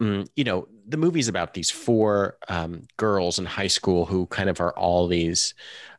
mm, 0.00 0.28
you 0.36 0.44
know, 0.44 0.68
the 0.86 0.96
movie's 0.96 1.28
about 1.28 1.54
these 1.54 1.70
four 1.70 2.36
um, 2.48 2.86
girls 2.96 3.38
in 3.38 3.46
high 3.46 3.68
school 3.68 4.04
who 4.04 4.26
kind 4.26 4.50
of 4.50 4.60
are 4.60 4.76
all 4.76 5.06
these 5.06 5.54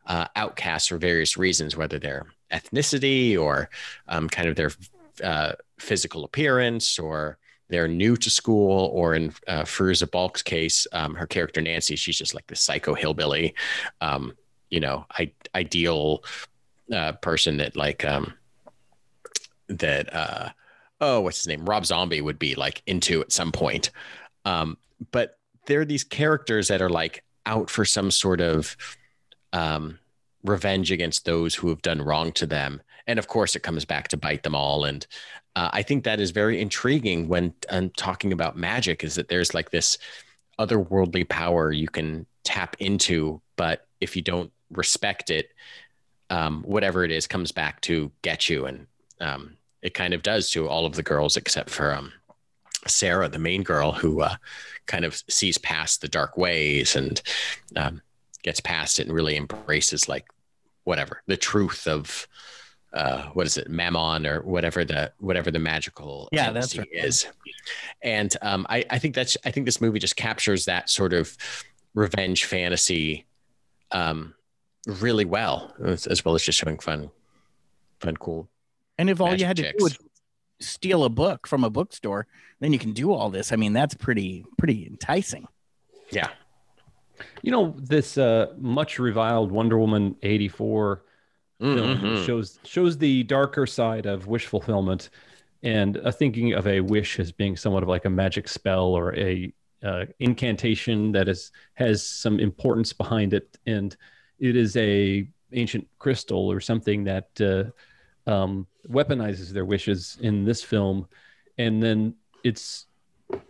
uh, 0.08 0.28
outcasts 0.36 0.88
for 0.88 0.98
various 0.98 1.38
reasons, 1.38 1.76
whether 1.76 2.00
they're 2.00 2.28
ethnicity 2.52 3.38
or 3.38 3.70
um, 4.08 4.30
kind 4.30 4.48
of 4.48 4.56
their 4.56 4.72
uh, 5.24 5.54
physical 5.80 6.24
appearance 6.24 7.00
or 7.00 7.38
they're 7.68 7.88
new 7.88 8.16
to 8.16 8.30
school, 8.30 8.92
or 8.94 9.16
in 9.16 9.34
uh, 9.48 9.66
Balk's 10.12 10.44
case, 10.44 10.86
um, 10.92 11.16
her 11.16 11.26
character 11.26 11.62
Nancy, 11.62 11.96
she's 11.96 12.18
just 12.18 12.36
like 12.36 12.46
the 12.46 12.56
psycho 12.56 12.94
hillbilly, 12.94 13.56
um, 14.02 14.34
you 14.70 14.80
know, 14.80 15.06
I, 15.12 15.32
ideal 15.56 16.24
uh, 16.94 17.14
person 17.14 17.58
that 17.58 17.76
like 17.76 18.06
um, 18.06 18.34
that 19.68 20.14
uh, 20.14 20.50
oh, 21.02 21.22
what's 21.22 21.40
his 21.40 21.48
name? 21.48 21.66
Rob 21.66 21.86
Zombie 21.86 22.22
would 22.22 22.40
be 22.40 22.56
like 22.56 22.84
into 22.86 23.22
at 23.22 23.32
some 23.32 23.52
point. 23.52 23.90
Um, 24.46 24.78
but 25.12 25.38
there 25.66 25.82
are 25.82 25.86
these 25.86 26.04
characters 26.04 26.68
that 26.70 26.82
are 26.82 26.90
like 26.90 27.24
out 27.46 27.70
for 27.70 27.86
some 27.86 28.12
sort 28.12 28.42
of 28.42 28.78
um, 29.54 30.00
revenge 30.44 30.92
against 30.92 31.26
those 31.26 31.56
who 31.56 31.70
have 31.70 31.82
done 31.82 32.02
wrong 32.02 32.32
to 32.34 32.46
them. 32.46 32.82
And 33.08 33.20
of 33.20 33.28
course, 33.28 33.56
it 33.56 33.64
comes 33.64 33.86
back 33.86 34.08
to 34.10 34.18
bite 34.18 34.44
them 34.44 34.56
all. 34.56 34.86
And 34.86 35.06
uh, 35.56 35.70
I 35.74 35.82
think 35.82 36.04
that 36.04 36.20
is 36.20 36.32
very 36.32 36.62
intriguing 36.62 37.28
when 37.28 37.54
um, 37.70 37.92
talking 37.92 38.34
about 38.34 38.58
magic 38.58 39.04
is 39.04 39.16
that 39.16 39.28
there's 39.28 39.54
like 39.54 39.72
this 39.72 39.98
otherworldly 40.60 41.28
power 41.28 41.72
you 41.72 41.88
can 41.88 42.26
tap 42.44 42.76
into, 42.80 43.42
but 43.56 43.88
if 44.02 44.16
you 44.16 44.22
don't 44.22 44.52
respect 44.72 45.30
it, 45.30 45.50
um, 46.30 46.64
whatever 46.64 47.04
it 47.04 47.12
is 47.12 47.28
comes 47.28 47.52
back 47.52 47.82
to 47.82 48.12
get 48.22 48.50
you. 48.50 48.66
And 48.66 48.88
um, 49.22 49.58
it 49.82 49.94
kind 49.94 50.14
of 50.14 50.24
does 50.24 50.50
to 50.52 50.68
all 50.68 50.86
of 50.86 50.96
the 50.96 51.04
girls 51.04 51.38
except 51.38 51.70
for 51.70 51.94
um, 51.94 52.12
Sarah, 52.88 53.30
the 53.30 53.40
main 53.40 53.64
girl, 53.64 53.92
who 53.92 54.22
uh, 54.22 54.36
kind 54.86 55.06
of 55.06 55.22
sees 55.30 55.58
past 55.58 56.02
the 56.02 56.08
dark 56.08 56.38
ways 56.38 56.96
and 56.96 57.22
um, 57.76 58.02
gets 58.44 58.60
past 58.60 59.00
it 59.00 59.08
and 59.08 59.16
really 59.16 59.38
embraces 59.38 60.08
like 60.08 60.26
whatever 60.84 61.22
the 61.28 61.38
truth 61.38 61.88
of 61.88 62.28
uh, 62.94 63.24
what 63.34 63.46
is 63.46 63.58
it, 63.58 63.70
Manon 63.70 64.26
or 64.26 64.42
whatever 64.42 64.86
the 64.86 65.12
whatever 65.20 65.52
the 65.52 65.60
magical 65.60 66.30
Yeah, 66.32 66.52
that's 66.52 66.78
right. 66.78 66.88
is. 66.92 67.28
And 68.02 68.36
um, 68.42 68.66
I, 68.70 68.86
I 68.90 69.00
think 69.00 69.16
that's 69.16 69.36
I 69.44 69.52
think 69.52 69.66
this 69.66 69.82
movie 69.82 70.00
just 70.00 70.16
captures 70.16 70.66
that 70.66 70.90
sort 70.90 71.14
of 71.14 71.36
revenge 71.94 72.46
fantasy 72.46 73.26
um, 73.92 74.34
really 74.88 75.26
well, 75.26 75.74
as, 75.84 76.08
as 76.08 76.24
well 76.24 76.36
as 76.36 76.44
just 76.44 76.58
showing 76.58 76.80
fun, 76.80 77.10
fun, 78.00 78.16
cool 78.18 78.50
and 78.98 79.10
if 79.10 79.22
all 79.22 79.36
you 79.36 79.46
had 79.46 79.58
to 79.58 79.72
do 79.72 79.78
was 79.80 79.98
steal 80.60 81.04
a 81.04 81.10
book 81.10 81.48
from 81.48 81.64
a 81.64 81.70
bookstore 81.70 82.28
then 82.60 82.72
you 82.74 82.80
can 82.80 82.92
do 82.94 83.12
all 83.12 83.30
this 83.30 83.52
i 83.52 83.56
mean 83.56 83.74
that's 83.74 83.94
pretty 83.94 84.46
pretty 84.58 84.86
enticing 84.88 85.48
Yeah. 86.12 86.30
You 87.42 87.52
know, 87.52 87.74
this 87.78 88.18
uh, 88.18 88.54
much 88.58 89.00
reviled 89.00 89.50
Wonder 89.52 89.78
Woman 89.80 90.18
84 90.22 91.04
film 91.62 91.98
Mhm. 91.98 92.26
shows 92.26 92.60
shows 92.66 92.98
the 92.98 93.24
darker 93.24 93.66
side 93.66 94.06
of 94.06 94.28
wish 94.28 94.48
fulfillment 94.48 95.10
and 95.64 95.96
a 95.98 96.12
thinking 96.12 96.54
of 96.54 96.68
a 96.68 96.82
wish 96.82 97.18
as 97.20 97.32
being 97.32 97.56
somewhat 97.56 97.84
of 97.84 97.90
like 97.90 98.04
a 98.04 98.10
magic 98.10 98.50
spell 98.50 98.88
or 98.88 99.16
a 99.16 99.54
uh, 99.82 100.06
incantation 100.20 101.14
that 101.14 101.30
is 101.30 101.52
has 101.76 102.06
some 102.06 102.40
importance 102.42 102.92
behind 102.92 103.34
it 103.34 103.58
and 103.66 103.96
it 104.40 104.56
is 104.58 104.76
a 104.76 105.26
ancient 105.54 105.88
crystal 106.00 106.52
or 106.52 106.60
something 106.60 107.06
that 107.06 107.30
uh, 107.40 107.64
um, 108.28 108.68
weaponizes 108.90 109.50
their 109.50 109.66
wishes 109.66 110.18
in 110.22 110.46
this 110.46 110.64
film. 110.64 111.08
And 111.58 111.82
then 111.82 112.16
it's 112.44 112.86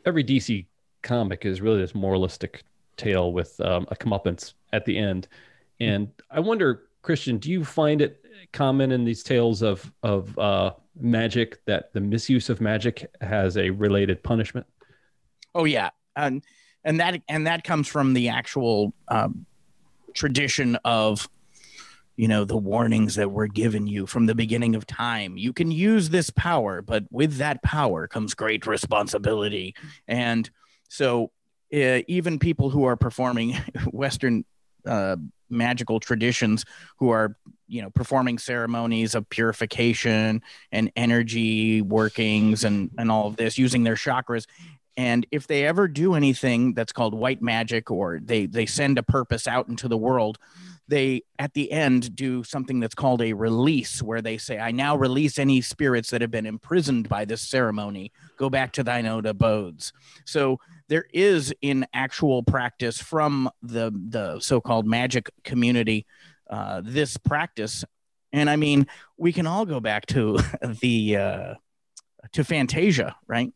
every 0.06 0.24
dc 0.24 0.66
comic 1.02 1.46
is 1.46 1.62
really 1.62 1.80
this 1.80 1.94
moralistic 1.94 2.64
tale 2.98 3.34
with 3.34 3.60
um, 3.60 3.86
a 3.90 3.96
comeuppance 3.96 4.54
at 4.74 4.86
the 4.86 4.98
end. 4.98 5.28
And 5.80 6.10
i 6.32 6.40
wonder 6.40 6.84
christian 7.02 7.38
do 7.38 7.52
you 7.52 7.64
find 7.64 8.02
it 8.02 8.26
common 8.52 8.92
in 8.92 9.06
these 9.06 9.24
tales 9.24 9.62
of 9.62 9.92
of 10.04 10.38
uh, 10.40 10.72
magic 11.00 11.64
that 11.66 11.94
the 11.94 12.00
misuse 12.00 12.50
of 12.50 12.62
magic 12.62 13.10
has 13.22 13.58
a 13.58 13.70
related 13.70 14.24
punishment? 14.24 14.66
Oh 15.54 15.66
yeah. 15.66 15.90
And 16.16 16.44
and 16.84 17.00
that 17.00 17.22
and 17.28 17.48
that 17.48 17.64
comes 17.64 17.88
from 17.88 18.14
the 18.14 18.30
actual 18.30 18.94
um, 19.08 19.46
tradition 20.14 20.78
of 20.86 21.30
you 22.16 22.28
know 22.28 22.46
the 22.46 22.58
warnings 22.58 23.16
that 23.16 23.32
were 23.32 23.48
given 23.48 23.88
you 23.88 24.06
from 24.06 24.26
the 24.26 24.36
beginning 24.36 24.76
of 24.76 24.88
time. 24.88 25.38
You 25.38 25.54
can 25.54 25.72
use 25.72 26.10
this 26.10 26.30
power 26.30 26.82
but 26.82 27.06
with 27.12 27.38
that 27.38 27.62
power 27.64 28.08
comes 28.08 28.34
great 28.34 28.66
responsibility. 28.66 29.76
And 30.08 30.50
so 30.88 31.32
uh, 31.74 32.02
even 32.08 32.40
people 32.40 32.70
who 32.70 32.86
are 32.86 32.96
performing 32.96 33.56
western 33.92 34.46
uh, 34.86 35.18
magical 35.50 36.00
traditions 36.00 36.66
who 36.98 37.10
are 37.10 37.36
you 37.68 37.82
know 37.82 37.90
performing 37.90 38.38
ceremonies 38.38 39.16
of 39.16 39.30
purification 39.30 40.42
and 40.72 40.92
energy 40.96 41.82
workings 41.82 42.64
and 42.64 42.92
and 42.98 43.12
all 43.12 43.28
of 43.28 43.36
this 43.36 43.58
using 43.58 43.84
their 43.84 43.96
chakras. 43.96 44.46
And 44.98 45.28
if 45.32 45.48
they 45.48 45.66
ever 45.66 45.90
do 45.90 46.14
anything 46.14 46.74
that's 46.74 46.94
called 46.94 47.14
white 47.14 47.42
magic 47.42 47.92
or 47.92 48.20
they 48.24 48.46
they 48.46 48.66
send 48.66 48.98
a 48.98 49.04
purpose 49.04 49.48
out 49.48 49.68
into 49.68 49.88
the 49.88 49.98
world, 49.98 50.38
they 50.88 51.24
at 51.40 51.54
the 51.54 51.72
end 51.72 52.16
do 52.16 52.44
something 52.44 52.80
that's 52.80 52.96
called 52.96 53.22
a 53.22 53.34
release 53.34 54.02
where 54.04 54.22
they 54.22 54.38
say 54.38 54.60
i 54.60 54.72
now 54.72 54.96
release 54.96 55.40
any 55.40 55.62
spirits 55.62 56.10
that 56.10 56.22
have 56.22 56.32
been 56.32 56.46
imprisoned 56.46 57.10
by 57.10 57.26
this 57.26 57.42
ceremony. 57.42 58.12
Go 58.38 58.50
back 58.50 58.74
to 58.74 58.84
thine 58.84 59.06
own 59.06 59.26
abodes. 59.26 59.94
So 60.26 60.60
there 60.88 61.06
is 61.14 61.54
in 61.62 61.86
actual 61.94 62.44
practice 62.44 63.02
from 63.02 63.50
the 63.62 63.92
the 64.10 64.40
so-called 64.40 64.86
magic 64.86 65.30
community 65.44 66.06
uh, 66.50 66.82
this 66.84 67.18
practice. 67.18 67.84
And 68.34 68.50
i 68.50 68.56
mean 68.56 68.88
we 69.18 69.34
can 69.34 69.48
all 69.48 69.66
go 69.66 69.80
back 69.80 70.06
to 70.08 70.40
the 70.82 71.18
uh, 71.18 71.54
to 72.34 72.44
fantasia 72.44 73.16
right? 73.28 73.52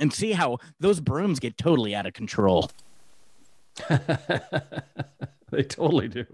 And 0.00 0.10
see 0.12 0.32
how 0.32 0.58
those 0.80 1.00
brooms 1.00 1.38
get 1.38 1.58
totally 1.58 1.94
out 1.94 2.06
of 2.06 2.14
control 2.14 2.70
they 5.56 5.62
totally 5.62 6.08
do. 6.08 6.24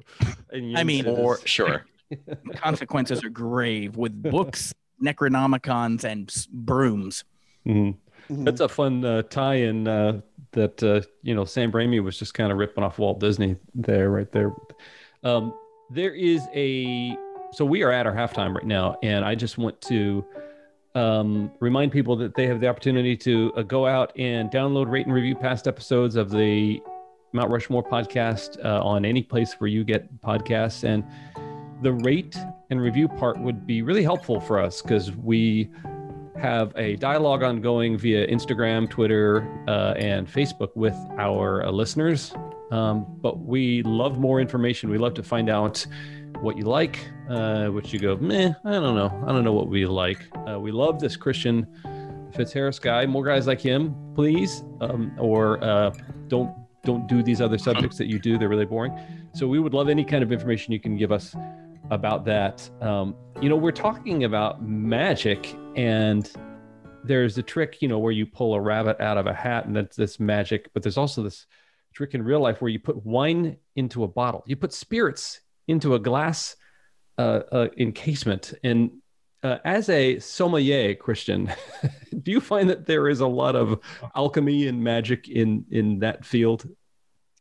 And 0.50 0.78
I 0.78 0.84
mean, 0.84 1.06
it 1.06 1.14
For 1.14 1.38
sure. 1.44 1.84
consequences 2.56 3.22
are 3.24 3.28
grave 3.28 3.96
with 3.96 4.22
books 4.22 4.72
necronomicons 5.04 6.04
and 6.04 6.28
s- 6.30 6.46
brooms 6.50 7.24
Mhm. 7.66 7.96
That's 8.30 8.60
a 8.60 8.68
fun 8.68 9.04
uh, 9.04 9.22
tie-in 9.22 9.86
uh, 9.88 10.20
that 10.52 10.82
uh, 10.82 11.02
you 11.22 11.34
know 11.34 11.44
Sam 11.44 11.70
Raimi 11.72 12.02
was 12.02 12.18
just 12.18 12.32
kind 12.34 12.50
of 12.52 12.56
ripping 12.58 12.82
off 12.84 12.98
Walt 12.98 13.20
Disney 13.20 13.56
there, 13.74 14.10
right 14.10 14.30
there. 14.32 14.54
Um, 15.22 15.52
there 15.90 16.14
is 16.14 16.46
a 16.54 17.16
so 17.52 17.64
we 17.64 17.82
are 17.82 17.90
at 17.90 18.06
our 18.06 18.12
halftime 18.14 18.54
right 18.54 18.66
now, 18.66 18.96
and 19.02 19.24
I 19.24 19.34
just 19.34 19.56
want 19.58 19.80
to 19.82 20.24
um, 20.94 21.50
remind 21.60 21.92
people 21.92 22.16
that 22.16 22.34
they 22.34 22.46
have 22.46 22.60
the 22.60 22.68
opportunity 22.68 23.16
to 23.18 23.52
uh, 23.56 23.62
go 23.62 23.86
out 23.86 24.12
and 24.18 24.50
download, 24.50 24.90
rate, 24.90 25.06
and 25.06 25.14
review 25.14 25.34
past 25.34 25.66
episodes 25.68 26.16
of 26.16 26.30
the 26.30 26.80
Mount 27.32 27.50
Rushmore 27.50 27.82
podcast 27.82 28.62
uh, 28.64 28.82
on 28.82 29.04
any 29.04 29.22
place 29.22 29.54
where 29.58 29.68
you 29.68 29.84
get 29.84 30.20
podcasts, 30.20 30.84
and 30.84 31.04
the 31.82 31.92
rate 31.92 32.36
and 32.70 32.80
review 32.80 33.08
part 33.08 33.38
would 33.38 33.66
be 33.66 33.82
really 33.82 34.02
helpful 34.02 34.40
for 34.40 34.58
us 34.58 34.82
because 34.82 35.12
we 35.12 35.70
have 36.40 36.72
a 36.76 36.96
dialogue 36.96 37.42
ongoing 37.42 37.98
via 37.98 38.26
Instagram, 38.28 38.88
Twitter, 38.88 39.48
uh, 39.66 39.94
and 39.96 40.26
Facebook 40.26 40.74
with 40.76 40.94
our 41.18 41.64
uh, 41.64 41.70
listeners. 41.70 42.32
Um, 42.70 43.06
but 43.20 43.40
we 43.40 43.82
love 43.82 44.18
more 44.18 44.40
information. 44.40 44.90
We 44.90 44.98
love 44.98 45.14
to 45.14 45.22
find 45.22 45.48
out 45.48 45.84
what 46.40 46.56
you 46.56 46.64
like, 46.64 46.98
uh, 47.28 47.66
what 47.68 47.92
you 47.92 47.98
go, 47.98 48.16
meh, 48.16 48.52
I 48.64 48.72
don't 48.72 48.94
know. 48.94 49.24
I 49.26 49.32
don't 49.32 49.44
know 49.44 49.52
what 49.52 49.68
we 49.68 49.86
like. 49.86 50.28
Uh, 50.48 50.60
we 50.60 50.70
love 50.70 51.00
this 51.00 51.16
Christian 51.16 51.66
Fitzharris 52.30 52.80
guy. 52.80 53.06
More 53.06 53.24
guys 53.24 53.46
like 53.46 53.60
him, 53.60 53.94
please. 54.14 54.62
Um, 54.80 55.12
or 55.18 55.62
uh, 55.64 55.92
don't 56.28 56.54
don't 56.84 57.06
do 57.06 57.22
these 57.22 57.40
other 57.40 57.58
subjects 57.58 57.98
that 57.98 58.06
you 58.06 58.18
do. 58.18 58.38
They're 58.38 58.48
really 58.48 58.64
boring. 58.64 58.98
So 59.34 59.46
we 59.46 59.58
would 59.58 59.74
love 59.74 59.88
any 59.88 60.04
kind 60.04 60.22
of 60.22 60.32
information 60.32 60.72
you 60.72 60.80
can 60.80 60.96
give 60.96 61.12
us 61.12 61.34
about 61.90 62.24
that. 62.26 62.68
Um, 62.80 63.14
you 63.40 63.48
know, 63.48 63.56
we're 63.56 63.72
talking 63.72 64.24
about 64.24 64.62
magic, 64.62 65.54
and 65.76 66.30
there's 67.04 67.38
a 67.38 67.42
trick, 67.42 67.80
you 67.80 67.88
know, 67.88 67.98
where 67.98 68.12
you 68.12 68.26
pull 68.26 68.54
a 68.54 68.60
rabbit 68.60 69.00
out 69.00 69.18
of 69.18 69.26
a 69.26 69.34
hat, 69.34 69.66
and 69.66 69.76
that's 69.76 69.96
this 69.96 70.20
magic. 70.20 70.70
But 70.72 70.82
there's 70.82 70.98
also 70.98 71.22
this 71.22 71.46
trick 71.94 72.14
in 72.14 72.22
real 72.22 72.40
life 72.40 72.60
where 72.60 72.70
you 72.70 72.78
put 72.78 73.04
wine 73.04 73.56
into 73.76 74.04
a 74.04 74.08
bottle, 74.08 74.42
you 74.46 74.56
put 74.56 74.72
spirits 74.72 75.40
into 75.66 75.94
a 75.94 75.98
glass 75.98 76.56
uh, 77.16 77.40
uh, 77.50 77.68
encasement, 77.76 78.54
and 78.62 78.90
uh, 79.42 79.58
as 79.64 79.88
a 79.88 80.18
sommelier 80.18 80.94
Christian, 80.94 81.52
do 82.22 82.30
you 82.30 82.40
find 82.40 82.70
that 82.70 82.86
there 82.86 83.08
is 83.08 83.20
a 83.20 83.26
lot 83.26 83.56
of 83.56 83.80
alchemy 84.14 84.66
and 84.66 84.82
magic 84.82 85.28
in 85.28 85.64
in 85.70 86.00
that 86.00 86.24
field? 86.24 86.68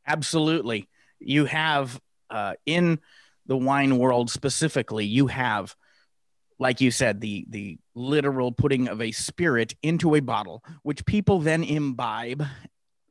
Absolutely. 0.05 0.87
You 1.19 1.45
have 1.45 1.99
uh, 2.29 2.53
in 2.65 2.99
the 3.45 3.57
wine 3.57 3.97
world 3.97 4.29
specifically, 4.29 5.05
you 5.05 5.27
have, 5.27 5.75
like 6.59 6.81
you 6.81 6.91
said, 6.91 7.21
the 7.21 7.45
the 7.49 7.79
literal 7.95 8.51
putting 8.51 8.87
of 8.87 9.01
a 9.01 9.11
spirit 9.11 9.75
into 9.81 10.15
a 10.15 10.19
bottle, 10.19 10.63
which 10.83 11.05
people 11.05 11.39
then 11.39 11.63
imbibe 11.63 12.43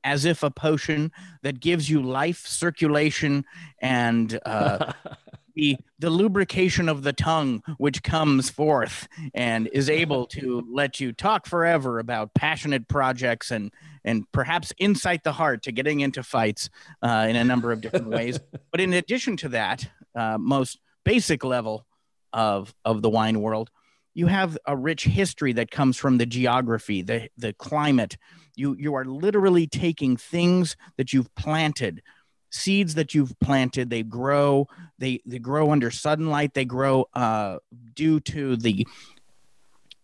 as 0.04 0.24
if 0.24 0.44
a 0.44 0.50
potion 0.50 1.10
that 1.42 1.58
gives 1.58 1.90
you 1.90 2.00
life, 2.00 2.46
circulation, 2.46 3.44
and 3.82 4.38
uh, 4.46 4.92
the 5.56 5.78
the 5.98 6.10
lubrication 6.10 6.88
of 6.88 7.02
the 7.02 7.12
tongue, 7.12 7.62
which 7.78 8.02
comes 8.02 8.50
forth 8.50 9.08
and 9.34 9.66
is 9.72 9.90
able 9.90 10.26
to 10.26 10.62
let 10.70 11.00
you 11.00 11.12
talk 11.12 11.46
forever 11.46 11.98
about 11.98 12.34
passionate 12.34 12.86
projects 12.86 13.50
and 13.50 13.72
and 14.04 14.30
perhaps 14.30 14.72
incite 14.78 15.24
the 15.24 15.32
heart 15.32 15.62
to 15.64 15.72
getting 15.72 16.00
into 16.00 16.22
fights 16.22 16.70
uh, 17.02 17.26
in 17.28 17.34
a 17.34 17.42
number 17.42 17.72
of 17.72 17.80
different 17.80 18.08
ways. 18.08 18.38
But 18.70 18.80
in 18.80 18.92
addition 18.92 19.38
to 19.38 19.48
that, 19.50 19.88
uh, 20.14 20.36
most 20.38 20.78
basic 21.04 21.42
level 21.42 21.86
of 22.32 22.74
of 22.84 23.00
the 23.00 23.08
wine 23.08 23.40
world, 23.40 23.70
you 24.14 24.26
have 24.26 24.58
a 24.66 24.76
rich 24.76 25.04
history 25.04 25.54
that 25.54 25.70
comes 25.70 25.96
from 25.96 26.18
the 26.18 26.26
geography, 26.26 27.02
the 27.02 27.28
the 27.38 27.54
climate. 27.54 28.18
You 28.54 28.76
you 28.78 28.94
are 28.94 29.06
literally 29.06 29.66
taking 29.66 30.18
things 30.18 30.76
that 30.98 31.14
you've 31.14 31.34
planted, 31.34 32.02
seeds 32.50 32.94
that 32.94 33.14
you've 33.14 33.38
planted. 33.40 33.90
They 33.90 34.02
grow. 34.02 34.68
They 34.98 35.20
they 35.26 35.38
grow 35.38 35.72
under 35.72 35.90
sudden 35.90 36.26
sunlight. 36.26 36.54
They 36.54 36.64
grow 36.64 37.06
uh, 37.14 37.58
due 37.94 38.20
to 38.20 38.56
the 38.56 38.86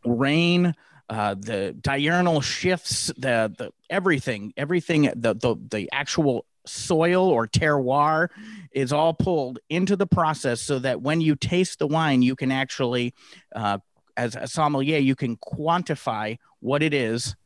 rain 0.05 0.75
uh, 1.13 1.35
the 1.35 1.77
diurnal 1.79 2.41
shifts, 2.41 3.09
the 3.19 3.53
the 3.59 3.71
everything, 3.91 4.55
everything, 4.57 5.03
the 5.15 5.35
the 5.35 5.57
the 5.71 5.91
actual 5.93 6.47
soil 6.65 7.29
or 7.29 7.47
terroir 7.47 8.29
is 8.73 8.95
all 8.95 9.13
pulled 9.13 9.59
into 9.69 9.95
the 9.95 10.07
process 10.07 10.63
so 10.63 10.79
that 10.79 11.03
when 11.03 11.21
you 11.21 11.37
taste 11.37 11.79
the 11.81 11.87
wine, 11.87 12.23
you 12.23 12.35
can 12.35 12.51
actually, 12.51 13.13
uh, 13.55 13.79
as 14.17 14.37
a 14.37 14.47
sommelier, 14.47 14.99
you 14.99 15.15
can 15.15 15.37
quantify 15.37 16.39
what 16.61 16.83
it 16.83 16.95
is. 16.95 17.37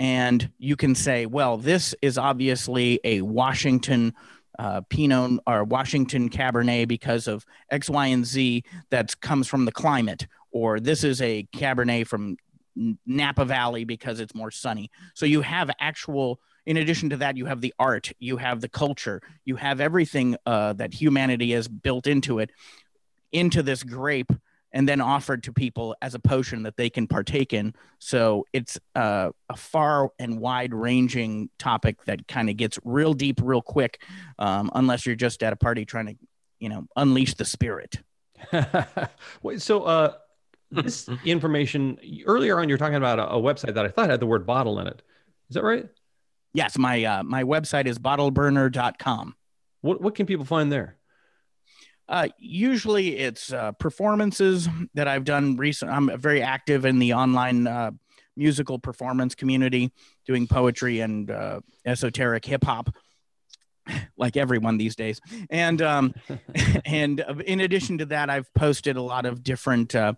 And 0.00 0.50
you 0.58 0.74
can 0.76 0.94
say, 0.94 1.26
well, 1.26 1.58
this 1.58 1.94
is 2.00 2.16
obviously 2.16 3.00
a 3.04 3.20
Washington 3.20 4.14
uh, 4.58 4.82
Pinot 4.82 5.40
or 5.46 5.64
Washington 5.64 6.28
Cabernet 6.28 6.88
because 6.88 7.26
of 7.26 7.44
X, 7.70 7.88
Y, 7.88 8.06
and 8.06 8.26
Z 8.26 8.64
that 8.90 9.20
comes 9.20 9.48
from 9.48 9.64
the 9.64 9.72
climate, 9.72 10.26
or 10.50 10.80
this 10.80 11.04
is 11.04 11.20
a 11.22 11.46
Cabernet 11.54 12.06
from 12.06 12.36
Napa 13.06 13.44
Valley 13.44 13.84
because 13.84 14.20
it's 14.20 14.34
more 14.34 14.50
sunny. 14.50 14.90
So 15.14 15.26
you 15.26 15.42
have 15.42 15.70
actual. 15.80 16.40
In 16.64 16.76
addition 16.76 17.10
to 17.10 17.16
that, 17.16 17.36
you 17.36 17.46
have 17.46 17.60
the 17.60 17.74
art, 17.80 18.12
you 18.20 18.36
have 18.36 18.60
the 18.60 18.68
culture, 18.68 19.20
you 19.44 19.56
have 19.56 19.80
everything 19.80 20.36
uh, 20.46 20.74
that 20.74 20.94
humanity 20.94 21.50
has 21.50 21.66
built 21.66 22.06
into 22.06 22.38
it, 22.38 22.50
into 23.32 23.64
this 23.64 23.82
grape, 23.82 24.32
and 24.72 24.88
then 24.88 25.00
offered 25.00 25.42
to 25.44 25.52
people 25.52 25.94
as 26.02 26.14
a 26.14 26.18
potion 26.18 26.62
that 26.62 26.76
they 26.76 26.88
can 26.88 27.06
partake 27.06 27.52
in. 27.52 27.74
So 27.98 28.46
it's 28.52 28.78
uh, 28.94 29.30
a 29.48 29.56
far 29.56 30.10
and 30.18 30.40
wide-ranging 30.40 31.50
topic 31.58 32.04
that 32.04 32.26
kind 32.26 32.48
of 32.48 32.56
gets 32.56 32.78
real 32.84 33.14
deep, 33.14 33.40
real 33.42 33.62
quick, 33.62 34.02
um, 34.38 34.70
unless 34.74 35.06
you're 35.06 35.14
just 35.14 35.42
at 35.42 35.52
a 35.52 35.56
party 35.56 35.84
trying 35.84 36.06
to, 36.06 36.14
you 36.58 36.68
know, 36.68 36.86
unleash 36.96 37.34
the 37.34 37.44
spirit. 37.44 38.00
Wait, 39.42 39.60
so 39.60 39.84
uh, 39.84 40.14
this 40.70 41.08
information 41.24 41.98
earlier 42.26 42.58
on, 42.58 42.68
you're 42.68 42.78
talking 42.78 42.96
about 42.96 43.18
a, 43.18 43.30
a 43.30 43.40
website 43.40 43.74
that 43.74 43.84
I 43.84 43.88
thought 43.88 44.10
had 44.10 44.20
the 44.20 44.26
word 44.26 44.46
bottle 44.46 44.78
in 44.80 44.86
it. 44.86 45.02
Is 45.50 45.54
that 45.54 45.64
right? 45.64 45.88
Yes, 46.54 46.76
my 46.76 47.04
uh, 47.04 47.22
my 47.22 47.44
website 47.44 47.86
is 47.86 47.98
bottleburner.com. 47.98 49.34
What 49.80 50.00
what 50.00 50.14
can 50.14 50.26
people 50.26 50.44
find 50.44 50.70
there? 50.70 50.96
Uh, 52.12 52.28
usually 52.38 53.16
it's 53.16 53.54
uh, 53.54 53.72
performances 53.72 54.68
that 54.92 55.08
I've 55.08 55.24
done 55.24 55.56
recent. 55.56 55.90
I'm 55.90 56.20
very 56.20 56.42
active 56.42 56.84
in 56.84 56.98
the 56.98 57.14
online 57.14 57.66
uh, 57.66 57.92
musical 58.36 58.78
performance 58.78 59.34
community, 59.34 59.90
doing 60.26 60.46
poetry 60.46 61.00
and 61.00 61.30
uh, 61.30 61.60
esoteric 61.86 62.44
hip 62.44 62.64
hop, 62.64 62.94
like 64.18 64.36
everyone 64.36 64.76
these 64.76 64.94
days. 64.94 65.22
And 65.48 65.80
um, 65.80 66.14
and 66.84 67.24
in 67.46 67.60
addition 67.60 67.96
to 67.96 68.04
that, 68.06 68.28
I've 68.28 68.52
posted 68.52 68.96
a 68.96 69.02
lot 69.02 69.24
of 69.24 69.42
different 69.42 69.94
uh, 69.94 70.12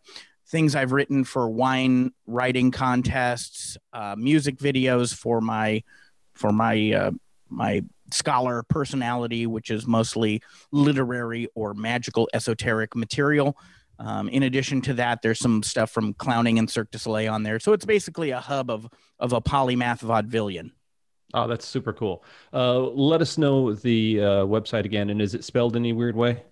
things 0.49 0.75
I've 0.75 0.91
written 0.91 1.23
for 1.23 1.49
wine 1.49 2.11
writing 2.27 2.73
contests, 2.73 3.77
uh, 3.93 4.17
music 4.19 4.57
videos 4.59 5.15
for 5.15 5.41
my 5.41 5.85
for 6.33 6.51
my 6.51 6.93
uh, 6.93 7.11
my 7.49 7.85
scholar 8.15 8.63
personality, 8.63 9.47
which 9.47 9.71
is 9.71 9.87
mostly 9.87 10.43
literary 10.73 11.49
or 11.55 11.75
magical 11.75 12.29
esoteric 12.33 12.95
material. 12.95 13.57
Um, 13.99 14.29
in 14.29 14.43
addition 14.43 14.81
to 14.83 14.95
that, 14.95 15.23
there's 15.23 15.39
some 15.39 15.63
stuff 15.63 15.91
from 15.91 16.15
clowning 16.15 16.59
and 16.59 16.69
Cirque 16.69 16.91
du 16.91 16.99
Soleil 16.99 17.33
on 17.33 17.43
there. 17.43 17.61
So 17.61 17.73
it's 17.73 17.85
basically 17.85 18.31
a 18.31 18.41
hub 18.41 18.71
of 18.71 18.89
of 19.19 19.33
a 19.33 19.41
polymath 19.41 20.01
vaudevillian. 20.01 20.71
Oh, 21.33 21.49
that's 21.49 21.67
super 21.67 21.93
cool. 21.93 22.25
Uh, 22.53 22.79
let 22.81 23.21
us 23.21 23.39
know 23.39 23.73
the 23.75 24.21
uh, 24.21 24.25
website 24.45 24.85
again, 24.85 25.11
and 25.11 25.21
is 25.21 25.35
it 25.35 25.45
spelled 25.45 25.75
any 25.75 25.93
weird 25.93 26.15
way? 26.15 26.43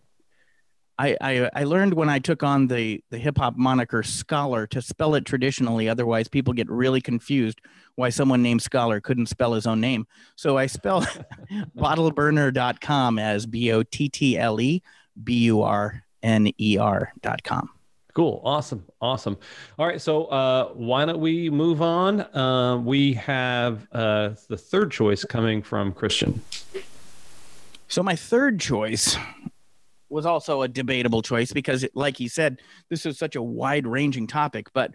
I, 1.03 1.17
I 1.21 1.51
I 1.55 1.65
learned 1.65 1.95
when 1.95 2.09
I 2.09 2.21
took 2.21 2.45
on 2.45 2.69
the 2.69 3.03
the 3.11 3.19
hip 3.19 3.37
hop 3.37 3.57
moniker 3.57 4.05
Scholar 4.05 4.69
to 4.69 4.81
spell 4.81 5.17
it 5.17 5.25
traditionally. 5.25 5.89
Otherwise, 5.89 6.29
people 6.29 6.53
get 6.53 6.71
really 6.71 7.01
confused 7.01 7.61
why 7.97 8.09
someone 8.09 8.41
named 8.41 8.63
Scholar 8.63 9.01
couldn't 9.01 9.27
spell 9.27 9.53
his 9.53 9.67
own 9.67 9.81
name. 9.81 10.07
So 10.37 10.57
I 10.57 10.67
spell 10.67 11.03
bottleburner.com 11.77 13.19
as 13.19 13.47
B 13.47 13.73
O 13.73 13.83
T 13.83 14.09
T 14.09 14.39
L 14.39 14.61
E 14.61 14.81
B 15.25 15.35
U 15.47 15.63
R 15.63 16.05
N 16.23 16.53
E 16.59 16.79
R.com. 16.79 17.71
Cool. 18.15 18.41
Awesome. 18.45 18.85
Awesome. 19.01 19.39
All 19.79 19.87
right. 19.87 20.01
So 20.01 20.27
uh, 20.27 20.69
why 20.75 21.05
don't 21.05 21.19
we 21.19 21.51
move 21.51 21.83
on? 21.83 22.21
Uh, 22.21 22.77
we 22.77 23.15
have 23.15 23.89
uh, 23.91 24.35
the 24.49 24.57
third 24.57 24.93
choice 24.93 25.25
coming 25.25 25.63
from 25.63 25.93
Christian. 25.93 26.43
So 27.89 28.03
my 28.03 28.15
third 28.15 28.61
choice 28.61 29.17
was 30.13 30.27
also 30.27 30.63
a 30.63 30.69
debatable 30.69 31.23
choice 31.23 31.53
because, 31.53 31.85
like 31.95 32.17
he 32.17 32.29
said, 32.29 32.61
this 32.91 33.07
is 33.07 33.19
such 33.19 33.35
a 33.35 33.43
wide-ranging 33.43 34.27
topic. 34.27 34.69
But 34.73 34.93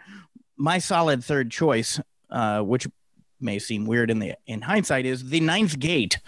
my 0.58 0.78
solid 0.78 1.24
third 1.24 1.52
choice, 1.52 2.00
uh, 2.30 2.62
which 2.62 2.88
may 3.40 3.60
seem 3.60 3.86
weird 3.86 4.10
in 4.10 4.20
the 4.20 4.36
in 4.46 4.62
hindsight, 4.62 5.06
is 5.06 5.30
the 5.30 5.40
Ninth 5.40 5.80
Gate. 5.80 6.20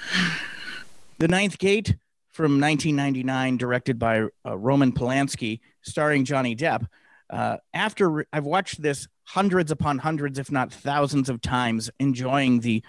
The 1.19 1.27
Ninth 1.27 1.57
Gate 1.57 1.95
from 2.29 2.59
1999, 2.59 3.57
directed 3.57 3.99
by 3.99 4.27
uh, 4.45 4.57
Roman 4.57 4.91
Polanski, 4.91 5.59
starring 5.81 6.25
Johnny 6.25 6.55
Depp. 6.55 6.85
Uh, 7.29 7.57
after 7.73 8.09
re- 8.09 8.23
I've 8.31 8.45
watched 8.45 8.81
this 8.81 9.07
hundreds 9.25 9.71
upon 9.71 9.99
hundreds, 9.99 10.39
if 10.39 10.51
not 10.51 10.73
thousands 10.73 11.29
of 11.29 11.41
times, 11.41 11.91
enjoying 11.99 12.61
the 12.61 12.83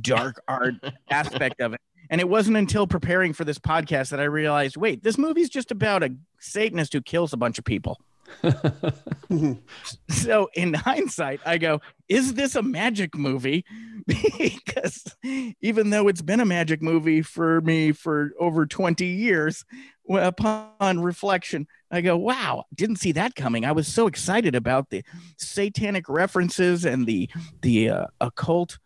dark 0.00 0.42
art 0.46 0.74
aspect 1.10 1.60
of 1.60 1.74
it. 1.74 1.80
And 2.10 2.20
it 2.20 2.28
wasn't 2.28 2.56
until 2.56 2.86
preparing 2.86 3.32
for 3.32 3.44
this 3.44 3.58
podcast 3.58 4.10
that 4.10 4.20
I 4.20 4.24
realized, 4.24 4.76
wait, 4.76 5.02
this 5.02 5.18
movie's 5.18 5.50
just 5.50 5.70
about 5.70 6.02
a 6.02 6.14
Satanist 6.38 6.92
who 6.92 7.02
kills 7.02 7.32
a 7.32 7.36
bunch 7.36 7.58
of 7.58 7.64
people. 7.64 8.00
so 10.10 10.48
in 10.54 10.74
hindsight, 10.74 11.40
I 11.44 11.58
go, 11.58 11.80
is 12.08 12.34
this 12.34 12.54
a 12.54 12.62
magic 12.62 13.16
movie? 13.16 13.64
because 14.06 15.16
even 15.60 15.90
though 15.90 16.08
it's 16.08 16.22
been 16.22 16.40
a 16.40 16.46
magic 16.46 16.82
movie 16.82 17.22
for 17.22 17.60
me 17.60 17.92
for 17.92 18.32
over 18.38 18.66
20 18.66 19.04
years, 19.04 19.64
upon 20.10 21.00
reflection, 21.00 21.66
I 21.90 22.00
go, 22.00 22.16
wow, 22.16 22.64
didn't 22.74 22.96
see 22.96 23.12
that 23.12 23.34
coming. 23.34 23.64
I 23.64 23.72
was 23.72 23.88
so 23.88 24.06
excited 24.06 24.54
about 24.54 24.90
the 24.90 25.02
satanic 25.36 26.08
references 26.08 26.84
and 26.84 27.06
the 27.06 27.28
the 27.62 27.90
uh, 27.90 28.06
occult 28.20 28.78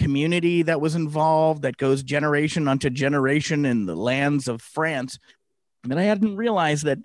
community 0.00 0.62
that 0.62 0.80
was 0.80 0.94
involved 0.94 1.62
that 1.62 1.76
goes 1.76 2.02
generation 2.02 2.68
unto 2.68 2.88
generation 2.88 3.66
in 3.66 3.86
the 3.86 3.94
lands 3.94 4.48
of 4.48 4.62
France. 4.62 5.18
But 5.84 5.98
I 5.98 6.02
hadn't 6.02 6.36
realized 6.36 6.84
that 6.84 6.98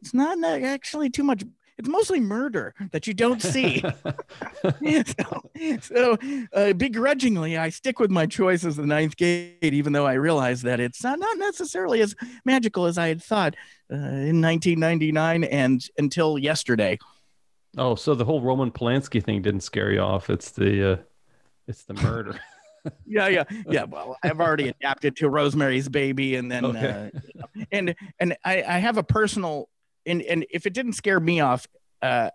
it's 0.00 0.14
not 0.14 0.42
actually 0.44 1.10
too 1.10 1.22
much 1.22 1.44
it's 1.80 1.88
mostly 1.88 2.20
murder 2.20 2.74
that 2.92 3.06
you 3.06 3.14
don't 3.14 3.40
see. 3.40 3.82
so, 3.82 5.50
so 5.80 6.18
uh, 6.52 6.74
begrudgingly, 6.74 7.56
I 7.56 7.70
stick 7.70 7.98
with 7.98 8.10
my 8.10 8.26
choice 8.26 8.66
as 8.66 8.76
the 8.76 8.84
ninth 8.84 9.16
gate, 9.16 9.56
even 9.62 9.94
though 9.94 10.04
I 10.04 10.12
realize 10.12 10.60
that 10.62 10.78
it's 10.78 11.02
not, 11.02 11.18
not 11.18 11.38
necessarily 11.38 12.02
as 12.02 12.14
magical 12.44 12.84
as 12.84 12.98
I 12.98 13.08
had 13.08 13.22
thought 13.22 13.56
uh, 13.90 13.96
in 13.96 14.42
1999 14.42 15.44
and 15.44 15.82
until 15.96 16.36
yesterday. 16.38 16.98
Oh, 17.78 17.94
so 17.94 18.14
the 18.14 18.26
whole 18.26 18.42
Roman 18.42 18.70
Polanski 18.70 19.24
thing 19.24 19.40
didn't 19.40 19.62
scare 19.62 19.90
you 19.90 20.00
off. 20.00 20.28
It's 20.28 20.50
the 20.50 20.92
uh, 20.92 20.96
it's 21.66 21.84
the 21.84 21.94
murder. 21.94 22.40
yeah, 23.06 23.28
yeah, 23.28 23.44
yeah. 23.68 23.84
Well, 23.84 24.16
I've 24.22 24.40
already 24.40 24.68
adapted 24.68 25.16
to 25.16 25.28
Rosemary's 25.28 25.88
Baby, 25.88 26.36
and 26.36 26.50
then 26.50 26.64
okay. 26.64 27.10
uh, 27.14 27.64
and 27.72 27.94
and 28.18 28.36
I, 28.44 28.62
I 28.62 28.78
have 28.78 28.96
a 28.96 29.02
personal 29.02 29.68
and 30.06 30.22
and 30.22 30.46
if 30.50 30.66
it 30.66 30.72
didn't 30.72 30.94
scare 30.94 31.20
me 31.20 31.40
off, 31.40 31.66
uh, 32.02 32.30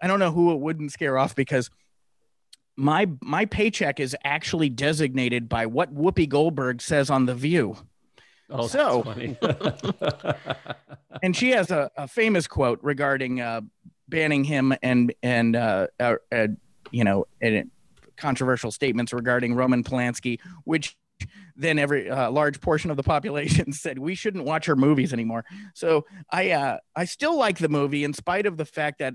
I 0.00 0.06
don't 0.06 0.18
know 0.18 0.32
who 0.32 0.52
it 0.52 0.60
wouldn't 0.60 0.92
scare 0.92 1.18
off 1.18 1.34
because 1.34 1.70
my 2.76 3.08
my 3.22 3.44
paycheck 3.46 4.00
is 4.00 4.16
actually 4.24 4.68
designated 4.68 5.48
by 5.48 5.66
what 5.66 5.94
Whoopi 5.94 6.28
Goldberg 6.28 6.82
says 6.82 7.10
on 7.10 7.26
The 7.26 7.34
View. 7.34 7.76
Oh, 8.50 8.66
so, 8.66 9.02
and 11.22 11.34
she 11.34 11.50
has 11.50 11.70
a, 11.70 11.90
a 11.96 12.06
famous 12.06 12.46
quote 12.46 12.78
regarding 12.82 13.40
uh, 13.40 13.62
banning 14.08 14.44
him 14.44 14.74
and 14.82 15.14
and 15.22 15.56
uh, 15.56 15.86
uh, 15.98 16.16
uh 16.30 16.48
you 16.90 17.04
know 17.04 17.26
and 17.40 17.70
controversial 18.16 18.70
statements 18.70 19.12
regarding 19.12 19.54
Roman 19.54 19.84
Polanski, 19.84 20.40
which 20.64 20.96
then 21.56 21.78
every 21.78 22.10
uh, 22.10 22.30
large 22.30 22.60
portion 22.60 22.90
of 22.90 22.96
the 22.96 23.02
population 23.02 23.72
said 23.72 23.98
we 23.98 24.14
shouldn't 24.14 24.44
watch 24.44 24.66
her 24.66 24.76
movies 24.76 25.12
anymore. 25.12 25.44
So 25.74 26.06
I 26.30 26.50
uh, 26.50 26.78
I 26.96 27.04
still 27.04 27.38
like 27.38 27.58
the 27.58 27.68
movie 27.68 28.04
in 28.04 28.12
spite 28.12 28.46
of 28.46 28.56
the 28.56 28.64
fact 28.64 28.98
that 28.98 29.14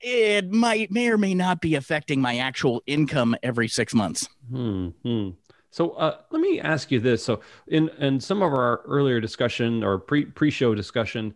it 0.00 0.50
might 0.50 0.90
may 0.90 1.08
or 1.08 1.18
may 1.18 1.34
not 1.34 1.60
be 1.60 1.74
affecting 1.74 2.20
my 2.20 2.38
actual 2.38 2.82
income 2.86 3.36
every 3.42 3.68
six 3.68 3.94
months. 3.94 4.28
Hmm. 4.50 4.88
hmm. 5.02 5.30
So 5.70 5.90
uh, 5.90 6.18
let 6.30 6.40
me 6.40 6.60
ask 6.60 6.90
you 6.90 7.00
this. 7.00 7.22
So 7.24 7.40
in 7.66 7.88
in 7.98 8.20
some 8.20 8.42
of 8.42 8.52
our 8.52 8.82
earlier 8.86 9.20
discussion 9.20 9.84
or 9.84 9.98
pre 9.98 10.24
pre 10.24 10.50
show 10.50 10.74
discussion, 10.74 11.34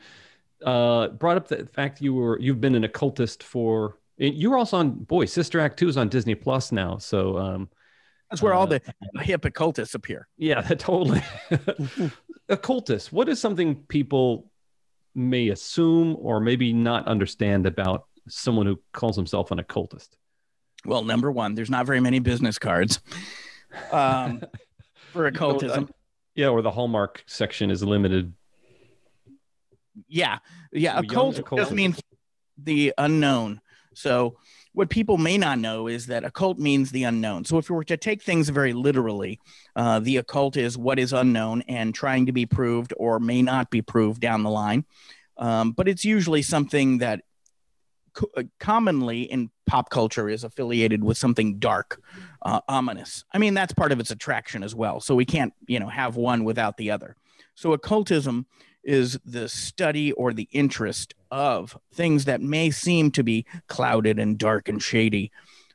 uh, 0.64 1.08
brought 1.08 1.36
up 1.36 1.48
the 1.48 1.66
fact 1.66 2.00
you 2.00 2.14
were 2.14 2.38
you've 2.40 2.60
been 2.60 2.74
an 2.74 2.84
occultist 2.84 3.42
for. 3.42 3.98
You 4.16 4.50
were 4.50 4.58
also 4.58 4.76
on 4.76 4.90
boy 4.90 5.24
Sister 5.24 5.60
Act 5.60 5.78
two 5.78 5.88
is 5.88 5.96
on 5.96 6.08
Disney 6.08 6.34
Plus 6.34 6.72
now. 6.72 6.98
So 6.98 7.38
um, 7.38 7.68
that's 8.30 8.42
where 8.42 8.54
uh, 8.54 8.58
all 8.58 8.66
the 8.66 8.80
hip 9.20 9.44
occultists 9.44 9.94
appear. 9.94 10.28
Yeah, 10.36 10.60
totally. 10.78 11.22
occultists. 12.48 13.10
What 13.10 13.28
is 13.28 13.40
something 13.40 13.76
people 13.88 14.50
may 15.14 15.48
assume 15.48 16.16
or 16.18 16.40
maybe 16.40 16.72
not 16.72 17.06
understand 17.06 17.66
about 17.66 18.06
someone 18.28 18.66
who 18.66 18.80
calls 18.92 19.16
himself 19.16 19.50
an 19.50 19.58
occultist? 19.58 20.16
Well, 20.84 21.04
number 21.04 21.30
one, 21.30 21.54
there's 21.54 21.70
not 21.70 21.86
very 21.86 22.00
many 22.00 22.18
business 22.18 22.58
cards 22.58 23.00
um, 23.92 24.42
for 25.12 25.26
occultism. 25.26 25.90
yeah, 26.34 26.48
or 26.48 26.62
the 26.62 26.70
Hallmark 26.70 27.22
section 27.26 27.70
is 27.70 27.82
limited. 27.82 28.32
Yeah, 30.08 30.38
yeah. 30.72 30.98
Occult 30.98 31.42
just 31.54 31.72
means 31.72 32.00
the 32.56 32.94
unknown. 32.96 33.60
So 33.94 34.36
what 34.72 34.88
people 34.88 35.18
may 35.18 35.36
not 35.36 35.58
know 35.58 35.86
is 35.86 36.06
that 36.06 36.24
occult 36.24 36.58
means 36.58 36.90
the 36.90 37.04
unknown. 37.04 37.44
So 37.44 37.58
if 37.58 37.68
we 37.68 37.76
were 37.76 37.84
to 37.84 37.96
take 37.96 38.22
things 38.22 38.48
very 38.48 38.72
literally, 38.72 39.38
uh, 39.76 40.00
the 40.00 40.16
occult 40.16 40.56
is 40.56 40.78
what 40.78 40.98
is 40.98 41.12
unknown 41.12 41.62
and 41.68 41.94
trying 41.94 42.26
to 42.26 42.32
be 42.32 42.46
proved 42.46 42.94
or 42.96 43.20
may 43.20 43.42
not 43.42 43.70
be 43.70 43.82
proved 43.82 44.20
down 44.20 44.42
the 44.42 44.50
line. 44.50 44.84
Um, 45.36 45.72
but 45.72 45.88
it's 45.88 46.04
usually 46.04 46.42
something 46.42 46.98
that 46.98 47.22
co- 48.14 48.30
uh, 48.36 48.44
commonly 48.60 49.22
in 49.22 49.50
pop 49.66 49.90
culture 49.90 50.28
is 50.28 50.44
affiliated 50.44 51.02
with 51.02 51.18
something 51.18 51.58
dark, 51.58 52.00
uh, 52.42 52.60
ominous. 52.68 53.24
I 53.32 53.38
mean, 53.38 53.54
that's 53.54 53.72
part 53.72 53.92
of 53.92 54.00
its 54.00 54.10
attraction 54.10 54.62
as 54.62 54.74
well. 54.74 55.00
So 55.00 55.14
we 55.14 55.24
can't, 55.24 55.52
you 55.66 55.80
know, 55.80 55.88
have 55.88 56.16
one 56.16 56.44
without 56.44 56.76
the 56.76 56.90
other. 56.90 57.16
So 57.54 57.72
occultism 57.72 58.46
is 58.84 59.18
the 59.24 59.48
study 59.48 60.12
or 60.12 60.32
the 60.32 60.48
interest 60.52 61.14
of 61.30 61.76
things 61.94 62.24
that 62.24 62.40
may 62.40 62.70
seem 62.70 63.10
to 63.12 63.22
be 63.22 63.46
clouded 63.68 64.18
and 64.18 64.38
dark 64.38 64.68
and 64.68 64.82
shady. 64.82 65.30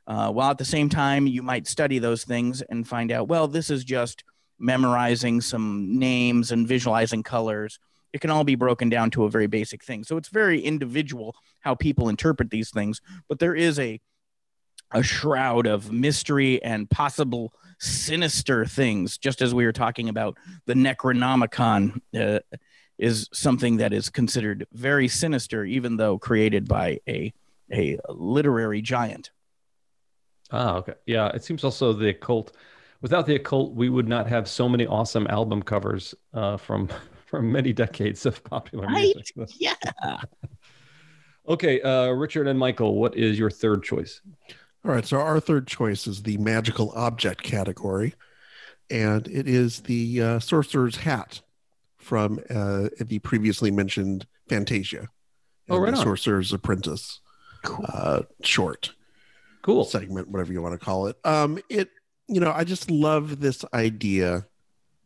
Uh, 0.06 0.32
while 0.32 0.52
at 0.52 0.58
the 0.58 0.66
same 0.66 0.90
time, 0.90 1.28
you 1.28 1.42
might 1.42 1.68
study 1.68 2.00
those 2.00 2.24
things 2.24 2.62
and 2.62 2.88
find 2.88 3.12
out, 3.12 3.28
well, 3.28 3.48
this 3.48 3.70
is 3.70 3.84
just 3.84 4.24
memorizing 4.60 5.42
some 5.42 6.00
names 6.00 6.52
and 6.52 6.68
visualizing 6.68 7.24
colors. 7.24 7.80
It 8.14 8.22
can 8.22 8.30
all 8.30 8.44
be 8.44 8.56
broken 8.56 8.90
down 8.90 9.12
to 9.12 9.26
a 9.26 9.30
very 9.30 9.48
basic 9.48 9.84
thing. 9.84 10.04
So 10.04 10.18
it's 10.18 10.30
very 10.30 10.62
individual 10.62 11.36
how 11.60 11.76
people 11.76 12.10
interpret 12.10 12.50
these 12.50 12.72
things, 12.72 13.02
but 13.28 13.40
there 13.40 13.56
is 13.56 13.80
a 13.80 14.00
a 14.92 15.04
shroud 15.04 15.68
of 15.68 15.92
mystery 15.92 16.64
and 16.64 16.90
possible 16.90 17.54
sinister 17.80 18.66
things, 18.66 19.18
just 19.18 19.42
as 19.42 19.54
we 19.54 19.66
were 19.66 19.74
talking 19.74 20.08
about 20.08 20.38
the 20.66 20.74
Necronomicon 20.74 22.00
uh, 22.18 22.40
is 22.98 23.30
something 23.32 23.78
that 23.78 23.94
is 23.94 24.10
considered 24.10 24.68
very 24.74 25.08
sinister, 25.08 25.64
even 25.64 25.98
though 25.98 26.18
created 26.18 26.68
by 26.68 27.00
a 27.08 27.34
a 27.72 27.98
literary 28.10 28.82
giant. 28.82 29.32
Ah, 30.52 30.76
okay. 30.78 30.94
Yeah, 31.06 31.28
it 31.30 31.44
seems 31.44 31.64
also 31.64 31.94
the 31.94 32.10
occult. 32.10 32.56
Without 33.02 33.26
the 33.26 33.36
occult, 33.36 33.74
we 33.74 33.90
would 33.90 34.08
not 34.08 34.28
have 34.28 34.48
so 34.48 34.70
many 34.70 34.88
awesome 34.88 35.28
album 35.28 35.62
covers 35.62 36.16
uh, 36.34 36.58
from 36.58 36.90
from 37.26 37.52
many 37.52 37.74
decades 37.74 38.26
of 38.26 38.44
popular 38.44 38.88
right? 38.88 39.14
music. 39.16 39.36
Yeah. 39.60 39.76
okay, 41.48 41.82
uh, 41.82 42.08
Richard 42.12 42.48
and 42.48 42.58
Michael, 42.58 42.96
what 42.96 43.18
is 43.18 43.38
your 43.38 43.50
third 43.52 43.84
choice? 43.84 44.22
All 44.86 44.92
right, 44.92 45.06
so 45.06 45.18
our 45.20 45.42
third 45.42 45.68
choice 45.68 46.08
is 46.08 46.24
the 46.24 46.38
magical 46.38 46.94
object 46.96 47.44
category, 47.44 48.14
and 48.90 49.28
it 49.28 49.46
is 49.46 49.82
the 49.82 50.22
uh, 50.22 50.40
sorcerer's 50.40 50.96
hat 50.96 51.42
from 52.08 52.40
uh, 52.50 52.88
the 53.00 53.20
previously 53.20 53.70
mentioned 53.70 54.26
Fantasia. 54.48 55.10
Oh, 55.70 55.78
right 55.78 55.94
the. 55.94 56.02
Sorcerer's 56.02 56.54
Apprentice 56.54 57.20
Cool. 57.66 57.86
uh, 57.92 58.22
short 58.42 58.92
Cool. 59.62 59.84
segment, 59.84 60.30
whatever 60.30 60.54
you 60.54 60.62
want 60.62 60.80
to 60.80 60.84
call 60.84 61.08
it. 61.08 61.18
Um, 61.26 61.60
it, 61.70 61.90
you 62.30 62.40
know, 62.40 62.54
I 62.56 62.64
just 62.64 62.90
love 62.90 63.42
this 63.42 63.66
idea 63.74 64.46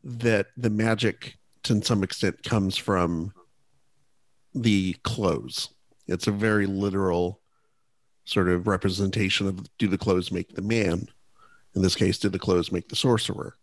that 0.03 0.47
the 0.55 0.69
magic, 0.69 1.37
to 1.63 1.81
some 1.81 2.03
extent, 2.03 2.43
comes 2.43 2.77
from 2.77 3.33
the 4.53 4.93
clothes. 5.03 5.69
It's 6.07 6.27
a 6.27 6.31
very 6.31 6.67
literal 6.67 7.41
sort 8.25 8.47
of 8.49 8.67
representation 8.67 9.47
of 9.47 9.77
do 9.79 9.87
the 9.87 9.97
clothes 9.97 10.31
make 10.31 10.53
the 10.53 10.61
man? 10.61 11.07
In 11.73 11.81
this 11.81 11.95
case, 11.95 12.19
did 12.19 12.31
the 12.33 12.39
clothes 12.39 12.71
make 12.71 12.89
the 12.89 12.95
sorcerer? 12.95 13.57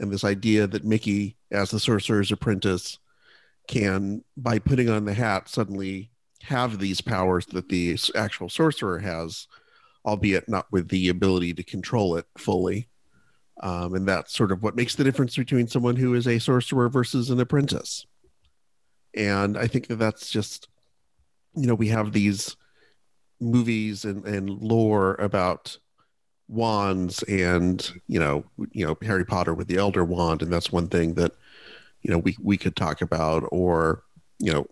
And 0.00 0.10
this 0.10 0.24
idea 0.24 0.66
that 0.66 0.84
Mickey, 0.84 1.36
as 1.50 1.70
the 1.70 1.80
sorcerer's 1.80 2.32
apprentice, 2.32 2.98
can, 3.66 4.24
by 4.36 4.58
putting 4.58 4.88
on 4.88 5.04
the 5.04 5.14
hat, 5.14 5.48
suddenly 5.48 6.10
have 6.42 6.78
these 6.78 7.00
powers 7.00 7.46
that 7.46 7.68
the 7.68 7.98
actual 8.14 8.48
sorcerer 8.48 8.98
has, 9.00 9.46
albeit 10.04 10.48
not 10.48 10.66
with 10.70 10.88
the 10.88 11.08
ability 11.08 11.52
to 11.54 11.62
control 11.62 12.16
it 12.16 12.26
fully. 12.36 12.88
Um, 13.60 13.94
and 13.94 14.06
that's 14.06 14.32
sort 14.32 14.52
of 14.52 14.62
what 14.62 14.76
makes 14.76 14.94
the 14.94 15.04
difference 15.04 15.36
between 15.36 15.66
someone 15.66 15.96
who 15.96 16.14
is 16.14 16.28
a 16.28 16.38
sorcerer 16.38 16.88
versus 16.88 17.30
an 17.30 17.40
apprentice. 17.40 18.06
And 19.14 19.58
I 19.58 19.66
think 19.66 19.88
that 19.88 19.96
that's 19.96 20.30
just, 20.30 20.68
you 21.56 21.66
know, 21.66 21.74
we 21.74 21.88
have 21.88 22.12
these 22.12 22.56
movies 23.40 24.04
and, 24.04 24.24
and 24.24 24.48
lore 24.48 25.14
about 25.16 25.78
wands 26.48 27.22
and 27.24 27.92
you 28.06 28.18
know 28.18 28.42
you 28.72 28.86
know 28.86 28.96
harry 29.02 29.24
potter 29.24 29.52
with 29.52 29.68
the 29.68 29.76
elder 29.76 30.02
wand 30.02 30.40
and 30.40 30.50
that's 30.50 30.72
one 30.72 30.88
thing 30.88 31.12
that 31.12 31.32
you 32.00 32.10
know 32.10 32.18
we 32.18 32.34
we 32.42 32.56
could 32.56 32.74
talk 32.74 33.02
about 33.02 33.46
or 33.52 34.02
you 34.38 34.50
know 34.50 34.66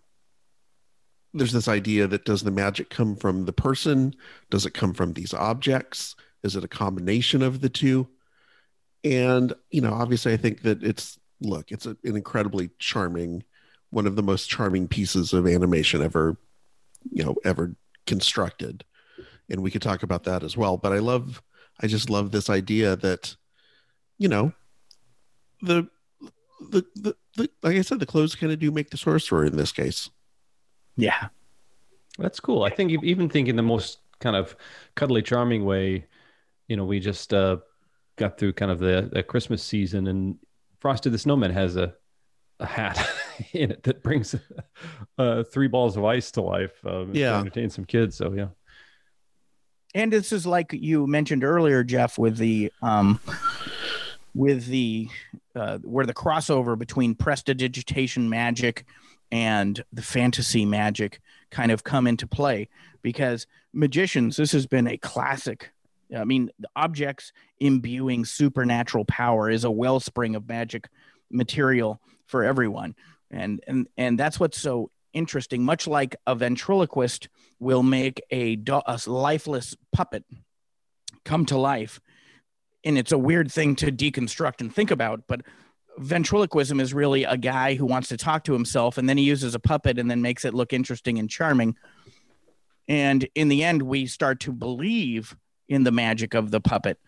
there's 1.36 1.52
this 1.52 1.68
idea 1.68 2.06
that 2.06 2.24
does 2.24 2.42
the 2.42 2.50
magic 2.50 2.88
come 2.88 3.14
from 3.14 3.44
the 3.44 3.52
person? 3.52 4.14
Does 4.50 4.64
it 4.64 4.74
come 4.74 4.94
from 4.94 5.12
these 5.12 5.34
objects? 5.34 6.16
Is 6.42 6.56
it 6.56 6.64
a 6.64 6.68
combination 6.68 7.42
of 7.42 7.60
the 7.60 7.68
two? 7.68 8.08
And 9.04 9.52
you 9.70 9.80
know 9.80 9.92
obviously 9.92 10.32
i 10.32 10.36
think 10.36 10.62
that 10.62 10.82
it's 10.82 11.18
look 11.40 11.70
it's 11.70 11.86
a, 11.86 11.90
an 12.02 12.16
incredibly 12.16 12.70
charming 12.78 13.44
one 13.90 14.06
of 14.06 14.16
the 14.16 14.22
most 14.22 14.48
charming 14.48 14.88
pieces 14.88 15.32
of 15.32 15.46
animation 15.46 16.02
ever 16.02 16.36
you 17.12 17.22
know 17.22 17.36
ever 17.44 17.76
constructed. 18.06 18.84
And 19.48 19.62
we 19.62 19.70
could 19.70 19.82
talk 19.82 20.02
about 20.02 20.24
that 20.24 20.42
as 20.42 20.56
well 20.56 20.76
but 20.76 20.92
i 20.92 20.98
love 20.98 21.40
i 21.82 21.86
just 21.86 22.10
love 22.10 22.30
this 22.30 22.48
idea 22.50 22.96
that 22.96 23.36
you 24.18 24.28
know 24.28 24.52
the 25.62 25.88
the, 26.70 26.84
the, 26.94 27.16
the 27.36 27.50
like 27.62 27.76
i 27.76 27.82
said 27.82 28.00
the 28.00 28.06
clothes 28.06 28.34
kind 28.34 28.52
of 28.52 28.58
do 28.58 28.70
make 28.70 28.90
the 28.90 28.96
sorcerer 28.96 29.44
in 29.44 29.56
this 29.56 29.72
case 29.72 30.10
Yeah. 30.96 31.28
That's 32.18 32.40
cool. 32.40 32.62
I 32.64 32.70
think 32.70 33.04
even 33.04 33.28
think 33.28 33.46
in 33.48 33.56
the 33.56 33.62
most 33.62 33.98
kind 34.20 34.36
of 34.36 34.56
cuddly, 34.94 35.20
charming 35.20 35.66
way, 35.66 36.06
you 36.66 36.74
know, 36.78 36.86
we 36.86 36.98
just 36.98 37.34
uh, 37.34 37.58
got 38.16 38.38
through 38.38 38.54
kind 38.54 38.70
of 38.72 38.78
the, 38.78 39.10
the 39.12 39.22
Christmas 39.22 39.62
season, 39.62 40.06
and 40.06 40.38
Frosty 40.80 41.10
the 41.10 41.18
Snowman 41.18 41.50
has 41.50 41.76
a 41.76 41.92
a 42.58 42.64
hat 42.64 43.06
in 43.52 43.70
it 43.70 43.82
that 43.82 44.02
brings 44.02 44.34
uh, 45.18 45.42
three 45.42 45.68
balls 45.68 45.98
of 45.98 46.06
ice 46.06 46.30
to 46.30 46.40
life. 46.40 46.72
Um, 46.86 47.12
to 47.12 47.18
Yeah. 47.18 47.38
entertain 47.40 47.68
some 47.68 47.84
kids. 47.84 48.16
So 48.16 48.32
yeah, 48.32 48.48
And 49.95 50.12
this 50.12 50.32
is 50.32 50.47
like 50.47 50.72
you 50.72 51.07
mentioned 51.07 51.45
earlier, 51.45 51.82
Jeff, 51.82 52.18
with 52.18 52.37
the 52.37 52.72
um, 52.82 53.20
with 54.34 54.66
the 54.66 55.09
uh, 55.55 55.78
where 55.78 56.07
the 56.07 56.14
crossover 56.14 56.78
between 56.78 57.14
prestidigitation 57.14 58.28
magic 58.28 58.84
and 59.32 59.82
the 59.93 60.03
fantasy 60.03 60.64
magic 60.64 61.20
kind 61.51 61.72
of 61.72 61.84
come 61.84 62.07
into 62.07 62.26
play. 62.26 62.68
Because 63.03 63.47
magicians 63.72 64.37
this 64.37 64.53
has 64.53 64.66
been 64.66 64.87
a 64.87 64.97
classic 64.97 65.70
i 66.16 66.24
mean 66.24 66.51
the 66.59 66.68
objects 66.76 67.30
imbuing 67.61 68.24
supernatural 68.24 69.05
power 69.05 69.51
is 69.51 69.64
a 69.64 69.70
wellspring 69.70 70.34
of 70.34 70.49
magic 70.49 70.89
material 71.30 72.01
for 72.26 72.45
everyone. 72.45 72.95
And 73.30 73.61
and 73.66 73.89
and 73.97 74.18
that's 74.18 74.39
what's 74.39 74.61
so 74.61 74.91
interesting 75.16 75.64
much 75.64 75.86
like 75.86 76.14
a 76.26 76.34
ventriloquist 76.34 77.28
will 77.58 77.82
make 77.82 78.20
a, 78.30 78.56
do- 78.56 78.82
a 78.86 79.00
lifeless 79.06 79.74
puppet 79.92 80.24
come 81.24 81.46
to 81.46 81.56
life. 81.56 82.00
And 82.84 82.96
it's 82.98 83.12
a 83.12 83.18
weird 83.18 83.50
thing 83.50 83.74
to 83.76 83.90
deconstruct 83.90 84.60
and 84.60 84.72
think 84.72 84.90
about 84.90 85.22
but 85.26 85.40
ventriloquism 85.98 86.78
is 86.78 86.92
really 86.92 87.24
a 87.24 87.38
guy 87.38 87.74
who 87.74 87.86
wants 87.86 88.08
to 88.08 88.18
talk 88.18 88.44
to 88.44 88.52
himself 88.52 88.98
and 88.98 89.08
then 89.08 89.16
he 89.16 89.24
uses 89.24 89.54
a 89.54 89.58
puppet 89.58 89.98
and 89.98 90.10
then 90.10 90.20
makes 90.20 90.44
it 90.44 90.54
look 90.54 90.72
interesting 90.72 91.18
and 91.18 91.30
charming. 91.30 91.74
And 92.86 93.26
in 93.34 93.48
the 93.48 93.64
end 93.64 93.82
we 93.82 94.06
start 94.06 94.40
to 94.40 94.52
believe 94.52 95.34
in 95.68 95.82
the 95.82 95.90
magic 95.90 96.34
of 96.34 96.50
the 96.50 96.60
puppet 96.60 96.98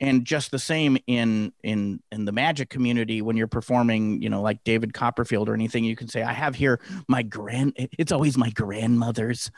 and 0.00 0.24
just 0.24 0.50
the 0.50 0.58
same 0.58 0.96
in 1.06 1.52
in 1.62 2.00
in 2.12 2.24
the 2.24 2.32
magic 2.32 2.70
community 2.70 3.20
when 3.22 3.36
you're 3.36 3.46
performing 3.46 4.22
you 4.22 4.28
know 4.28 4.42
like 4.42 4.62
david 4.64 4.94
copperfield 4.94 5.48
or 5.48 5.54
anything 5.54 5.84
you 5.84 5.96
can 5.96 6.08
say 6.08 6.22
i 6.22 6.32
have 6.32 6.54
here 6.54 6.80
my 7.08 7.22
grand 7.22 7.72
it's 7.76 8.12
always 8.12 8.36
my 8.36 8.50
grandmother's 8.50 9.50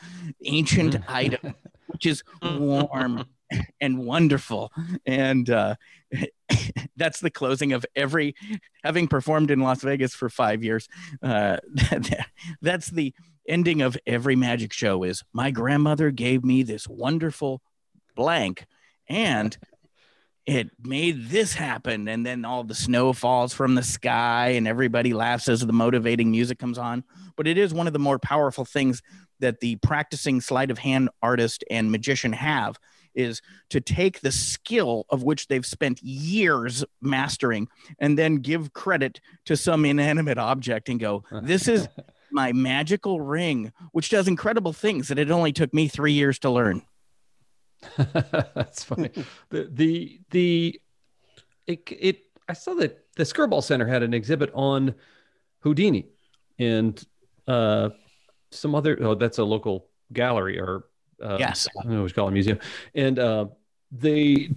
ancient 0.44 0.96
item 1.08 1.54
which 1.88 2.06
is 2.06 2.22
warm 2.42 3.24
and 3.80 3.98
wonderful. 3.98 4.72
And 5.06 5.48
uh 5.50 5.76
that's 6.96 7.20
the 7.20 7.30
closing 7.30 7.72
of 7.72 7.86
every 7.94 8.34
having 8.82 9.06
performed 9.06 9.50
in 9.50 9.60
las 9.60 9.82
vegas 9.82 10.12
for 10.12 10.28
five 10.28 10.64
years 10.64 10.88
uh 11.22 11.56
that's 12.60 12.88
the 12.88 13.14
ending 13.48 13.80
of 13.80 13.96
every 14.06 14.34
magic 14.34 14.72
show 14.72 15.04
is 15.04 15.22
my 15.32 15.52
grandmother 15.52 16.10
gave 16.10 16.44
me 16.44 16.64
this 16.64 16.88
wonderful 16.88 17.62
blank 18.16 18.66
and 19.08 19.56
it 20.46 20.70
made 20.82 21.28
this 21.28 21.54
happen. 21.54 22.08
And 22.08 22.24
then 22.24 22.44
all 22.44 22.64
the 22.64 22.74
snow 22.74 23.12
falls 23.12 23.52
from 23.52 23.74
the 23.74 23.82
sky 23.82 24.48
and 24.50 24.66
everybody 24.66 25.12
laughs 25.12 25.48
as 25.48 25.64
the 25.64 25.72
motivating 25.72 26.30
music 26.30 26.58
comes 26.58 26.78
on. 26.78 27.04
But 27.36 27.46
it 27.46 27.58
is 27.58 27.74
one 27.74 27.86
of 27.86 27.92
the 27.92 27.98
more 27.98 28.18
powerful 28.18 28.64
things 28.64 29.02
that 29.40 29.60
the 29.60 29.76
practicing 29.76 30.40
sleight 30.40 30.70
of 30.70 30.78
hand 30.78 31.10
artist 31.22 31.64
and 31.70 31.90
magician 31.90 32.32
have 32.32 32.78
is 33.14 33.42
to 33.70 33.80
take 33.80 34.20
the 34.20 34.30
skill 34.30 35.04
of 35.10 35.22
which 35.22 35.48
they've 35.48 35.66
spent 35.66 36.02
years 36.02 36.84
mastering 37.00 37.68
and 37.98 38.16
then 38.16 38.36
give 38.36 38.72
credit 38.72 39.20
to 39.44 39.56
some 39.56 39.84
inanimate 39.84 40.38
object 40.38 40.88
and 40.88 41.00
go 41.00 41.24
uh. 41.32 41.40
this 41.42 41.66
is 41.66 41.88
my 42.30 42.52
magical 42.52 43.20
ring 43.20 43.72
which 43.90 44.10
does 44.10 44.28
incredible 44.28 44.72
things 44.72 45.08
that 45.08 45.18
it 45.18 45.30
only 45.30 45.52
took 45.52 45.74
me 45.74 45.88
3 45.88 46.12
years 46.12 46.38
to 46.38 46.50
learn 46.50 46.82
that's 48.54 48.84
funny. 48.84 49.10
the 49.50 49.68
the 49.72 50.20
the 50.30 50.80
it, 51.66 51.92
it 51.92 52.22
I 52.48 52.52
saw 52.52 52.74
that 52.74 53.06
the 53.16 53.22
Skirball 53.22 53.62
Center 53.62 53.86
had 53.86 54.02
an 54.02 54.14
exhibit 54.14 54.50
on 54.54 54.94
Houdini 55.60 56.08
and 56.58 57.02
uh 57.48 57.90
some 58.50 58.74
other 58.74 58.98
oh 59.00 59.14
that's 59.14 59.38
a 59.38 59.44
local 59.44 59.86
gallery 60.12 60.58
or 60.58 60.84
uh, 61.22 61.36
yes 61.38 61.68
I 61.78 61.82
don't 61.82 61.92
know 61.92 62.02
what 62.02 62.10
you 62.10 62.14
call 62.14 62.26
it, 62.26 62.30
a 62.30 62.32
museum. 62.32 62.58
And 62.94 63.18
uh, 63.18 63.46
they, 63.92 64.50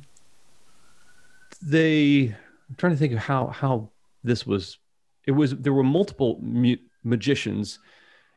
they, 1.61 2.35
I'm 2.69 2.75
trying 2.77 2.93
to 2.93 2.97
think 2.97 3.13
of 3.13 3.19
how 3.19 3.47
how 3.47 3.89
this 4.23 4.45
was. 4.45 4.77
It 5.25 5.31
was 5.31 5.55
there 5.55 5.73
were 5.73 5.83
multiple 5.83 6.39
mu- 6.41 6.77
magicians. 7.03 7.79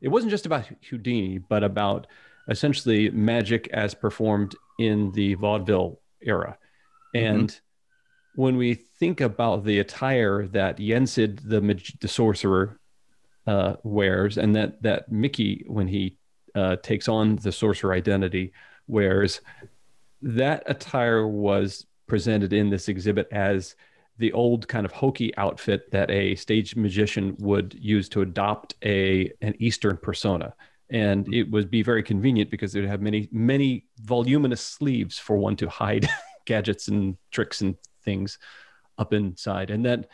It 0.00 0.08
wasn't 0.08 0.30
just 0.30 0.46
about 0.46 0.66
Houdini, 0.90 1.38
but 1.38 1.64
about 1.64 2.06
essentially 2.48 3.10
magic 3.10 3.68
as 3.72 3.94
performed 3.94 4.54
in 4.78 5.12
the 5.12 5.34
vaudeville 5.34 6.00
era. 6.20 6.58
And 7.14 7.58
when 8.34 8.56
we 8.56 8.74
think 8.74 9.20
about 9.20 9.64
the 9.64 9.78
attire 9.78 10.46
that 10.48 10.78
Yensid, 10.78 11.40
the 11.48 11.60
mag- 11.60 11.98
the 12.00 12.08
sorcerer, 12.08 12.78
uh, 13.46 13.76
wears, 13.82 14.38
and 14.38 14.54
that 14.56 14.82
that 14.82 15.10
Mickey, 15.10 15.64
when 15.66 15.88
he 15.88 16.18
uh, 16.54 16.76
takes 16.76 17.08
on 17.08 17.36
the 17.36 17.52
sorcerer 17.52 17.92
identity, 17.92 18.52
wears, 18.86 19.40
that 20.22 20.62
attire 20.66 21.26
was 21.26 21.86
presented 22.06 22.52
in 22.52 22.70
this 22.70 22.88
exhibit 22.88 23.28
as 23.32 23.74
the 24.18 24.32
old 24.32 24.66
kind 24.66 24.86
of 24.86 24.92
hokey 24.92 25.36
outfit 25.36 25.90
that 25.90 26.10
a 26.10 26.34
stage 26.36 26.74
magician 26.76 27.36
would 27.38 27.74
use 27.78 28.08
to 28.08 28.22
adopt 28.22 28.74
a 28.84 29.30
an 29.40 29.54
Eastern 29.58 29.96
persona. 29.96 30.54
And 30.90 31.24
mm-hmm. 31.24 31.34
it 31.34 31.50
would 31.50 31.70
be 31.70 31.82
very 31.82 32.02
convenient 32.02 32.50
because 32.50 32.74
it 32.74 32.80
would 32.80 32.88
have 32.88 33.02
many, 33.02 33.28
many 33.32 33.86
voluminous 34.00 34.60
sleeves 34.60 35.18
for 35.18 35.36
one 35.36 35.56
to 35.56 35.68
hide 35.68 36.08
gadgets 36.44 36.88
and 36.88 37.16
tricks 37.30 37.60
and 37.60 37.76
things 38.02 38.38
up 38.98 39.12
inside. 39.12 39.70
And 39.70 39.84
then 39.84 40.06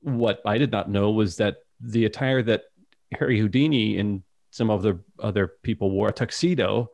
what 0.00 0.40
I 0.44 0.58
did 0.58 0.70
not 0.70 0.90
know 0.90 1.10
was 1.10 1.36
that 1.36 1.58
the 1.80 2.04
attire 2.04 2.42
that 2.42 2.64
Harry 3.12 3.38
Houdini 3.38 3.98
and 3.98 4.22
some 4.50 4.70
of 4.70 4.82
the 4.82 4.98
other 5.18 5.48
people 5.62 5.90
wore, 5.90 6.08
a 6.08 6.12
tuxedo, 6.12 6.90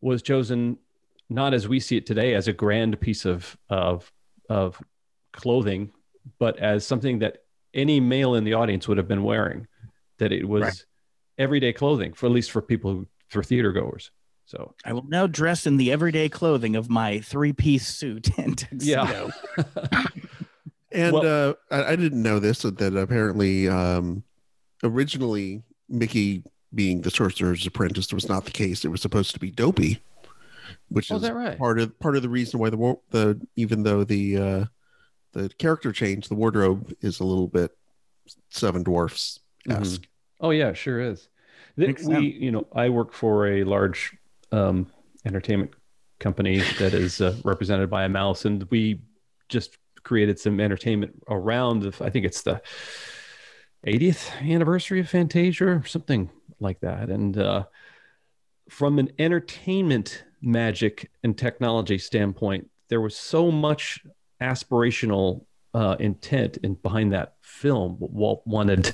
was 0.00 0.22
chosen 0.22 0.78
not 1.28 1.54
as 1.54 1.66
we 1.66 1.80
see 1.80 1.96
it 1.96 2.06
today 2.06 2.34
as 2.34 2.48
a 2.48 2.52
grand 2.52 3.00
piece 3.00 3.24
of 3.24 3.56
of 3.68 4.12
of 4.48 4.80
clothing, 5.32 5.90
but 6.38 6.58
as 6.58 6.86
something 6.86 7.20
that 7.20 7.38
any 7.74 8.00
male 8.00 8.34
in 8.34 8.44
the 8.44 8.54
audience 8.54 8.86
would 8.86 8.98
have 8.98 9.08
been 9.08 9.22
wearing. 9.22 9.66
That 10.18 10.32
it 10.32 10.46
was 10.46 10.62
Right. 10.62 10.84
Everyday 11.38 11.72
clothing 11.72 12.12
for 12.12 12.26
at 12.26 12.32
least 12.32 12.50
for 12.50 12.62
people 12.62 12.92
who, 12.92 13.06
for 13.28 13.42
theater 13.42 13.72
goers. 13.72 14.10
So 14.44 14.74
I 14.84 14.92
will 14.92 15.04
now 15.08 15.26
dress 15.26 15.66
in 15.66 15.76
the 15.78 15.90
everyday 15.92 16.28
clothing 16.28 16.76
of 16.76 16.90
my 16.90 17.20
three-piece 17.20 17.86
suit 17.88 18.28
and 18.38 18.58
tuxedo. 18.58 19.30
yeah, 19.56 20.04
And 20.92 21.12
Well- 21.14 21.50
uh, 21.50 21.54
I, 21.74 21.92
I 21.92 21.96
didn't 21.96 22.22
know 22.22 22.38
this 22.38 22.62
that 22.62 22.96
apparently 22.96 23.66
um, 23.68 24.24
originally 24.82 25.62
Mickey 25.88 26.42
being 26.74 27.00
the 27.00 27.10
sorcerer's 27.10 27.66
apprentice 27.66 28.12
was 28.12 28.28
not 28.28 28.44
the 28.44 28.50
case. 28.50 28.84
It 28.84 28.88
was 28.88 29.00
supposed 29.00 29.32
to 29.32 29.38
be 29.40 29.50
Dopey, 29.50 30.02
which 30.88 31.10
Oh, 31.10 31.16
is 31.16 31.22
is 31.22 31.28
that 31.28 31.34
right? 31.34 31.56
part 31.58 31.78
of 31.80 31.98
part 31.98 32.16
of 32.16 32.22
the 32.22 32.28
reason 32.28 32.60
why 32.60 32.68
the 32.70 32.76
wa- 32.76 32.96
the 33.10 33.40
even 33.56 33.82
though 33.84 34.04
the 34.04 34.36
uh, 34.36 34.64
the 35.32 35.48
character 35.58 35.92
change, 35.92 36.28
the 36.28 36.34
wardrobe 36.34 36.92
is 37.00 37.20
a 37.20 37.24
little 37.24 37.48
bit 37.48 37.70
Seven 38.50 38.82
Dwarfs 38.82 39.40
esque. 39.68 40.02
Oh 40.42 40.50
yeah, 40.50 40.72
sure 40.72 41.00
is. 41.00 41.28
Th- 41.78 41.98
we, 42.00 42.26
you 42.26 42.50
know, 42.50 42.66
I 42.74 42.90
work 42.90 43.14
for 43.14 43.46
a 43.46 43.64
large 43.64 44.14
um, 44.50 44.90
entertainment 45.24 45.72
company 46.18 46.58
that 46.78 46.92
is 46.92 47.20
uh, 47.20 47.34
represented 47.44 47.88
by 47.88 48.04
a 48.04 48.08
mouse, 48.08 48.44
and 48.44 48.64
we 48.64 49.00
just 49.48 49.78
created 50.02 50.38
some 50.38 50.60
entertainment 50.60 51.22
around. 51.28 51.82
The, 51.82 52.04
I 52.04 52.10
think 52.10 52.26
it's 52.26 52.42
the 52.42 52.60
80th 53.86 54.32
anniversary 54.42 55.00
of 55.00 55.08
Fantasia 55.08 55.66
or 55.66 55.84
something 55.86 56.30
like 56.60 56.80
that. 56.80 57.08
And 57.08 57.38
uh, 57.38 57.64
from 58.68 58.98
an 58.98 59.10
entertainment 59.18 60.24
magic 60.40 61.10
and 61.22 61.38
technology 61.38 61.98
standpoint, 61.98 62.68
there 62.88 63.00
was 63.00 63.16
so 63.16 63.50
much 63.50 64.04
aspirational 64.40 65.46
uh, 65.74 65.96
intent 65.98 66.58
in 66.58 66.74
behind 66.74 67.12
that 67.12 67.36
film. 67.42 67.96
Walt 67.98 68.42
wanted 68.44 68.92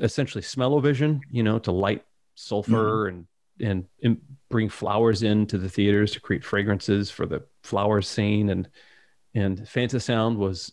essentially 0.00 0.42
smell-o-vision, 0.42 1.20
you 1.30 1.42
know, 1.42 1.58
to 1.60 1.72
light 1.72 2.04
sulfur 2.34 3.08
and, 3.08 3.26
and 3.60 3.86
and 4.02 4.20
bring 4.48 4.68
flowers 4.68 5.22
into 5.22 5.58
the 5.58 5.68
theaters 5.68 6.12
to 6.12 6.20
create 6.20 6.44
fragrances 6.44 7.10
for 7.10 7.26
the 7.26 7.42
flower 7.62 8.02
scene 8.02 8.50
and 8.50 8.68
and 9.34 9.60
Fantasound 9.60 10.36
was 10.36 10.72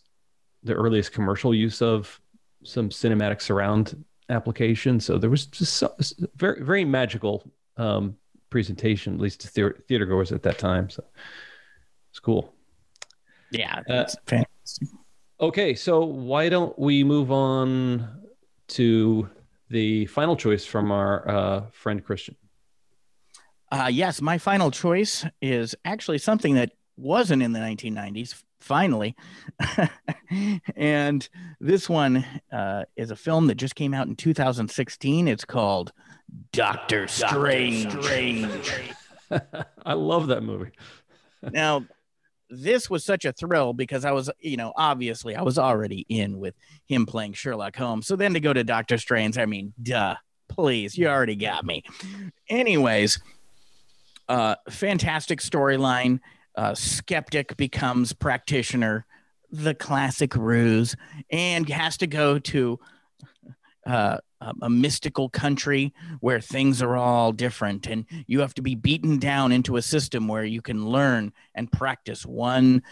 the 0.62 0.74
earliest 0.74 1.12
commercial 1.12 1.54
use 1.54 1.80
of 1.80 2.20
some 2.62 2.90
cinematic 2.90 3.40
surround 3.40 4.04
application. 4.28 5.00
So 5.00 5.16
there 5.16 5.30
was 5.30 5.46
just 5.46 5.74
so, 5.74 5.94
very 6.36 6.62
very 6.62 6.84
magical 6.84 7.50
um, 7.76 8.16
presentation, 8.50 9.14
at 9.14 9.20
least 9.20 9.40
to 9.40 9.48
theater, 9.48 9.82
theater 9.88 10.04
goers 10.04 10.32
at 10.32 10.42
that 10.42 10.58
time. 10.58 10.90
So 10.90 11.04
it's 12.10 12.18
cool. 12.18 12.54
Yeah, 13.50 13.80
Uh, 13.88 14.06
fantastic. 14.26 14.88
Okay, 15.40 15.74
so 15.74 16.04
why 16.04 16.48
don't 16.48 16.78
we 16.78 17.02
move 17.02 17.32
on 17.32 18.19
to 18.70 19.28
the 19.68 20.06
final 20.06 20.36
choice 20.36 20.64
from 20.64 20.90
our 20.90 21.28
uh, 21.28 21.62
friend 21.72 22.04
Christian? 22.04 22.36
Uh, 23.72 23.88
yes, 23.90 24.20
my 24.20 24.38
final 24.38 24.70
choice 24.70 25.24
is 25.40 25.74
actually 25.84 26.18
something 26.18 26.54
that 26.54 26.72
wasn't 26.96 27.42
in 27.42 27.52
the 27.52 27.60
1990s. 27.60 28.42
Finally, 28.58 29.16
and 30.76 31.26
this 31.60 31.88
one 31.88 32.26
uh, 32.52 32.84
is 32.94 33.10
a 33.10 33.16
film 33.16 33.46
that 33.46 33.54
just 33.54 33.74
came 33.74 33.94
out 33.94 34.06
in 34.06 34.14
2016. 34.14 35.28
It's 35.28 35.46
called 35.46 35.94
Doctor 36.52 37.08
Strange. 37.08 37.90
I 39.86 39.94
love 39.94 40.26
that 40.26 40.42
movie. 40.42 40.72
now, 41.42 41.86
this 42.50 42.90
was 42.90 43.04
such 43.04 43.24
a 43.24 43.32
thrill 43.32 43.72
because 43.72 44.04
I 44.04 44.12
was, 44.12 44.30
you 44.40 44.56
know, 44.56 44.72
obviously 44.76 45.36
I 45.36 45.42
was 45.42 45.58
already 45.58 46.04
in 46.08 46.38
with 46.38 46.54
him 46.86 47.06
playing 47.06 47.34
Sherlock 47.34 47.76
Holmes. 47.76 48.06
So 48.06 48.16
then 48.16 48.34
to 48.34 48.40
go 48.40 48.52
to 48.52 48.64
Doctor 48.64 48.98
Strange, 48.98 49.38
I 49.38 49.46
mean, 49.46 49.72
duh, 49.80 50.16
please, 50.48 50.98
you 50.98 51.08
already 51.08 51.36
got 51.36 51.64
me. 51.64 51.84
Anyways, 52.48 53.20
uh, 54.28 54.56
fantastic 54.68 55.40
storyline. 55.40 56.20
Uh, 56.56 56.74
skeptic 56.74 57.56
becomes 57.56 58.12
practitioner, 58.12 59.06
the 59.50 59.74
classic 59.74 60.34
ruse, 60.34 60.96
and 61.30 61.68
has 61.68 61.96
to 61.98 62.06
go 62.06 62.38
to 62.38 62.78
uh, 63.86 64.18
a, 64.40 64.70
mystical 64.70 65.28
country 65.28 65.92
where 66.20 66.40
things 66.40 66.82
are 66.82 66.96
all 66.96 67.32
different, 67.32 67.86
and 67.86 68.06
you 68.26 68.40
have 68.40 68.54
to 68.54 68.62
be 68.62 68.74
beaten 68.74 69.18
down 69.18 69.52
into 69.52 69.76
a 69.76 69.82
system 69.82 70.28
where 70.28 70.44
you 70.44 70.62
can 70.62 70.86
learn 70.86 71.32
and 71.54 71.70
practice 71.70 72.24
one 72.24 72.82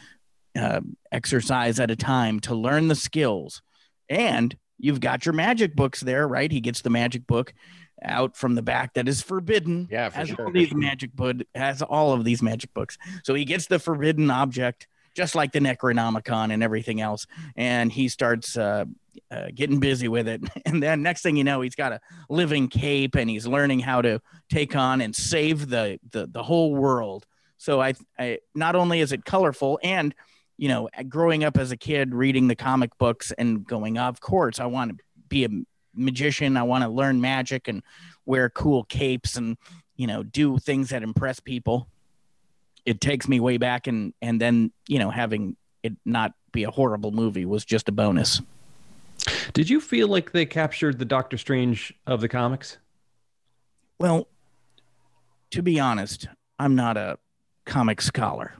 uh, 0.58 0.80
exercise 1.12 1.80
at 1.80 1.90
a 1.90 1.96
time 1.96 2.40
to 2.40 2.54
learn 2.54 2.88
the 2.88 2.94
skills. 2.94 3.62
And 4.08 4.56
you've 4.78 5.00
got 5.00 5.26
your 5.26 5.32
magic 5.32 5.74
books 5.74 6.00
there, 6.00 6.26
right? 6.26 6.50
He 6.50 6.60
gets 6.60 6.82
the 6.82 6.90
magic 6.90 7.26
book 7.26 7.54
out 8.02 8.36
from 8.36 8.54
the 8.54 8.62
back 8.62 8.94
that 8.94 9.08
is 9.08 9.22
forbidden. 9.22 9.88
Yeah, 9.90 10.08
for 10.08 10.16
has 10.16 10.28
sure. 10.28 10.46
all 10.46 10.52
these 10.52 10.74
magic 10.74 11.12
book 11.12 11.36
has 11.54 11.82
all 11.82 12.12
of 12.12 12.24
these 12.24 12.42
magic 12.42 12.72
books. 12.74 12.96
So 13.24 13.34
he 13.34 13.44
gets 13.44 13.66
the 13.66 13.78
forbidden 13.78 14.30
object, 14.30 14.86
just 15.14 15.34
like 15.34 15.52
the 15.52 15.58
Necronomicon 15.60 16.52
and 16.52 16.62
everything 16.62 17.00
else, 17.00 17.26
and 17.56 17.92
he 17.92 18.08
starts 18.08 18.56
uh, 18.56 18.84
uh, 19.30 19.46
getting 19.54 19.80
busy 19.80 20.08
with 20.08 20.28
it. 20.28 20.42
And 20.66 20.82
then 20.82 21.02
next 21.02 21.22
thing 21.22 21.36
you 21.36 21.44
know, 21.44 21.62
he's 21.62 21.74
got 21.74 21.92
a 21.92 22.00
living 22.28 22.68
cape, 22.68 23.16
and 23.16 23.28
he's 23.30 23.46
learning 23.46 23.80
how 23.80 24.02
to 24.02 24.20
take 24.50 24.76
on 24.76 25.00
and 25.00 25.14
save 25.14 25.68
the 25.68 25.98
the, 26.10 26.26
the 26.26 26.42
whole 26.42 26.74
world. 26.74 27.26
So 27.56 27.80
I, 27.80 27.94
I 28.18 28.38
not 28.54 28.76
only 28.76 29.00
is 29.00 29.12
it 29.12 29.24
colorful 29.24 29.80
and 29.82 30.14
you 30.58 30.68
know, 30.68 30.88
growing 31.08 31.44
up 31.44 31.56
as 31.56 31.70
a 31.70 31.76
kid, 31.76 32.12
reading 32.12 32.48
the 32.48 32.56
comic 32.56 32.90
books 32.98 33.32
and 33.38 33.64
going, 33.64 33.96
of 33.96 34.20
course, 34.20 34.58
I 34.58 34.66
want 34.66 34.98
to 34.98 35.04
be 35.28 35.44
a 35.44 35.48
magician. 35.94 36.56
I 36.56 36.64
want 36.64 36.82
to 36.82 36.90
learn 36.90 37.20
magic 37.20 37.68
and 37.68 37.82
wear 38.26 38.50
cool 38.50 38.84
capes 38.84 39.36
and, 39.36 39.56
you 39.96 40.08
know, 40.08 40.24
do 40.24 40.58
things 40.58 40.90
that 40.90 41.02
impress 41.02 41.38
people. 41.38 41.88
It 42.84 43.00
takes 43.00 43.28
me 43.28 43.38
way 43.38 43.56
back 43.56 43.86
and, 43.86 44.12
and 44.20 44.40
then, 44.40 44.72
you 44.88 44.98
know, 44.98 45.10
having 45.10 45.56
it 45.82 45.94
not 46.04 46.32
be 46.52 46.64
a 46.64 46.70
horrible 46.70 47.12
movie 47.12 47.46
was 47.46 47.64
just 47.64 47.88
a 47.88 47.92
bonus. 47.92 48.40
Did 49.52 49.68
you 49.68 49.80
feel 49.80 50.08
like 50.08 50.32
they 50.32 50.46
captured 50.46 50.98
the 50.98 51.04
Doctor 51.04 51.36
Strange 51.36 51.92
of 52.06 52.20
the 52.20 52.28
comics? 52.28 52.78
Well, 53.98 54.28
to 55.50 55.62
be 55.62 55.80
honest, 55.80 56.28
I'm 56.58 56.74
not 56.76 56.96
a 56.96 57.18
comic 57.64 58.00
scholar. 58.00 58.54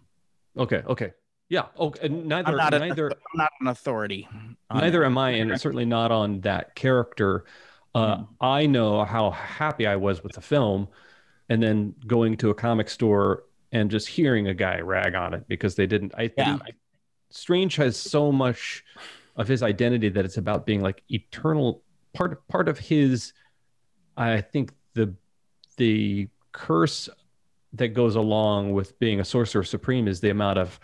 Okay, 0.57 0.83
okay, 0.87 1.13
yeah. 1.49 1.67
Okay, 1.79 2.09
neither 2.09 2.49
I'm 2.51 2.57
not, 2.57 2.75
a, 2.75 2.79
neither 2.81 3.07
I'm 3.11 3.17
not 3.39 3.51
an 3.61 3.69
authority. 3.69 4.29
neither 4.73 5.03
it. 5.05 5.07
am 5.07 5.17
I, 5.19 5.31
and 5.31 5.61
certainly 5.61 5.85
not 5.85 6.11
on 6.11 6.41
that 6.41 6.75
character. 6.75 7.45
Uh, 7.95 8.17
Hmm. 8.19 8.23
I 8.41 8.67
know 8.67 9.05
how 9.05 9.31
happy 9.31 9.87
I 9.87 9.97
was 9.97 10.23
with 10.23 10.33
the 10.33 10.41
film, 10.43 10.89
and 11.49 11.63
then 11.63 11.95
going 12.07 12.37
to 12.39 12.51
a 12.51 12.55
comic 12.55 12.89
store 12.91 13.45
and 13.73 13.91
just 13.91 14.09
hearing 14.09 14.49
a 14.49 14.55
guy 14.55 14.81
rag 14.81 15.15
on 15.15 15.35
it 15.35 15.47
because 15.49 15.75
they 15.75 15.87
didn't. 15.87 16.13
I 16.17 16.31
Yeah. 16.37 16.59
think 16.59 16.77
Strange 17.31 17.77
has 17.77 17.97
so 17.97 18.33
much 18.33 18.85
of 19.39 19.49
his 19.49 19.63
identity 19.63 20.11
that 20.11 20.25
it's 20.25 20.37
about 20.37 20.67
being 20.67 20.83
like 20.83 21.03
eternal 21.09 21.83
part 22.13 22.47
part 22.49 22.69
of 22.69 22.79
his. 22.79 23.33
I 24.17 24.41
think 24.41 24.75
the 24.95 25.15
the 25.77 26.29
curse 26.53 27.09
that 27.73 27.89
goes 27.89 28.17
along 28.17 28.73
with 28.73 28.99
being 28.99 29.21
a 29.21 29.25
sorcerer 29.25 29.63
supreme 29.63 30.09
is 30.09 30.21
the 30.21 30.31
amount 30.31 30.59
of 30.59 30.79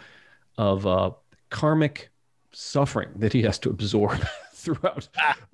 of 0.56 0.86
uh, 0.86 1.10
karmic 1.50 2.10
suffering 2.52 3.10
that 3.16 3.32
he 3.32 3.42
has 3.42 3.58
to 3.58 3.70
absorb 3.70 4.24
throughout 4.52 5.08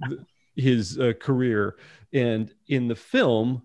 th- 0.07 0.21
his 0.57 0.99
uh, 0.99 1.15
career. 1.19 1.77
And 2.13 2.53
in 2.69 2.89
the 2.89 2.95
film, 2.95 3.63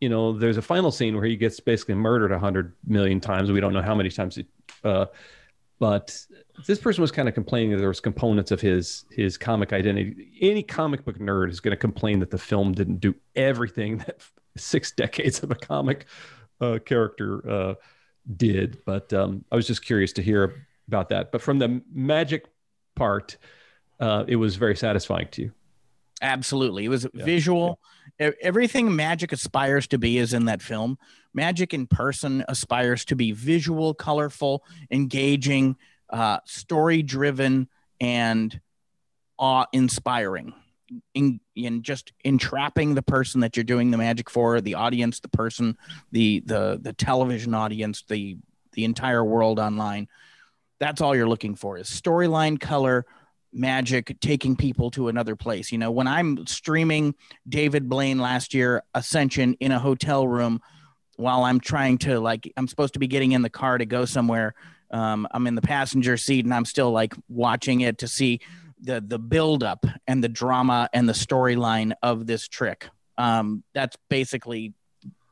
you 0.00 0.08
know, 0.08 0.38
there's 0.38 0.58
a 0.58 0.62
final 0.62 0.90
scene 0.90 1.16
where 1.16 1.24
he 1.24 1.36
gets 1.36 1.58
basically 1.60 1.94
murdered 1.94 2.32
a 2.32 2.38
hundred 2.38 2.74
million 2.86 3.20
times. 3.20 3.50
We 3.50 3.60
don't 3.60 3.72
know 3.72 3.82
how 3.82 3.94
many 3.94 4.10
times, 4.10 4.36
he, 4.36 4.46
uh, 4.84 5.06
but 5.78 6.16
this 6.66 6.78
person 6.78 7.02
was 7.02 7.10
kind 7.10 7.28
of 7.28 7.34
complaining 7.34 7.70
that 7.70 7.78
there 7.78 7.88
was 7.88 8.00
components 8.00 8.50
of 8.50 8.60
his 8.60 9.04
his 9.10 9.36
comic 9.36 9.72
identity. 9.72 10.30
Any 10.40 10.62
comic 10.62 11.04
book 11.04 11.18
nerd 11.18 11.50
is 11.50 11.60
going 11.60 11.72
to 11.72 11.76
complain 11.76 12.20
that 12.20 12.30
the 12.30 12.38
film 12.38 12.72
didn't 12.72 13.00
do 13.00 13.14
everything 13.36 13.98
that 13.98 14.20
six 14.56 14.92
decades 14.92 15.42
of 15.42 15.50
a 15.50 15.54
comic 15.54 16.06
uh, 16.60 16.78
character 16.84 17.48
uh, 17.48 17.74
did. 18.36 18.84
But 18.84 19.12
um, 19.12 19.44
I 19.52 19.56
was 19.56 19.66
just 19.66 19.84
curious 19.84 20.12
to 20.14 20.22
hear 20.22 20.66
about 20.88 21.08
that. 21.10 21.32
But 21.32 21.42
from 21.42 21.58
the 21.58 21.82
magic 21.92 22.46
part, 22.96 23.36
uh, 24.00 24.24
it 24.26 24.36
was 24.36 24.56
very 24.56 24.76
satisfying 24.76 25.28
to 25.32 25.42
you. 25.42 25.52
Absolutely. 26.20 26.84
It 26.84 26.88
was 26.88 27.06
visual. 27.14 27.78
E- 28.20 28.30
Everything 28.42 28.94
magic 28.94 29.32
aspires 29.32 29.86
to 29.88 29.98
be 29.98 30.18
is 30.18 30.34
in 30.34 30.46
that 30.46 30.62
film. 30.62 30.98
Magic 31.32 31.72
in 31.72 31.86
person 31.86 32.44
aspires 32.48 33.04
to 33.04 33.14
be 33.14 33.32
visual, 33.32 33.94
colorful, 33.94 34.64
engaging, 34.90 35.76
uh, 36.10 36.38
story 36.44 37.02
driven, 37.02 37.68
and 38.00 38.60
awe 39.38 39.66
inspiring. 39.72 40.54
In, 41.12 41.38
in 41.54 41.82
just 41.82 42.12
entrapping 42.24 42.94
the 42.94 43.02
person 43.02 43.42
that 43.42 43.56
you're 43.56 43.64
doing 43.64 43.90
the 43.90 43.98
magic 43.98 44.30
for, 44.30 44.62
the 44.62 44.74
audience, 44.74 45.20
the 45.20 45.28
person, 45.28 45.76
the 46.12 46.42
the 46.46 46.80
the 46.80 46.94
television 46.94 47.52
audience, 47.52 48.04
the 48.08 48.38
the 48.72 48.84
entire 48.84 49.22
world 49.22 49.58
online. 49.58 50.08
That's 50.80 51.02
all 51.02 51.14
you're 51.14 51.28
looking 51.28 51.56
for 51.56 51.76
is 51.76 51.88
storyline, 51.88 52.58
color, 52.58 53.04
magic 53.52 54.18
taking 54.20 54.56
people 54.56 54.90
to 54.92 55.08
another 55.08 55.36
place. 55.36 55.72
You 55.72 55.78
know, 55.78 55.90
when 55.90 56.06
I'm 56.06 56.46
streaming 56.46 57.14
David 57.46 57.88
Blaine 57.88 58.18
last 58.18 58.54
year 58.54 58.82
Ascension 58.94 59.54
in 59.60 59.72
a 59.72 59.78
hotel 59.78 60.26
room 60.26 60.60
while 61.16 61.44
I'm 61.44 61.60
trying 61.60 61.98
to 61.98 62.20
like 62.20 62.50
I'm 62.56 62.68
supposed 62.68 62.94
to 62.94 63.00
be 63.00 63.08
getting 63.08 63.32
in 63.32 63.42
the 63.42 63.50
car 63.50 63.76
to 63.76 63.86
go 63.86 64.04
somewhere. 64.04 64.54
Um, 64.90 65.26
I'm 65.30 65.46
in 65.46 65.54
the 65.54 65.62
passenger 65.62 66.16
seat 66.16 66.44
and 66.44 66.54
I'm 66.54 66.64
still 66.64 66.90
like 66.90 67.14
watching 67.28 67.82
it 67.82 67.98
to 67.98 68.08
see 68.08 68.40
the 68.80 69.00
the 69.00 69.18
buildup 69.18 69.84
and 70.06 70.22
the 70.22 70.28
drama 70.28 70.88
and 70.92 71.08
the 71.08 71.12
storyline 71.12 71.92
of 72.02 72.26
this 72.26 72.48
trick. 72.48 72.88
Um, 73.16 73.64
that's 73.74 73.96
basically, 74.08 74.72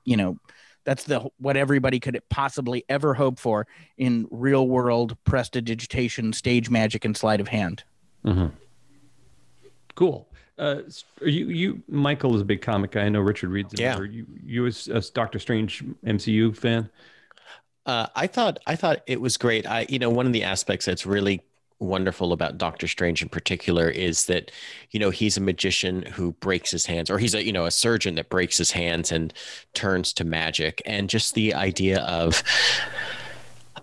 you 0.05 0.17
know, 0.17 0.39
that's 0.85 1.05
the 1.05 1.29
what 1.39 1.57
everybody 1.57 2.01
could 2.01 2.21
possibly 2.29 2.85
ever 2.89 3.15
hope 3.15 3.39
for 3.39 3.67
in 3.97 4.27
real 4.31 4.67
world 4.67 5.17
prestidigitation, 5.25 6.33
stage 6.33 6.71
magic, 6.71 7.05
and 7.05 7.17
sleight 7.17 7.41
of 7.41 7.49
hand. 7.49 7.85
Mm-hmm. 8.25 8.47
Cool. 9.95 10.29
Uh, 10.59 10.81
you, 11.21 11.49
you, 11.49 11.83
Michael 11.87 12.35
is 12.35 12.41
a 12.41 12.45
big 12.45 12.63
comic 12.63 12.93
guy. 12.93 13.03
I 13.03 13.09
know 13.11 13.21
Richard 13.21 13.51
reads 13.51 13.75
it. 13.75 13.81
Yeah. 13.81 13.99
Or 13.99 14.07
you, 14.07 14.27
you 14.45 14.67
as 14.67 14.89
a 14.89 15.03
Doctor 15.13 15.39
Strange 15.39 15.85
MCU 16.05 16.57
fan. 16.57 16.89
Uh, 17.87 18.09
I 18.17 18.27
thought 18.27 18.59
I 18.67 18.77
thought 18.77 19.03
it 19.07 19.21
was 19.21 19.37
great. 19.37 19.67
I 19.67 19.87
you 19.89 19.99
know 19.99 20.11
one 20.11 20.27
of 20.27 20.33
the 20.33 20.43
aspects 20.43 20.85
that's 20.85 21.07
really 21.07 21.41
wonderful 21.79 22.33
about 22.33 22.59
Doctor 22.59 22.89
Strange 22.89 23.23
in 23.23 23.29
particular 23.29 23.89
is 23.89 24.27
that 24.27 24.51
you 24.91 24.99
know 24.99 25.11
he's 25.11 25.37
a 25.37 25.41
magician 25.41 26.03
who 26.03 26.33
breaks 26.33 26.71
his 26.71 26.87
hands 26.87 27.11
or 27.11 27.19
he's 27.19 27.35
a 27.35 27.45
you 27.45 27.53
know 27.53 27.67
a 27.67 27.71
surgeon 27.71 28.17
that 28.17 28.29
breaks 28.29 28.59
his 28.59 28.73
hands 28.73 29.13
and 29.13 29.33
turns 29.75 30.13
to 30.15 30.25
magic 30.25 30.83
and 30.85 31.09
just 31.09 31.35
the 31.35 31.55
idea 31.55 32.01
of 32.03 32.43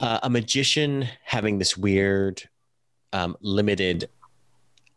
uh, 0.02 0.20
a 0.24 0.30
magician 0.30 1.08
having 1.24 1.60
this 1.60 1.78
weird 1.78 2.44
um, 3.14 3.38
limited 3.42 4.10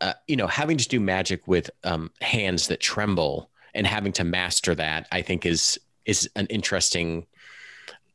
uh, 0.01 0.13
you 0.27 0.35
know 0.35 0.47
having 0.47 0.77
to 0.77 0.87
do 0.87 0.99
magic 0.99 1.47
with 1.47 1.69
um, 1.83 2.11
hands 2.21 2.67
that 2.67 2.79
tremble 2.79 3.49
and 3.73 3.85
having 3.85 4.11
to 4.11 4.23
master 4.23 4.75
that 4.75 5.07
I 5.11 5.21
think 5.21 5.45
is 5.45 5.79
is 6.05 6.29
an 6.35 6.47
interesting 6.47 7.27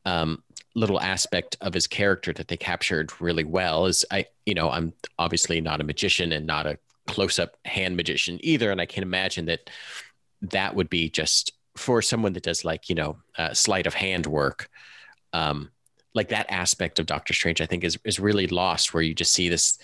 um, 0.05 0.43
little 0.75 0.99
aspect 0.99 1.55
of 1.61 1.73
his 1.73 1.87
character 1.87 2.33
that 2.33 2.47
they 2.47 2.57
captured 2.57 3.11
really 3.21 3.43
well 3.43 3.85
is 3.85 4.05
I, 4.11 4.25
you 4.45 4.53
know, 4.53 4.69
I'm 4.69 4.93
obviously 5.19 5.61
not 5.61 5.81
a 5.81 5.83
magician 5.83 6.31
and 6.31 6.47
not 6.47 6.65
a 6.65 6.79
close 7.07 7.39
up 7.39 7.57
hand 7.65 7.95
magician 7.95 8.39
either. 8.41 8.71
And 8.71 8.81
I 8.81 8.85
can 8.85 9.03
imagine 9.03 9.45
that 9.45 9.69
that 10.41 10.75
would 10.75 10.89
be 10.89 11.09
just 11.09 11.53
for 11.75 12.01
someone 12.01 12.33
that 12.33 12.43
does 12.43 12.65
like, 12.65 12.89
you 12.89 12.95
know, 12.95 13.17
uh, 13.37 13.53
sleight 13.53 13.87
of 13.87 13.93
hand 13.93 14.25
work. 14.25 14.69
Um, 15.31 15.71
like 16.15 16.29
that 16.29 16.51
aspect 16.51 16.99
of 16.99 17.07
Doctor 17.07 17.33
Strange, 17.33 17.61
I 17.61 17.65
think 17.65 17.83
is, 17.83 17.97
is 18.03 18.19
really 18.19 18.47
lost 18.47 18.93
where 18.93 19.01
you 19.01 19.15
just 19.15 19.33
see 19.33 19.49
this, 19.49 19.79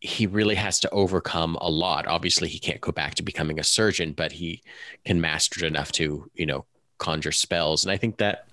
he 0.00 0.26
really 0.26 0.54
has 0.54 0.78
to 0.80 0.90
overcome 0.90 1.56
a 1.60 1.70
lot. 1.70 2.06
Obviously 2.06 2.48
he 2.48 2.58
can't 2.58 2.80
go 2.80 2.92
back 2.92 3.14
to 3.14 3.22
becoming 3.22 3.58
a 3.58 3.64
surgeon, 3.64 4.12
but 4.12 4.32
he 4.32 4.62
can 5.04 5.20
master 5.20 5.64
it 5.64 5.66
enough 5.66 5.90
to, 5.92 6.30
you 6.34 6.46
know, 6.46 6.66
conjure 6.98 7.32
spells. 7.32 7.84
And 7.84 7.90
I 7.90 7.96
think 7.96 8.18
that 8.18 8.48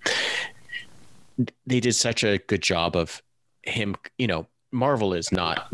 they 1.65 1.79
did 1.79 1.93
such 1.93 2.23
a 2.23 2.37
good 2.39 2.61
job 2.61 2.95
of 2.95 3.21
him 3.63 3.95
you 4.17 4.27
know 4.27 4.47
marvel 4.71 5.13
is 5.13 5.31
not 5.31 5.73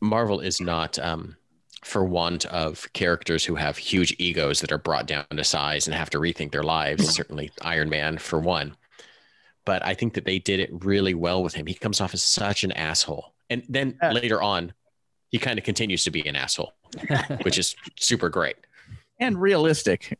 marvel 0.00 0.40
is 0.40 0.60
not 0.60 0.98
um 0.98 1.36
for 1.84 2.04
want 2.04 2.44
of 2.46 2.92
characters 2.94 3.44
who 3.44 3.54
have 3.54 3.76
huge 3.76 4.14
egos 4.18 4.60
that 4.60 4.72
are 4.72 4.78
brought 4.78 5.06
down 5.06 5.24
to 5.30 5.44
size 5.44 5.86
and 5.86 5.94
have 5.94 6.10
to 6.10 6.18
rethink 6.18 6.50
their 6.50 6.64
lives. 6.64 7.14
Certainly 7.14 7.52
iron 7.62 7.88
man 7.88 8.18
for 8.18 8.40
one. 8.40 8.76
But 9.64 9.84
i 9.84 9.94
think 9.94 10.14
that 10.14 10.24
they 10.24 10.40
did 10.40 10.58
it 10.58 10.70
really 10.84 11.14
well 11.14 11.44
with 11.44 11.54
him. 11.54 11.66
He 11.66 11.74
comes 11.74 12.00
off 12.00 12.12
as 12.12 12.24
such 12.24 12.64
an 12.64 12.72
asshole. 12.72 13.34
And 13.50 13.62
then 13.68 13.96
Yeah. 14.02 14.10
later 14.12 14.42
on 14.42 14.72
he 15.30 15.38
kind 15.38 15.58
of 15.60 15.64
continues 15.64 16.02
to 16.04 16.10
be 16.10 16.26
an 16.26 16.34
asshole 16.34 16.72
which 17.42 17.56
is 17.58 17.76
super 17.96 18.28
great. 18.30 18.56
And 19.20 19.40
realistic. 19.40 20.18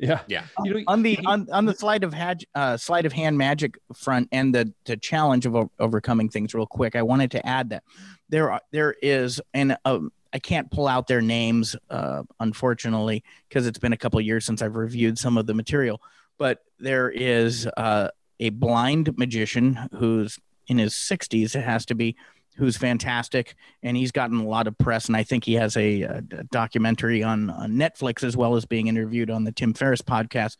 Yeah. 0.00 0.20
Yeah. 0.26 0.44
You 0.64 0.74
know, 0.74 0.84
on 0.88 1.02
the 1.02 1.18
on, 1.26 1.46
on 1.52 1.66
the 1.66 1.74
sleight 1.74 2.04
of 2.04 2.14
had 2.14 2.42
uh, 2.54 2.76
sleight 2.76 3.04
of 3.04 3.12
hand 3.12 3.36
magic 3.36 3.78
front 3.94 4.28
and 4.32 4.54
the 4.54 4.72
the 4.86 4.96
challenge 4.96 5.46
of 5.46 5.54
o- 5.54 5.70
overcoming 5.78 6.28
things 6.28 6.54
real 6.54 6.66
quick 6.66 6.96
i 6.96 7.02
wanted 7.02 7.30
to 7.32 7.46
add 7.46 7.70
that 7.70 7.82
there 8.28 8.50
are 8.50 8.60
there 8.72 8.94
is 9.02 9.40
and 9.52 9.76
um, 9.84 10.10
i 10.32 10.38
can't 10.38 10.70
pull 10.70 10.88
out 10.88 11.06
their 11.06 11.20
names 11.20 11.76
uh, 11.90 12.22
unfortunately 12.40 13.22
because 13.48 13.66
it's 13.66 13.78
been 13.78 13.92
a 13.92 13.96
couple 13.96 14.20
years 14.20 14.44
since 14.46 14.62
i've 14.62 14.76
reviewed 14.76 15.18
some 15.18 15.36
of 15.36 15.46
the 15.46 15.54
material 15.54 16.00
but 16.38 16.60
there 16.78 17.10
is 17.10 17.66
uh, 17.76 18.08
a 18.38 18.48
blind 18.50 19.16
magician 19.18 19.78
who's 19.96 20.38
in 20.66 20.78
his 20.78 20.94
60s 20.94 21.54
it 21.54 21.62
has 21.62 21.84
to 21.84 21.94
be 21.94 22.16
who's 22.60 22.76
fantastic 22.76 23.56
and 23.82 23.96
he's 23.96 24.12
gotten 24.12 24.38
a 24.38 24.46
lot 24.46 24.68
of 24.68 24.78
press 24.78 25.06
and 25.06 25.16
i 25.16 25.22
think 25.24 25.44
he 25.44 25.54
has 25.54 25.76
a, 25.76 26.02
a 26.02 26.22
documentary 26.52 27.22
on, 27.22 27.50
on 27.50 27.72
netflix 27.72 28.22
as 28.22 28.36
well 28.36 28.54
as 28.54 28.64
being 28.64 28.86
interviewed 28.86 29.30
on 29.30 29.44
the 29.44 29.52
tim 29.52 29.74
ferriss 29.74 30.02
podcast 30.02 30.56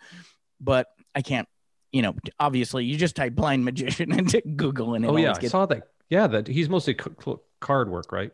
but 0.61 0.89
i 1.15 1.23
can't 1.23 1.47
you 1.93 2.03
know 2.03 2.15
obviously 2.41 2.85
you 2.85 2.97
just 2.97 3.15
type 3.15 3.35
blind 3.35 3.65
magician 3.65 4.11
into 4.19 4.41
google 4.41 4.95
and 4.95 5.05
it 5.05 5.09
oh 5.09 5.17
yeah, 5.17 5.29
always 5.29 5.45
I 5.45 5.49
saw 5.49 5.67
that. 5.67 5.85
Yeah, 6.09 6.27
that 6.27 6.49
he's 6.49 6.69
mostly 6.69 6.97
c- 7.01 7.37
card 7.61 7.89
work, 7.89 8.11
right? 8.11 8.33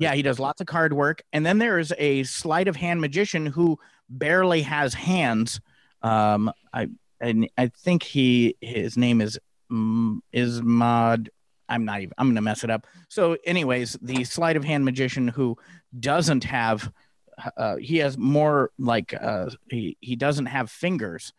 yeah, 0.00 0.14
he 0.14 0.22
does 0.22 0.38
lots 0.40 0.62
of 0.62 0.66
card 0.66 0.94
work. 0.94 1.22
And 1.30 1.44
then 1.44 1.58
there's 1.58 1.92
a 1.98 2.22
sleight 2.22 2.68
of 2.68 2.76
hand 2.76 3.02
magician 3.02 3.44
who 3.44 3.78
barely 4.08 4.62
has 4.62 4.94
hands. 4.94 5.60
Um, 6.00 6.50
I 6.72 6.88
and 7.20 7.50
I 7.58 7.68
think 7.68 8.02
he 8.02 8.56
his 8.62 8.96
name 8.96 9.20
is 9.20 9.38
Ismad. 9.70 11.28
I'm 11.70 11.84
not 11.84 12.00
even. 12.00 12.12
I'm 12.18 12.28
gonna 12.28 12.42
mess 12.42 12.64
it 12.64 12.70
up. 12.70 12.86
So, 13.08 13.36
anyways, 13.44 13.96
the 14.02 14.24
sleight 14.24 14.56
of 14.56 14.64
hand 14.64 14.84
magician 14.84 15.28
who 15.28 15.56
doesn't 15.98 16.44
have, 16.44 16.92
uh, 17.56 17.76
he 17.76 17.98
has 17.98 18.18
more 18.18 18.70
like 18.78 19.14
uh, 19.14 19.50
he 19.70 19.96
he 20.00 20.16
doesn't 20.16 20.46
have 20.46 20.70
fingers. 20.70 21.32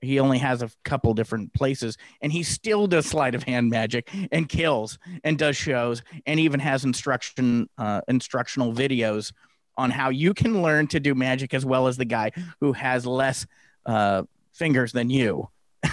He 0.00 0.20
only 0.20 0.38
has 0.38 0.62
a 0.62 0.70
couple 0.84 1.12
different 1.14 1.52
places, 1.54 1.96
and 2.20 2.30
he 2.30 2.44
still 2.44 2.86
does 2.86 3.06
sleight 3.06 3.34
of 3.34 3.42
hand 3.42 3.68
magic 3.70 4.08
and 4.30 4.48
kills 4.48 4.98
and 5.24 5.36
does 5.36 5.56
shows 5.56 6.02
and 6.26 6.38
even 6.38 6.60
has 6.60 6.84
instruction 6.84 7.68
uh, 7.78 8.02
instructional 8.06 8.72
videos 8.72 9.32
on 9.76 9.90
how 9.90 10.10
you 10.10 10.34
can 10.34 10.62
learn 10.62 10.86
to 10.88 11.00
do 11.00 11.14
magic 11.14 11.54
as 11.54 11.64
well 11.64 11.86
as 11.88 11.96
the 11.96 12.04
guy 12.04 12.30
who 12.60 12.72
has 12.72 13.06
less 13.06 13.46
uh, 13.86 14.22
fingers 14.52 14.92
than 14.92 15.08
you 15.10 15.48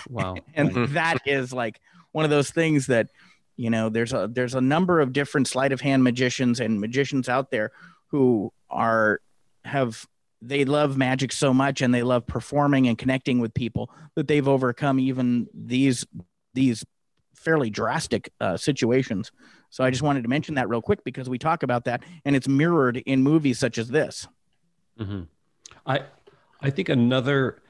Wow. 0.09 0.35
and 0.53 0.73
that 0.89 1.19
is 1.25 1.53
like 1.53 1.79
one 2.11 2.25
of 2.25 2.31
those 2.31 2.49
things 2.49 2.87
that 2.87 3.09
you 3.58 3.70
know 3.70 3.89
there's 3.89 4.14
a 4.14 4.30
there's 4.32 4.56
a 4.56 4.62
number 4.62 4.99
of 4.99 5.14
different 5.14 5.47
sleight 5.47 5.72
of 5.72 5.82
hand 5.82 6.03
magicians 6.03 6.60
and 6.60 6.80
magicians 6.80 7.30
out 7.30 7.51
there 7.51 7.72
who 8.08 8.51
are 8.70 9.22
have 9.64 10.06
they 10.41 10.66
love 10.66 10.97
magic 10.97 11.32
so 11.32 11.53
much 11.53 11.82
and 11.82 11.93
they 11.93 12.03
love 12.03 12.28
performing 12.28 12.88
and 12.88 12.97
connecting 12.97 13.39
with 13.39 13.53
people 13.53 13.89
that 14.16 14.28
they've 14.28 14.47
overcome 14.47 14.99
even 14.99 15.47
these 15.53 16.06
these 16.53 16.84
fairly 17.36 17.70
drastic 17.70 18.32
uh, 18.39 18.58
situations. 18.58 19.32
So 19.70 19.84
i 19.84 19.89
just 19.89 20.01
wanted 20.01 20.24
to 20.24 20.30
mention 20.30 20.56
that 20.56 20.70
real 20.70 20.82
quick 20.82 21.03
because 21.03 21.30
we 21.30 21.38
talk 21.38 21.64
about 21.64 21.86
that 21.86 22.01
and 22.24 22.36
it's 22.36 22.47
mirrored 22.47 22.97
in 22.97 23.24
movies 23.24 23.60
such 23.60 23.78
as 23.78 23.89
this. 23.89 24.28
Hmm 24.97 25.24
I 25.86 26.03
I 26.62 26.70
think 26.70 26.89
another 26.89 27.62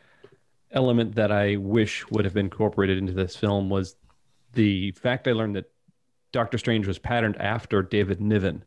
element 0.71 1.15
that 1.15 1.31
I 1.31 1.57
wish 1.57 2.09
would 2.09 2.25
have 2.25 2.33
been 2.33 2.47
incorporated 2.47 2.97
into 2.97 3.13
this 3.13 3.35
film 3.35 3.69
was 3.69 3.95
the 4.53 4.91
fact 4.91 5.27
I 5.27 5.31
learned 5.31 5.55
that 5.55 5.71
Doctor 6.35 6.57
Strange 6.57 6.85
was 6.85 6.99
patterned 6.99 7.39
after 7.39 7.81
David 7.81 8.19
Niven, 8.19 8.65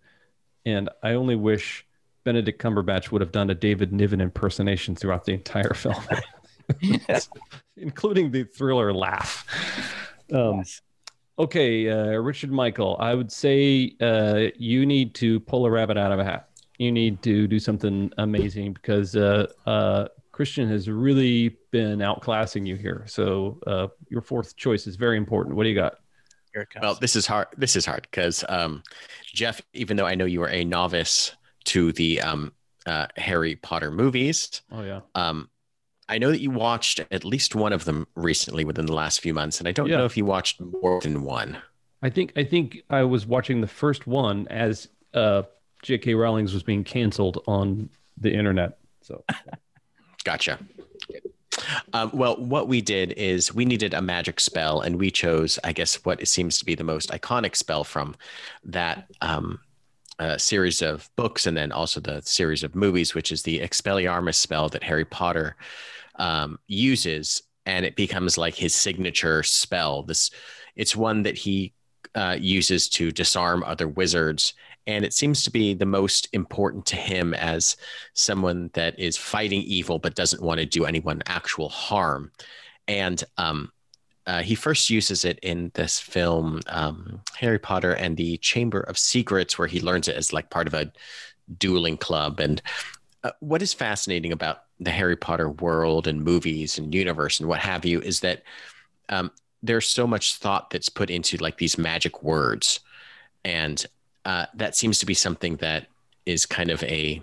and 0.64 0.88
I 1.02 1.12
only 1.12 1.36
wish 1.36 1.86
Benedict 2.24 2.62
Cumberbatch 2.62 3.10
would 3.10 3.20
have 3.20 3.30
done 3.30 3.50
a 3.50 3.54
David 3.54 3.92
Niven 3.92 4.22
impersonation 4.22 4.96
throughout 4.96 5.26
the 5.26 5.34
entire 5.34 5.74
film, 5.74 6.02
including 7.76 8.30
the 8.30 8.44
thriller 8.44 8.94
laugh. 8.94 9.44
Um, 10.32 10.64
Okay, 11.38 11.88
uh, 11.88 12.18
Richard 12.18 12.50
Michael, 12.50 12.96
I 12.98 13.14
would 13.14 13.30
say 13.30 13.94
uh, 14.00 14.46
you 14.56 14.84
need 14.86 15.14
to 15.16 15.38
pull 15.38 15.66
a 15.66 15.70
rabbit 15.70 15.96
out 15.96 16.10
of 16.10 16.18
a 16.18 16.24
hat. 16.24 16.48
You 16.78 16.90
need 16.90 17.22
to 17.22 17.46
do 17.46 17.60
something 17.60 18.10
amazing 18.18 18.72
because 18.72 19.14
uh, 19.14 19.46
uh, 19.66 20.08
Christian 20.32 20.68
has 20.68 20.88
really 20.88 21.56
been 21.70 22.00
outclassing 22.00 22.66
you 22.66 22.76
here. 22.76 23.04
So 23.06 23.60
uh, 23.68 23.86
your 24.08 24.20
fourth 24.22 24.56
choice 24.56 24.88
is 24.88 24.96
very 24.96 25.16
important. 25.16 25.54
What 25.54 25.62
do 25.62 25.68
you 25.68 25.76
got? 25.76 25.98
Here 26.58 26.62
it 26.64 26.70
comes. 26.70 26.82
Well, 26.82 26.94
this 26.96 27.14
is 27.14 27.24
hard. 27.24 27.46
This 27.56 27.76
is 27.76 27.86
hard 27.86 28.08
because 28.10 28.44
um, 28.48 28.82
Jeff, 29.32 29.60
even 29.74 29.96
though 29.96 30.06
I 30.06 30.16
know 30.16 30.24
you 30.24 30.42
are 30.42 30.48
a 30.48 30.64
novice 30.64 31.32
to 31.66 31.92
the 31.92 32.20
um, 32.20 32.52
uh, 32.84 33.06
Harry 33.16 33.54
Potter 33.54 33.92
movies, 33.92 34.62
Oh 34.72 34.82
yeah, 34.82 35.02
um, 35.14 35.48
I 36.08 36.18
know 36.18 36.32
that 36.32 36.40
you 36.40 36.50
watched 36.50 36.98
at 37.12 37.24
least 37.24 37.54
one 37.54 37.72
of 37.72 37.84
them 37.84 38.08
recently 38.16 38.64
within 38.64 38.86
the 38.86 38.92
last 38.92 39.20
few 39.20 39.32
months, 39.32 39.60
and 39.60 39.68
I 39.68 39.72
don't 39.72 39.86
Yeah. 39.88 39.98
know 39.98 40.04
if 40.04 40.16
you 40.16 40.24
watched 40.24 40.60
more 40.60 41.00
than 41.00 41.22
one. 41.22 41.58
I 42.02 42.10
think 42.10 42.32
I 42.34 42.42
think 42.42 42.78
I 42.90 43.04
was 43.04 43.24
watching 43.24 43.60
the 43.60 43.68
first 43.68 44.08
one 44.08 44.48
as 44.48 44.88
uh, 45.14 45.42
J.K. 45.82 46.14
Rowling's 46.14 46.52
was 46.54 46.64
being 46.64 46.82
canceled 46.82 47.40
on 47.46 47.88
the 48.16 48.32
internet. 48.34 48.78
So 49.02 49.22
Gotcha. 50.24 50.58
Um, 51.92 52.10
well, 52.12 52.36
what 52.36 52.68
we 52.68 52.80
did 52.80 53.12
is 53.12 53.54
we 53.54 53.64
needed 53.64 53.94
a 53.94 54.02
magic 54.02 54.40
spell, 54.40 54.80
and 54.80 54.98
we 54.98 55.10
chose, 55.10 55.58
I 55.64 55.72
guess, 55.72 56.04
what 56.04 56.26
seems 56.26 56.58
to 56.58 56.64
be 56.64 56.74
the 56.74 56.84
most 56.84 57.10
iconic 57.10 57.56
spell 57.56 57.84
from 57.84 58.14
that 58.64 59.10
um, 59.20 59.60
uh, 60.18 60.36
series 60.36 60.82
of 60.82 61.08
books, 61.16 61.46
and 61.46 61.56
then 61.56 61.72
also 61.72 62.00
the 62.00 62.20
series 62.22 62.62
of 62.62 62.74
movies, 62.74 63.14
which 63.14 63.32
is 63.32 63.42
the 63.42 63.60
Expelliarmus 63.60 64.34
spell 64.34 64.68
that 64.68 64.82
Harry 64.82 65.04
Potter 65.04 65.56
um, 66.16 66.58
uses, 66.66 67.42
and 67.66 67.84
it 67.84 67.96
becomes 67.96 68.36
like 68.36 68.54
his 68.54 68.74
signature 68.74 69.42
spell. 69.42 70.02
This, 70.02 70.30
it's 70.76 70.96
one 70.96 71.22
that 71.22 71.36
he 71.36 71.72
uh, 72.14 72.36
uses 72.38 72.88
to 72.88 73.10
disarm 73.10 73.62
other 73.64 73.86
wizards, 73.86 74.54
and 74.88 75.04
it 75.04 75.12
seems 75.12 75.44
to 75.44 75.50
be 75.50 75.74
the 75.74 75.86
most 75.86 76.28
important 76.32 76.86
to 76.86 76.96
him 76.96 77.34
as 77.34 77.76
someone 78.14 78.70
that 78.72 78.98
is 78.98 79.18
fighting 79.18 79.60
evil 79.60 79.98
but 79.98 80.14
doesn't 80.14 80.42
want 80.42 80.58
to 80.58 80.66
do 80.66 80.86
anyone 80.86 81.22
actual 81.26 81.68
harm. 81.68 82.32
And 82.88 83.22
um, 83.36 83.70
uh, 84.26 84.42
he 84.42 84.54
first 84.54 84.88
uses 84.88 85.26
it 85.26 85.38
in 85.42 85.70
this 85.74 86.00
film, 86.00 86.62
um, 86.68 87.20
Harry 87.36 87.58
Potter 87.58 87.92
and 87.92 88.16
the 88.16 88.38
Chamber 88.38 88.80
of 88.80 88.96
Secrets, 88.96 89.58
where 89.58 89.68
he 89.68 89.82
learns 89.82 90.08
it 90.08 90.16
as 90.16 90.32
like 90.32 90.48
part 90.48 90.66
of 90.66 90.72
a 90.72 90.90
dueling 91.58 91.98
club. 91.98 92.40
And 92.40 92.62
uh, 93.24 93.32
what 93.40 93.60
is 93.60 93.74
fascinating 93.74 94.32
about 94.32 94.62
the 94.80 94.90
Harry 94.90 95.16
Potter 95.16 95.50
world 95.50 96.06
and 96.06 96.24
movies 96.24 96.78
and 96.78 96.94
universe 96.94 97.40
and 97.40 97.48
what 97.48 97.60
have 97.60 97.84
you 97.84 98.00
is 98.00 98.20
that 98.20 98.42
um, 99.10 99.30
there's 99.62 99.86
so 99.86 100.06
much 100.06 100.36
thought 100.36 100.70
that's 100.70 100.88
put 100.88 101.10
into 101.10 101.36
like 101.36 101.58
these 101.58 101.76
magic 101.76 102.22
words, 102.22 102.80
and 103.44 103.84
uh, 104.28 104.44
that 104.52 104.76
seems 104.76 104.98
to 104.98 105.06
be 105.06 105.14
something 105.14 105.56
that 105.56 105.86
is 106.26 106.44
kind 106.44 106.70
of 106.70 106.82
a, 106.82 107.22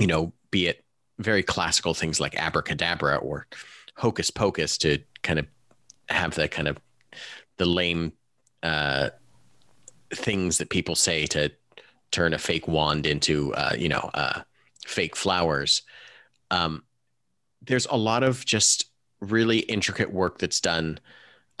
you 0.00 0.06
know, 0.08 0.32
be 0.50 0.66
it 0.66 0.84
very 1.20 1.44
classical 1.44 1.94
things 1.94 2.18
like 2.18 2.34
abracadabra 2.34 3.16
or 3.18 3.46
hocus 3.94 4.28
pocus 4.28 4.76
to 4.78 4.98
kind 5.22 5.38
of 5.38 5.46
have 6.08 6.34
the 6.34 6.48
kind 6.48 6.66
of 6.66 6.76
the 7.58 7.66
lame 7.66 8.12
uh, 8.64 9.10
things 10.12 10.58
that 10.58 10.70
people 10.70 10.96
say 10.96 11.24
to 11.24 11.52
turn 12.10 12.34
a 12.34 12.38
fake 12.38 12.66
wand 12.66 13.06
into 13.06 13.54
uh, 13.54 13.74
you 13.78 13.88
know 13.88 14.10
uh, 14.14 14.40
fake 14.84 15.14
flowers. 15.14 15.82
Um, 16.50 16.82
there's 17.62 17.86
a 17.86 17.96
lot 17.96 18.24
of 18.24 18.44
just 18.44 18.90
really 19.20 19.58
intricate 19.58 20.12
work 20.12 20.38
that's 20.38 20.60
done 20.60 20.98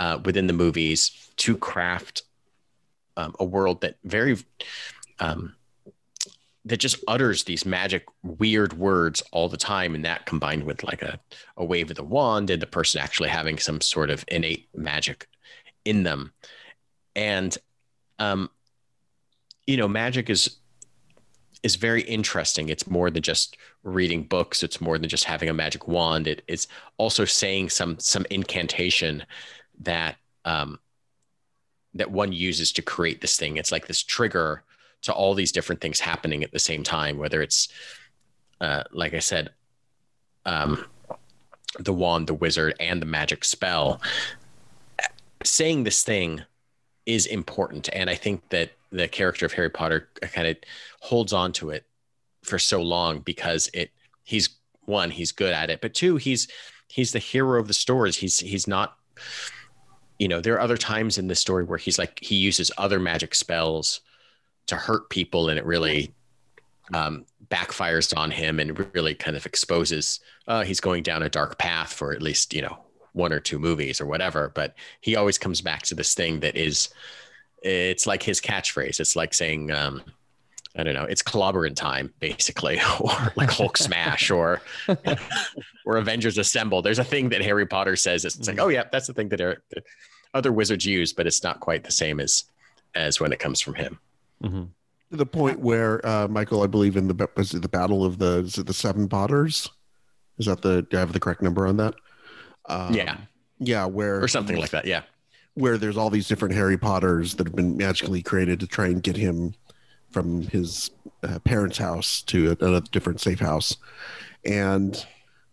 uh, 0.00 0.18
within 0.24 0.48
the 0.48 0.52
movies 0.52 1.30
to 1.36 1.56
craft 1.56 2.22
um, 3.18 3.34
a 3.40 3.44
world 3.44 3.82
that 3.82 3.96
very 4.04 4.36
um, 5.18 5.54
that 6.64 6.78
just 6.78 7.02
utters 7.08 7.44
these 7.44 7.66
magic 7.66 8.04
weird 8.22 8.72
words 8.74 9.22
all 9.32 9.48
the 9.48 9.56
time 9.56 9.94
and 9.94 10.04
that 10.04 10.24
combined 10.24 10.62
with 10.62 10.84
like 10.84 11.02
a, 11.02 11.18
a 11.56 11.64
wave 11.64 11.90
of 11.90 11.96
the 11.96 12.04
wand 12.04 12.48
and 12.50 12.62
the 12.62 12.66
person 12.66 13.00
actually 13.00 13.28
having 13.28 13.58
some 13.58 13.80
sort 13.80 14.10
of 14.10 14.24
innate 14.28 14.68
magic 14.74 15.28
in 15.84 16.04
them. 16.04 16.32
And 17.16 17.56
um 18.18 18.50
you 19.66 19.76
know 19.76 19.88
magic 19.88 20.30
is 20.30 20.56
is 21.64 21.74
very 21.74 22.02
interesting. 22.02 22.68
It's 22.68 22.86
more 22.86 23.10
than 23.10 23.22
just 23.22 23.56
reading 23.82 24.22
books. 24.22 24.62
It's 24.62 24.80
more 24.80 24.96
than 24.96 25.08
just 25.08 25.24
having 25.24 25.48
a 25.48 25.54
magic 25.54 25.88
wand. 25.88 26.28
It 26.28 26.42
is 26.46 26.68
also 26.98 27.24
saying 27.24 27.70
some 27.70 27.98
some 27.98 28.26
incantation 28.30 29.24
that 29.80 30.16
um 30.44 30.78
that 31.94 32.10
one 32.10 32.32
uses 32.32 32.72
to 32.72 32.82
create 32.82 33.20
this 33.20 33.36
thing 33.36 33.56
it's 33.56 33.72
like 33.72 33.86
this 33.86 34.02
trigger 34.02 34.62
to 35.02 35.12
all 35.12 35.34
these 35.34 35.52
different 35.52 35.80
things 35.80 36.00
happening 36.00 36.42
at 36.42 36.52
the 36.52 36.58
same 36.58 36.82
time, 36.82 37.18
whether 37.18 37.42
it's, 37.42 37.68
uh, 38.60 38.82
like 38.92 39.14
I 39.14 39.20
said, 39.20 39.50
um, 40.44 40.84
the 41.78 41.92
wand, 41.92 42.26
the 42.26 42.34
wizard, 42.34 42.74
and 42.80 43.00
the 43.00 43.06
magic 43.06 43.44
spell. 43.44 44.00
Saying 45.44 45.84
this 45.84 46.02
thing 46.02 46.42
is 47.06 47.26
important. 47.26 47.88
And 47.92 48.10
I 48.10 48.14
think 48.14 48.48
that 48.48 48.72
the 48.90 49.06
character 49.06 49.46
of 49.46 49.52
Harry 49.52 49.70
Potter 49.70 50.08
kind 50.22 50.48
of 50.48 50.56
holds 51.00 51.32
on 51.32 51.52
to 51.54 51.70
it 51.70 51.84
for 52.42 52.58
so 52.58 52.82
long 52.82 53.20
because 53.20 53.70
it, 53.72 53.90
he's 54.24 54.48
one, 54.84 55.10
he's 55.10 55.32
good 55.32 55.52
at 55.52 55.70
it, 55.70 55.80
but 55.80 55.94
two, 55.94 56.16
he's, 56.16 56.48
he's 56.88 57.12
the 57.12 57.18
hero 57.18 57.60
of 57.60 57.68
the 57.68 57.74
stories. 57.74 58.16
He's, 58.16 58.38
he's 58.38 58.66
not, 58.66 58.96
you 60.18 60.28
know, 60.28 60.40
there 60.40 60.54
are 60.54 60.60
other 60.60 60.76
times 60.76 61.18
in 61.18 61.28
the 61.28 61.34
story 61.34 61.64
where 61.64 61.78
he's 61.78 61.98
like, 61.98 62.18
he 62.20 62.36
uses 62.36 62.70
other 62.76 62.98
magic 62.98 63.34
spells 63.34 64.00
to 64.66 64.76
hurt 64.76 65.10
people 65.10 65.48
and 65.48 65.58
it 65.58 65.64
really 65.64 66.12
um, 66.92 67.24
backfires 67.48 68.16
on 68.16 68.30
him 68.30 68.60
and 68.60 68.94
really 68.94 69.14
kind 69.14 69.36
of 69.36 69.46
exposes 69.46 70.20
uh, 70.46 70.64
he's 70.64 70.80
going 70.80 71.02
down 71.02 71.22
a 71.22 71.28
dark 71.28 71.58
path 71.58 71.92
for 71.92 72.12
at 72.12 72.22
least 72.22 72.54
you 72.54 72.62
know 72.62 72.78
one 73.12 73.32
or 73.32 73.40
two 73.40 73.58
movies 73.58 74.00
or 74.00 74.06
whatever. 74.06 74.50
But 74.54 74.74
he 75.00 75.16
always 75.16 75.38
comes 75.38 75.60
back 75.60 75.82
to 75.82 75.94
this 75.94 76.14
thing 76.14 76.40
that 76.40 76.56
is 76.56 76.88
it's 77.62 78.06
like 78.06 78.22
his 78.22 78.40
catchphrase. 78.40 79.00
It's 79.00 79.16
like 79.16 79.34
saying 79.34 79.70
um, 79.72 80.02
I 80.76 80.82
don't 80.82 80.94
know. 80.94 81.04
It's 81.04 81.22
clobbering 81.22 81.74
time, 81.74 82.12
basically, 82.20 82.80
or 83.00 83.32
like 83.36 83.50
Hulk 83.50 83.76
smash, 83.76 84.30
or 84.30 84.60
or 85.84 85.96
Avengers 85.96 86.38
Assemble. 86.38 86.82
There's 86.82 86.98
a 86.98 87.04
thing 87.04 87.30
that 87.30 87.42
Harry 87.42 87.66
Potter 87.66 87.96
says. 87.96 88.24
It's 88.24 88.46
like, 88.46 88.60
oh 88.60 88.68
yeah, 88.68 88.84
that's 88.92 89.06
the 89.06 89.14
thing 89.14 89.28
that 89.30 89.58
other 90.34 90.52
wizards 90.52 90.84
use, 90.86 91.12
but 91.12 91.26
it's 91.26 91.42
not 91.42 91.60
quite 91.60 91.84
the 91.84 91.92
same 91.92 92.20
as 92.20 92.44
as 92.94 93.20
when 93.20 93.32
it 93.32 93.38
comes 93.38 93.60
from 93.60 93.74
him. 93.74 93.98
Mm-hmm. 94.42 94.64
To 95.10 95.16
the 95.16 95.26
point 95.26 95.60
where 95.60 96.04
uh, 96.06 96.28
Michael, 96.28 96.62
I 96.62 96.66
believe 96.66 96.96
in 96.96 97.08
the 97.08 97.28
was 97.36 97.54
it 97.54 97.62
the 97.62 97.68
battle 97.68 98.04
of 98.04 98.18
the 98.18 98.40
is 98.40 98.58
it 98.58 98.66
the 98.66 98.74
seven 98.74 99.08
Potters? 99.08 99.70
Is 100.38 100.46
that 100.46 100.62
the 100.62 100.82
do 100.82 100.96
I 100.96 101.00
have 101.00 101.12
the 101.12 101.20
correct 101.20 101.42
number 101.42 101.66
on 101.66 101.78
that? 101.78 101.94
Um, 102.66 102.92
yeah, 102.92 103.16
yeah, 103.58 103.86
where 103.86 104.22
or 104.22 104.28
something 104.28 104.56
like 104.56 104.70
that. 104.70 104.84
Yeah, 104.84 105.02
where 105.54 105.78
there's 105.78 105.96
all 105.96 106.10
these 106.10 106.28
different 106.28 106.54
Harry 106.54 106.76
Potters 106.76 107.34
that 107.36 107.46
have 107.46 107.56
been 107.56 107.76
magically 107.76 108.22
created 108.22 108.60
to 108.60 108.66
try 108.66 108.86
and 108.86 109.02
get 109.02 109.16
him 109.16 109.54
from 110.10 110.42
his 110.42 110.90
uh, 111.22 111.38
parents' 111.40 111.78
house 111.78 112.22
to 112.22 112.56
a 112.60 112.80
different 112.80 113.20
safe 113.20 113.40
house, 113.40 113.76
and 114.44 115.04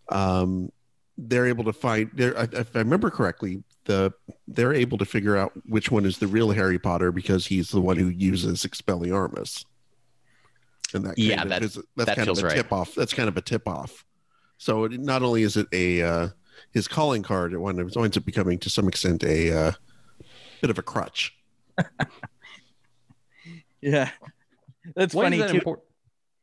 um, 0.09 0.71
they're 1.17 1.47
able 1.47 1.63
to 1.63 1.73
find. 1.73 2.09
If 2.17 2.75
I 2.75 2.79
remember 2.79 3.09
correctly, 3.09 3.63
the 3.85 4.13
they're 4.47 4.73
able 4.73 4.97
to 4.97 5.05
figure 5.05 5.37
out 5.37 5.53
which 5.65 5.91
one 5.91 6.05
is 6.05 6.17
the 6.17 6.27
real 6.27 6.51
Harry 6.51 6.79
Potter 6.79 7.11
because 7.11 7.45
he's 7.45 7.69
the 7.69 7.81
one 7.81 7.97
who 7.97 8.09
uses 8.09 8.63
Expelliarmus. 8.63 9.65
And 10.93 11.05
that 11.05 11.17
yeah, 11.17 11.43
that, 11.45 11.63
is, 11.63 11.79
that's 11.95 12.09
that 12.09 12.17
kind 12.17 12.29
of 12.29 12.37
a 12.37 12.41
right. 12.41 12.55
tip 12.55 12.71
off. 12.71 12.93
That's 12.95 13.13
kind 13.13 13.27
of 13.27 13.37
a 13.37 13.41
tip 13.41 13.67
off. 13.67 14.05
So 14.57 14.85
it, 14.85 14.99
not 14.99 15.23
only 15.23 15.43
is 15.43 15.57
it 15.57 15.67
a 15.71 16.01
uh, 16.01 16.27
his 16.71 16.87
calling 16.87 17.23
card, 17.23 17.53
it 17.53 17.57
winds 17.59 18.17
up 18.17 18.25
becoming 18.25 18.59
to 18.59 18.69
some 18.69 18.87
extent 18.87 19.23
a 19.23 19.51
uh, 19.51 19.71
bit 20.61 20.69
of 20.69 20.77
a 20.77 20.83
crutch. 20.83 21.35
yeah, 23.81 24.09
that's 24.95 25.13
why 25.13 25.23
funny 25.23 25.39
that 25.39 25.51
too. 25.51 25.61
Impor- 25.61 25.81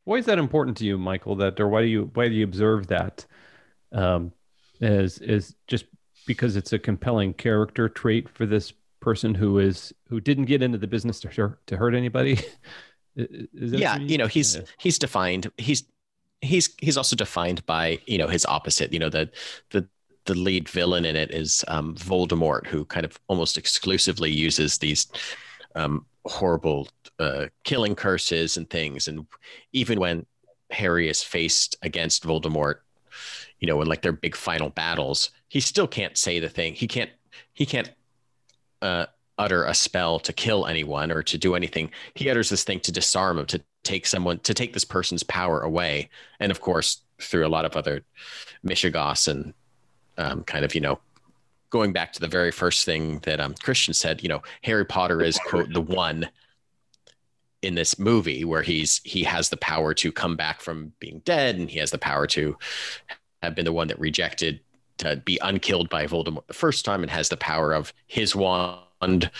why 0.05 0.17
is 0.17 0.25
that 0.25 0.39
important 0.39 0.77
to 0.77 0.85
you, 0.85 0.97
Michael? 0.97 1.35
That 1.35 1.59
or 1.59 1.69
why 1.69 1.81
do 1.81 1.87
you 1.87 2.11
why 2.13 2.27
do 2.27 2.35
you 2.35 2.43
observe 2.43 2.87
that? 2.87 3.25
Um, 3.91 4.33
as 4.81 5.19
is 5.19 5.55
just 5.67 5.85
because 6.25 6.55
it's 6.55 6.73
a 6.73 6.79
compelling 6.79 7.33
character 7.33 7.89
trait 7.89 8.29
for 8.29 8.45
this 8.45 8.73
person 8.99 9.35
who 9.35 9.59
is 9.59 9.93
who 10.07 10.19
didn't 10.19 10.45
get 10.45 10.61
into 10.61 10.77
the 10.77 10.87
business 10.87 11.19
to, 11.19 11.55
to 11.67 11.77
hurt 11.77 11.93
anybody 11.93 12.39
yeah 13.53 13.97
you 13.97 14.17
know 14.17 14.27
he's 14.27 14.55
yeah. 14.55 14.61
he's 14.77 14.97
defined 14.97 15.51
he's 15.57 15.83
he's 16.41 16.73
he's 16.79 16.95
also 16.95 17.15
defined 17.15 17.65
by 17.65 17.99
you 18.05 18.17
know 18.17 18.27
his 18.27 18.45
opposite 18.45 18.93
you 18.93 18.99
know 18.99 19.09
the 19.09 19.29
the 19.71 19.85
the 20.25 20.35
lead 20.35 20.69
villain 20.69 21.05
in 21.05 21.15
it 21.15 21.31
is 21.31 21.65
um, 21.67 21.95
Voldemort, 21.95 22.67
who 22.67 22.85
kind 22.85 23.05
of 23.05 23.19
almost 23.27 23.57
exclusively 23.57 24.31
uses 24.31 24.77
these 24.77 25.07
um, 25.75 26.05
horrible 26.25 26.87
uh, 27.19 27.47
killing 27.63 27.95
curses 27.95 28.57
and 28.57 28.69
things. 28.69 29.07
And 29.07 29.25
even 29.71 29.99
when 29.99 30.25
Harry 30.71 31.09
is 31.09 31.23
faced 31.23 31.75
against 31.81 32.23
Voldemort, 32.23 32.75
you 33.59 33.67
know, 33.67 33.81
in 33.81 33.87
like 33.87 34.01
their 34.01 34.11
big 34.11 34.35
final 34.35 34.69
battles, 34.69 35.31
he 35.47 35.59
still 35.59 35.87
can't 35.87 36.17
say 36.17 36.39
the 36.39 36.49
thing. 36.49 36.73
He 36.73 36.87
can't 36.87 37.11
he 37.53 37.65
can't 37.65 37.91
uh, 38.81 39.05
utter 39.37 39.65
a 39.65 39.73
spell 39.73 40.19
to 40.19 40.33
kill 40.33 40.65
anyone 40.65 41.11
or 41.11 41.23
to 41.23 41.37
do 41.37 41.55
anything. 41.55 41.91
He 42.15 42.29
utters 42.29 42.49
this 42.49 42.63
thing 42.63 42.79
to 42.81 42.91
disarm 42.91 43.39
him, 43.39 43.45
to 43.47 43.61
take 43.83 44.05
someone, 44.05 44.39
to 44.39 44.53
take 44.53 44.73
this 44.73 44.83
person's 44.83 45.23
power 45.23 45.61
away. 45.61 46.09
And 46.39 46.51
of 46.51 46.61
course, 46.61 47.01
through 47.19 47.45
a 47.45 47.49
lot 47.49 47.65
of 47.65 47.75
other 47.75 48.03
mishegoss 48.65 49.27
and 49.27 49.53
um, 50.17 50.43
kind 50.43 50.65
of, 50.65 50.75
you 50.75 50.81
know, 50.81 50.99
going 51.73 51.91
back 51.91 52.13
to 52.13 52.19
the 52.19 52.27
very 52.27 52.51
first 52.51 52.85
thing 52.85 53.17
that 53.23 53.39
um, 53.39 53.55
Christian 53.63 53.95
said, 53.95 54.21
you 54.21 54.29
know, 54.29 54.43
Harry 54.61 54.85
Potter 54.85 55.23
is 55.23 55.39
quote 55.39 55.73
the 55.73 55.81
one 55.81 56.29
in 57.63 57.73
this 57.73 57.97
movie 57.97 58.45
where 58.45 58.61
he's 58.61 59.01
he 59.03 59.23
has 59.23 59.49
the 59.49 59.57
power 59.57 59.91
to 59.95 60.11
come 60.11 60.35
back 60.35 60.61
from 60.61 60.93
being 60.99 61.19
dead 61.25 61.55
and 61.55 61.71
he 61.71 61.79
has 61.79 61.89
the 61.89 61.97
power 61.97 62.27
to 62.27 62.55
have 63.41 63.55
been 63.55 63.65
the 63.65 63.73
one 63.73 63.87
that 63.87 63.99
rejected 63.99 64.59
to 64.99 65.15
be 65.25 65.39
unkilled 65.41 65.89
by 65.89 66.05
Voldemort 66.05 66.45
the 66.45 66.53
first 66.53 66.85
time 66.85 67.01
and 67.01 67.09
has 67.09 67.29
the 67.29 67.37
power 67.37 67.73
of 67.73 67.91
his 68.05 68.35
wand 68.35 69.31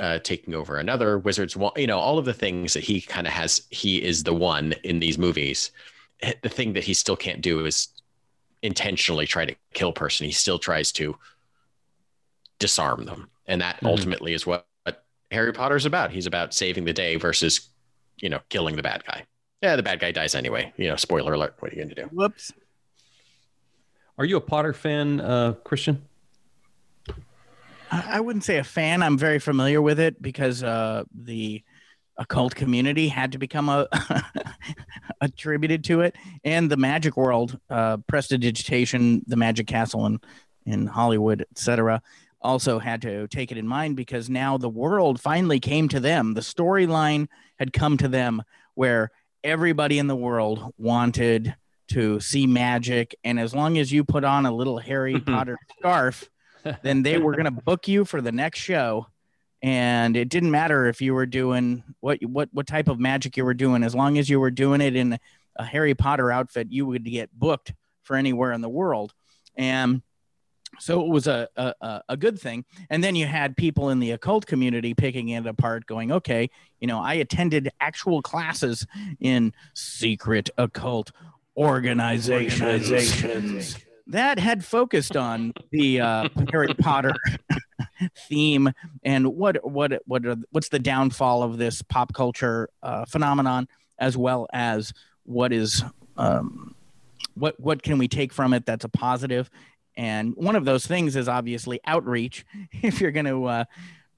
uh, 0.00 0.18
taking 0.18 0.52
over 0.52 0.78
another 0.78 1.16
wizard's 1.16 1.56
wand. 1.56 1.74
You 1.76 1.86
know, 1.86 1.98
all 2.00 2.18
of 2.18 2.24
the 2.24 2.34
things 2.34 2.72
that 2.72 2.82
he 2.82 3.00
kind 3.00 3.26
of 3.26 3.32
has. 3.32 3.62
He 3.70 4.02
is 4.02 4.24
the 4.24 4.34
one 4.34 4.74
in 4.82 4.98
these 4.98 5.16
movies. 5.16 5.70
The 6.42 6.48
thing 6.48 6.72
that 6.72 6.82
he 6.82 6.92
still 6.92 7.16
can't 7.16 7.40
do 7.40 7.64
is 7.66 7.88
intentionally 8.62 9.28
try 9.28 9.44
to 9.44 9.54
kill 9.74 9.92
person. 9.92 10.26
He 10.26 10.32
still 10.32 10.58
tries 10.58 10.90
to 10.92 11.16
disarm 12.58 13.04
them, 13.04 13.30
and 13.46 13.60
that 13.60 13.76
mm-hmm. 13.76 13.86
ultimately 13.86 14.32
is 14.32 14.46
what, 14.46 14.66
what 14.84 15.04
Harry 15.30 15.52
Potter's 15.52 15.86
about. 15.86 16.10
He's 16.10 16.26
about 16.26 16.54
saving 16.54 16.84
the 16.84 16.92
day 16.92 17.16
versus, 17.16 17.68
you 18.20 18.28
know, 18.28 18.40
killing 18.48 18.76
the 18.76 18.82
bad 18.82 19.04
guy. 19.04 19.24
Yeah, 19.62 19.76
the 19.76 19.82
bad 19.82 20.00
guy 20.00 20.12
dies 20.12 20.34
anyway. 20.34 20.72
You 20.76 20.88
know, 20.88 20.96
spoiler 20.96 21.32
alert. 21.32 21.56
What 21.60 21.72
are 21.72 21.74
you 21.74 21.82
going 21.82 21.94
to 21.94 22.02
do? 22.02 22.08
Whoops. 22.12 22.52
Are 24.18 24.24
you 24.24 24.36
a 24.36 24.40
Potter 24.40 24.72
fan, 24.72 25.20
uh, 25.20 25.54
Christian? 25.64 26.02
I 27.90 28.20
wouldn't 28.20 28.44
say 28.44 28.58
a 28.58 28.64
fan. 28.64 29.02
I'm 29.02 29.16
very 29.16 29.38
familiar 29.38 29.80
with 29.80 30.00
it 30.00 30.20
because 30.20 30.62
uh, 30.62 31.04
the 31.14 31.62
occult 32.18 32.54
community 32.54 33.08
had 33.08 33.32
to 33.32 33.38
become 33.38 33.68
a 33.68 33.86
attributed 35.20 35.84
to 35.84 36.00
it, 36.00 36.16
and 36.44 36.70
the 36.70 36.76
magic 36.76 37.16
world, 37.16 37.58
uh, 37.70 37.98
prestidigitation, 38.08 39.22
the 39.26 39.36
Magic 39.36 39.66
Castle 39.66 40.06
in 40.06 40.20
in 40.64 40.86
Hollywood, 40.86 41.46
etc. 41.52 42.02
Also 42.46 42.78
had 42.78 43.02
to 43.02 43.26
take 43.28 43.50
it 43.50 43.58
in 43.58 43.66
mind 43.66 43.96
because 43.96 44.30
now 44.30 44.56
the 44.56 44.68
world 44.68 45.20
finally 45.20 45.58
came 45.58 45.88
to 45.88 46.00
them. 46.00 46.34
The 46.34 46.40
storyline 46.40 47.26
had 47.58 47.72
come 47.72 47.96
to 47.98 48.08
them 48.08 48.42
where 48.74 49.10
everybody 49.42 49.98
in 49.98 50.06
the 50.06 50.16
world 50.16 50.72
wanted 50.78 51.56
to 51.88 52.20
see 52.20 52.46
magic, 52.46 53.14
and 53.24 53.38
as 53.38 53.54
long 53.54 53.78
as 53.78 53.92
you 53.92 54.04
put 54.04 54.24
on 54.24 54.46
a 54.46 54.52
little 54.54 54.78
Harry 54.78 55.20
Potter 55.26 55.58
scarf, 55.78 56.28
then 56.82 57.02
they 57.02 57.18
were 57.18 57.32
going 57.32 57.44
to 57.44 57.50
book 57.50 57.88
you 57.88 58.04
for 58.04 58.20
the 58.20 58.32
next 58.32 58.60
show. 58.60 59.06
And 59.62 60.16
it 60.16 60.28
didn't 60.28 60.50
matter 60.50 60.86
if 60.86 61.00
you 61.00 61.14
were 61.14 61.26
doing 61.26 61.82
what 62.00 62.18
what 62.24 62.48
what 62.52 62.66
type 62.66 62.88
of 62.88 63.00
magic 63.00 63.36
you 63.36 63.44
were 63.44 63.54
doing. 63.54 63.82
As 63.82 63.94
long 63.94 64.18
as 64.18 64.28
you 64.28 64.38
were 64.38 64.50
doing 64.50 64.80
it 64.80 64.94
in 64.94 65.18
a 65.58 65.64
harry 65.64 65.94
potter 65.94 66.30
outfit 66.30 66.68
you 66.70 66.86
would 66.86 67.02
get 67.04 67.30
booked 67.32 67.72
for 68.02 68.14
anywhere 68.16 68.52
in 68.52 68.60
the 68.60 68.68
world. 68.68 69.12
And 69.56 70.02
so 70.78 71.00
it 71.00 71.08
was 71.08 71.26
a, 71.26 71.48
a 71.56 72.02
a 72.08 72.16
good 72.16 72.38
thing 72.38 72.64
and 72.90 73.02
then 73.02 73.14
you 73.14 73.26
had 73.26 73.56
people 73.56 73.90
in 73.90 73.98
the 73.98 74.10
occult 74.10 74.46
community 74.46 74.94
picking 74.94 75.28
it 75.30 75.46
apart 75.46 75.86
going 75.86 76.12
okay 76.12 76.48
you 76.80 76.86
know 76.86 77.00
i 77.00 77.14
attended 77.14 77.70
actual 77.80 78.22
classes 78.22 78.86
in 79.20 79.52
secret 79.74 80.50
occult 80.58 81.12
organizations, 81.56 82.60
organizations 82.60 83.76
that 84.06 84.38
had 84.38 84.64
focused 84.64 85.16
on 85.16 85.52
the 85.70 86.00
uh, 86.00 86.28
Harry 86.50 86.72
Potter 86.74 87.14
theme 88.28 88.70
and 89.02 89.26
what 89.26 89.68
what 89.68 90.00
what 90.06 90.24
are, 90.24 90.36
what's 90.50 90.68
the 90.68 90.78
downfall 90.78 91.42
of 91.42 91.58
this 91.58 91.82
pop 91.82 92.12
culture 92.14 92.68
uh, 92.82 93.04
phenomenon, 93.06 93.68
as 93.98 94.16
well 94.16 94.46
as 94.52 94.92
what 95.24 95.52
is 95.52 95.82
um, 96.16 96.74
what 97.34 97.58
what 97.58 97.82
can 97.82 97.98
we 97.98 98.06
take 98.08 98.32
from 98.32 98.54
it 98.54 98.64
that's 98.64 98.84
a 98.84 98.88
positive. 98.88 99.50
And 99.96 100.34
one 100.36 100.56
of 100.56 100.64
those 100.64 100.86
things 100.86 101.16
is 101.16 101.28
obviously 101.28 101.80
outreach. 101.86 102.44
If 102.82 103.00
you're 103.00 103.12
going 103.12 103.26
to 103.26 103.44
uh, 103.44 103.64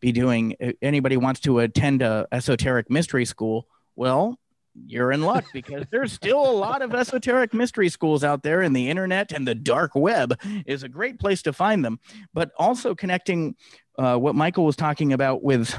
be 0.00 0.12
doing, 0.12 0.54
anybody 0.82 1.16
wants 1.16 1.40
to 1.40 1.60
attend 1.60 2.02
a 2.02 2.26
esoteric 2.32 2.90
mystery 2.90 3.24
school, 3.24 3.66
well, 3.96 4.38
you're 4.86 5.12
in 5.12 5.22
luck 5.22 5.44
because 5.52 5.84
there's 5.90 6.12
still 6.12 6.48
a 6.48 6.52
lot 6.52 6.82
of 6.82 6.94
esoteric 6.94 7.52
mystery 7.52 7.88
schools 7.88 8.22
out 8.22 8.42
there 8.42 8.62
and 8.62 8.74
the 8.74 8.88
internet 8.88 9.32
and 9.32 9.46
the 9.46 9.54
dark 9.54 9.94
web 9.94 10.38
is 10.66 10.82
a 10.82 10.88
great 10.88 11.18
place 11.18 11.42
to 11.42 11.52
find 11.52 11.84
them 11.84 11.98
but 12.32 12.50
also 12.58 12.94
connecting 12.94 13.56
uh, 13.98 14.16
what 14.16 14.34
michael 14.34 14.64
was 14.64 14.76
talking 14.76 15.12
about 15.12 15.42
with 15.42 15.76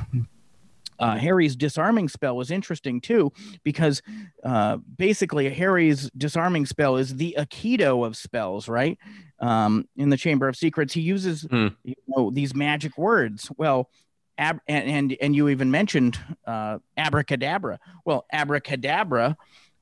uh, 0.99 1.17
Harry's 1.17 1.55
disarming 1.55 2.09
spell 2.09 2.35
was 2.35 2.51
interesting 2.51 3.01
too, 3.01 3.31
because 3.63 4.01
uh, 4.43 4.77
basically 4.97 5.49
Harry's 5.49 6.09
disarming 6.17 6.65
spell 6.65 6.97
is 6.97 7.15
the 7.15 7.35
Aikido 7.37 8.05
of 8.05 8.15
spells, 8.15 8.67
right? 8.67 8.97
Um, 9.39 9.87
in 9.95 10.09
the 10.09 10.17
Chamber 10.17 10.47
of 10.47 10.55
Secrets, 10.55 10.93
he 10.93 11.01
uses 11.01 11.43
hmm. 11.43 11.69
you 11.83 11.95
know, 12.07 12.29
these 12.29 12.53
magic 12.53 12.97
words. 12.97 13.49
Well, 13.57 13.89
ab- 14.37 14.61
and, 14.67 14.89
and, 14.89 15.17
and 15.21 15.35
you 15.35 15.49
even 15.49 15.71
mentioned 15.71 16.19
uh, 16.45 16.79
abracadabra. 16.97 17.79
Well, 18.05 18.25
abracadabra, 18.31 19.37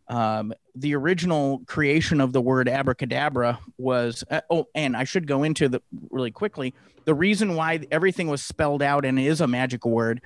um, 0.09 0.53
the 0.75 0.95
original 0.95 1.61
creation 1.65 2.21
of 2.21 2.33
the 2.33 2.41
word 2.41 2.69
abracadabra 2.69 3.59
was. 3.77 4.23
Uh, 4.29 4.41
oh, 4.49 4.67
and 4.75 4.95
I 4.95 5.03
should 5.03 5.27
go 5.27 5.43
into 5.43 5.67
the 5.67 5.81
really 6.09 6.31
quickly. 6.31 6.73
The 7.05 7.15
reason 7.15 7.55
why 7.55 7.79
everything 7.91 8.27
was 8.27 8.43
spelled 8.43 8.81
out 8.81 9.05
and 9.05 9.19
is 9.19 9.41
a 9.41 9.47
magic 9.47 9.85
word, 9.85 10.21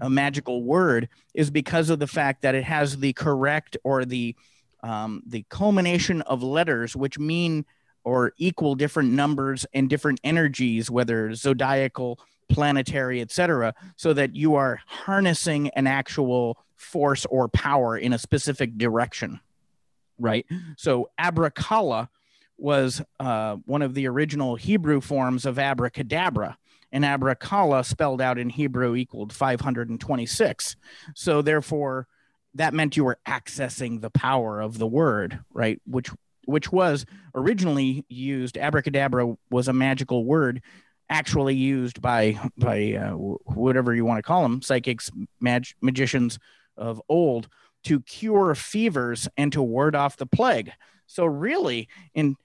a 0.00 0.10
magical 0.10 0.62
word, 0.62 1.08
is 1.34 1.50
because 1.50 1.90
of 1.90 1.98
the 1.98 2.06
fact 2.06 2.42
that 2.42 2.54
it 2.54 2.64
has 2.64 2.98
the 2.98 3.12
correct 3.12 3.76
or 3.84 4.04
the 4.04 4.34
um, 4.82 5.22
the 5.26 5.44
culmination 5.48 6.22
of 6.22 6.42
letters 6.42 6.94
which 6.94 7.18
mean 7.18 7.64
or 8.04 8.32
equal 8.38 8.74
different 8.74 9.12
numbers 9.12 9.66
and 9.74 9.90
different 9.90 10.20
energies, 10.22 10.90
whether 10.90 11.34
zodiacal 11.34 12.18
planetary, 12.48 13.20
etc., 13.20 13.74
so 13.96 14.12
that 14.12 14.34
you 14.34 14.54
are 14.54 14.80
harnessing 14.86 15.68
an 15.70 15.86
actual 15.86 16.56
force 16.76 17.26
or 17.26 17.48
power 17.48 17.96
in 17.98 18.12
a 18.12 18.18
specific 18.18 18.78
direction, 18.78 19.40
right? 20.18 20.46
So 20.76 21.10
abracala 21.20 22.08
was 22.56 23.02
uh, 23.20 23.56
one 23.66 23.82
of 23.82 23.94
the 23.94 24.08
original 24.08 24.56
Hebrew 24.56 25.00
forms 25.00 25.44
of 25.44 25.58
abracadabra, 25.58 26.56
and 26.92 27.04
abracala 27.04 27.84
spelled 27.84 28.20
out 28.20 28.38
in 28.38 28.48
Hebrew 28.48 28.94
equaled 28.94 29.32
526. 29.32 30.76
So 31.14 31.42
therefore, 31.42 32.06
that 32.54 32.74
meant 32.74 32.96
you 32.96 33.04
were 33.04 33.18
accessing 33.26 34.00
the 34.00 34.10
power 34.10 34.60
of 34.60 34.78
the 34.78 34.86
word, 34.86 35.40
right? 35.52 35.80
Which 35.86 36.10
which 36.46 36.72
was 36.72 37.04
originally 37.34 38.06
used. 38.08 38.56
Abracadabra 38.56 39.34
was 39.50 39.68
a 39.68 39.72
magical 39.74 40.24
word 40.24 40.62
actually 41.10 41.54
used 41.54 42.00
by 42.00 42.38
by 42.56 42.94
uh, 42.94 43.12
whatever 43.12 43.94
you 43.94 44.04
want 44.04 44.18
to 44.18 44.22
call 44.22 44.42
them, 44.42 44.62
psychics, 44.62 45.10
mag- 45.40 45.74
magicians 45.82 46.38
of 46.76 47.02
old, 47.08 47.48
to 47.84 48.00
cure 48.00 48.54
fevers 48.54 49.28
and 49.36 49.52
to 49.52 49.62
ward 49.62 49.94
off 49.94 50.16
the 50.16 50.26
plague. 50.26 50.70
So 51.06 51.24
really, 51.24 51.88
in 52.14 52.36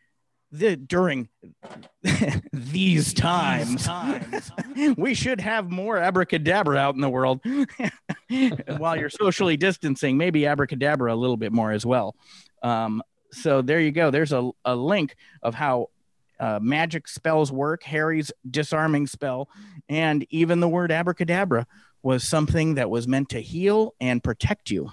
the 0.54 0.76
during 0.76 1.28
these 2.54 3.14
times, 3.14 3.86
times 3.86 4.52
we 4.98 5.16
should 5.16 5.42
have 5.42 5.72
more 5.72 5.98
abracadabra 5.98 6.78
out 6.78 6.94
in 6.94 7.02
the 7.02 7.10
world 7.10 7.42
while 8.78 8.96
you're 8.96 9.10
socially 9.10 9.58
distancing 9.58 10.16
maybe 10.16 10.46
abracadabra 10.46 11.12
a 11.12 11.16
little 11.16 11.38
bit 11.38 11.52
more 11.52 11.72
as 11.72 11.86
well 11.86 12.16
um, 12.62 13.02
so 13.32 13.64
there 13.64 13.80
you 13.80 13.92
go 13.92 14.12
there's 14.12 14.32
a, 14.32 14.52
a 14.64 14.76
link 14.76 15.16
of 15.42 15.56
how 15.56 15.88
uh, 16.40 16.60
magic 16.62 17.08
spells 17.08 17.54
work, 17.54 17.84
Harry's 17.84 18.30
disarming 18.50 19.08
spell, 19.08 19.48
and 19.88 20.26
even 20.30 20.60
the 20.60 20.68
word 20.68 20.92
abracadabra 20.92 21.66
was 22.02 22.28
something 22.28 22.76
that 22.76 22.90
was 22.90 23.08
meant 23.08 23.30
to 23.30 23.40
heal 23.40 23.94
and 24.02 24.22
protect 24.22 24.70
you. 24.70 24.92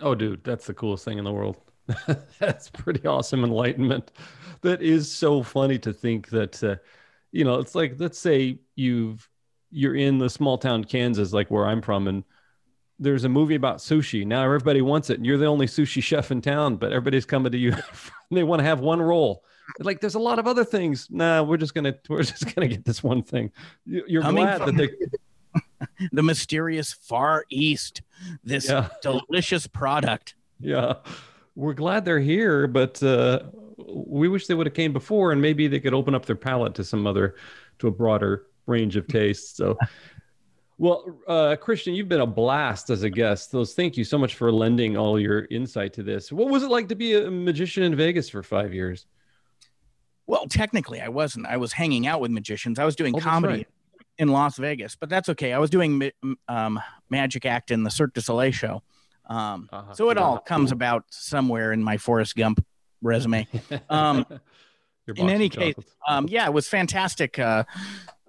Oh, 0.00 0.14
dude, 0.14 0.42
that's 0.42 0.66
the 0.66 0.72
coolest 0.72 1.04
thing 1.04 1.18
in 1.18 1.24
the 1.24 1.32
world. 1.32 1.58
that's 2.38 2.70
pretty 2.70 3.06
awesome 3.06 3.44
enlightenment. 3.44 4.12
That 4.62 4.82
is 4.82 5.10
so 5.10 5.42
funny 5.42 5.78
to 5.80 5.92
think 5.92 6.28
that, 6.30 6.62
uh, 6.62 6.76
you 7.32 7.44
know, 7.44 7.60
it's 7.60 7.74
like 7.74 7.94
let's 7.98 8.18
say 8.18 8.58
you've 8.74 9.28
you're 9.70 9.96
in 9.96 10.18
the 10.18 10.30
small 10.30 10.58
town 10.58 10.84
Kansas, 10.84 11.32
like 11.32 11.50
where 11.50 11.66
I'm 11.66 11.82
from, 11.82 12.08
and 12.08 12.24
there's 12.98 13.24
a 13.24 13.28
movie 13.28 13.56
about 13.56 13.78
sushi. 13.78 14.26
Now 14.26 14.42
everybody 14.42 14.80
wants 14.82 15.10
it, 15.10 15.18
and 15.18 15.26
you're 15.26 15.38
the 15.38 15.46
only 15.46 15.66
sushi 15.66 16.02
chef 16.02 16.30
in 16.30 16.40
town, 16.40 16.76
but 16.76 16.92
everybody's 16.92 17.26
coming 17.26 17.52
to 17.52 17.58
you. 17.58 17.74
they 18.30 18.42
want 18.42 18.60
to 18.60 18.64
have 18.64 18.80
one 18.80 19.00
roll 19.00 19.44
like 19.80 20.00
there's 20.00 20.14
a 20.14 20.20
lot 20.20 20.38
of 20.38 20.46
other 20.46 20.64
things. 20.64 21.08
Nah, 21.10 21.42
we're 21.42 21.56
just 21.56 21.74
gonna 21.74 21.94
we're 22.08 22.22
just 22.22 22.54
gonna 22.54 22.68
get 22.68 22.84
this 22.84 23.02
one 23.02 23.22
thing. 23.22 23.52
You're 23.84 24.22
Coming 24.22 24.44
glad 24.44 24.60
that 24.62 24.76
they 24.76 24.90
the 26.12 26.22
mysterious 26.22 26.92
Far 26.92 27.44
East, 27.50 28.02
this 28.44 28.68
yeah. 28.68 28.88
delicious 29.02 29.66
product. 29.66 30.34
Yeah, 30.60 30.94
we're 31.56 31.74
glad 31.74 32.04
they're 32.04 32.20
here, 32.20 32.68
but 32.68 33.02
uh, 33.02 33.42
we 33.78 34.28
wish 34.28 34.46
they 34.46 34.54
would 34.54 34.66
have 34.66 34.74
came 34.74 34.92
before, 34.92 35.32
and 35.32 35.42
maybe 35.42 35.66
they 35.66 35.80
could 35.80 35.94
open 35.94 36.14
up 36.14 36.26
their 36.26 36.36
palate 36.36 36.74
to 36.76 36.84
some 36.84 37.06
other, 37.06 37.34
to 37.80 37.88
a 37.88 37.90
broader 37.90 38.46
range 38.66 38.96
of 38.96 39.08
tastes. 39.08 39.56
So. 39.56 39.76
Well, 40.78 41.18
uh, 41.26 41.56
Christian, 41.56 41.94
you've 41.94 42.08
been 42.08 42.20
a 42.20 42.26
blast 42.26 42.90
as 42.90 43.02
a 43.02 43.08
guest. 43.08 43.50
So 43.50 43.64
thank 43.64 43.96
you 43.96 44.04
so 44.04 44.18
much 44.18 44.34
for 44.34 44.52
lending 44.52 44.96
all 44.96 45.18
your 45.18 45.46
insight 45.50 45.94
to 45.94 46.02
this. 46.02 46.30
What 46.30 46.50
was 46.50 46.62
it 46.62 46.70
like 46.70 46.88
to 46.90 46.94
be 46.94 47.14
a 47.14 47.30
magician 47.30 47.82
in 47.82 47.96
Vegas 47.96 48.28
for 48.28 48.42
five 48.42 48.74
years? 48.74 49.06
Well, 50.26 50.46
technically, 50.48 51.00
I 51.00 51.08
wasn't. 51.08 51.46
I 51.46 51.56
was 51.56 51.72
hanging 51.72 52.06
out 52.06 52.20
with 52.20 52.30
magicians. 52.30 52.78
I 52.78 52.84
was 52.84 52.94
doing 52.94 53.14
oh, 53.16 53.20
comedy 53.20 53.54
right. 53.54 53.68
in 54.18 54.28
Las 54.28 54.58
Vegas, 54.58 54.96
but 54.96 55.08
that's 55.08 55.30
okay. 55.30 55.54
I 55.54 55.58
was 55.58 55.70
doing 55.70 56.10
um, 56.48 56.78
magic 57.08 57.46
act 57.46 57.70
in 57.70 57.82
the 57.82 57.90
Cirque 57.90 58.12
du 58.12 58.20
Soleil 58.20 58.52
show. 58.52 58.82
Um, 59.28 59.68
uh-huh. 59.72 59.94
So 59.94 60.10
it 60.10 60.18
all 60.18 60.38
comes 60.38 60.72
about 60.72 61.04
somewhere 61.10 61.72
in 61.72 61.82
my 61.82 61.96
Forrest 61.96 62.36
Gump 62.36 62.64
resume. 63.02 63.46
Um, 63.88 64.26
in 65.14 65.30
any 65.30 65.48
case, 65.48 65.76
um, 66.08 66.26
yeah, 66.28 66.46
it 66.46 66.52
was 66.52 66.66
fantastic. 66.66 67.38
Uh, 67.38 67.62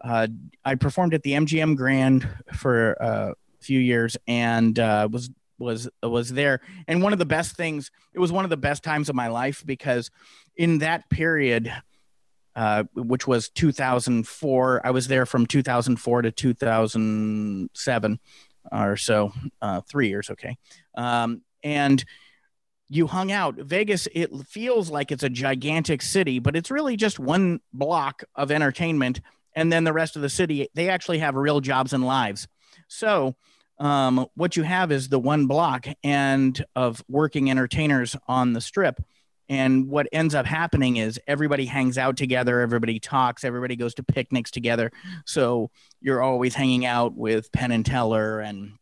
uh, 0.04 0.28
I 0.64 0.76
performed 0.76 1.16
at 1.16 1.24
the 1.24 1.32
MGM 1.32 1.76
Grand 1.76 2.28
for 2.54 2.92
a 2.94 3.34
few 3.60 3.80
years 3.80 4.16
and 4.28 4.78
uh, 4.78 5.08
was 5.12 5.32
was 5.58 5.90
was 6.04 6.30
there. 6.30 6.62
And 6.88 7.02
one 7.02 7.14
of 7.14 7.20
the 7.20 7.26
best 7.26 7.56
things, 7.56 7.90
it 8.14 8.20
was 8.20 8.32
one 8.32 8.44
of 8.44 8.52
the 8.52 8.58
best 8.58 8.84
times 8.84 9.10
of 9.10 9.16
my 9.16 9.28
life 9.28 9.64
because 9.66 10.12
in 10.56 10.78
that 10.80 11.10
period, 11.10 11.74
uh, 12.56 12.84
which 12.96 13.28
was 13.28 13.50
2004. 13.50 14.82
I 14.84 14.92
was 14.92 15.08
there 15.08 15.26
from 15.26 15.46
2004 15.46 16.24
to 16.24 16.32
2007 16.32 18.20
or 18.72 18.98
so, 18.98 19.32
uh, 19.62 19.82
three 19.82 20.10
years. 20.10 20.30
Okay. 20.30 20.58
Um, 20.96 21.42
and 21.64 22.04
you 22.90 23.08
hung 23.08 23.32
out. 23.32 23.56
Vegas, 23.56 24.08
it 24.14 24.32
feels 24.48 24.90
like 24.90 25.12
it's 25.12 25.24
a 25.24 25.30
gigantic 25.30 26.02
city, 26.02 26.40
but 26.40 26.56
it's 26.56 26.72
really 26.72 26.96
just 26.96 27.20
one 27.20 27.60
block 27.74 28.24
of 28.36 28.52
entertainment. 28.52 29.20
And 29.56 29.72
then 29.72 29.84
the 29.84 29.94
rest 29.94 30.16
of 30.16 30.22
the 30.22 30.30
city, 30.30 30.70
they 30.74 30.90
actually 30.90 31.20
have 31.20 31.36
real 31.36 31.60
jobs 31.60 31.94
and 31.94 32.06
lives. 32.06 32.48
So 32.88 33.36
um, 33.80 34.28
what 34.36 34.56
you 34.56 34.64
have 34.64 34.92
is 34.92 35.10
the 35.10 35.20
one 35.20 35.48
block 35.48 35.88
and 36.04 36.64
of 36.76 37.04
working 37.10 37.50
entertainers 37.50 38.16
on 38.28 38.54
the 38.54 38.62
strip. 38.62 39.02
And 39.50 39.88
what 39.88 40.08
ends 40.12 40.36
up 40.36 40.46
happening 40.46 40.98
is 40.98 41.20
everybody 41.28 41.66
hangs 41.66 41.98
out 41.98 42.18
together, 42.18 42.60
everybody 42.60 43.00
talks, 43.00 43.44
everybody 43.44 43.76
goes 43.76 43.94
to 43.96 44.04
picnics 44.04 44.52
together. 44.52 44.92
So 45.26 45.72
you're 46.02 46.22
always 46.22 46.54
hanging 46.54 46.86
out 46.86 47.16
with 47.16 47.52
Penn 47.52 47.72
and 47.72 47.86
Teller 47.86 48.40
and 48.40 48.74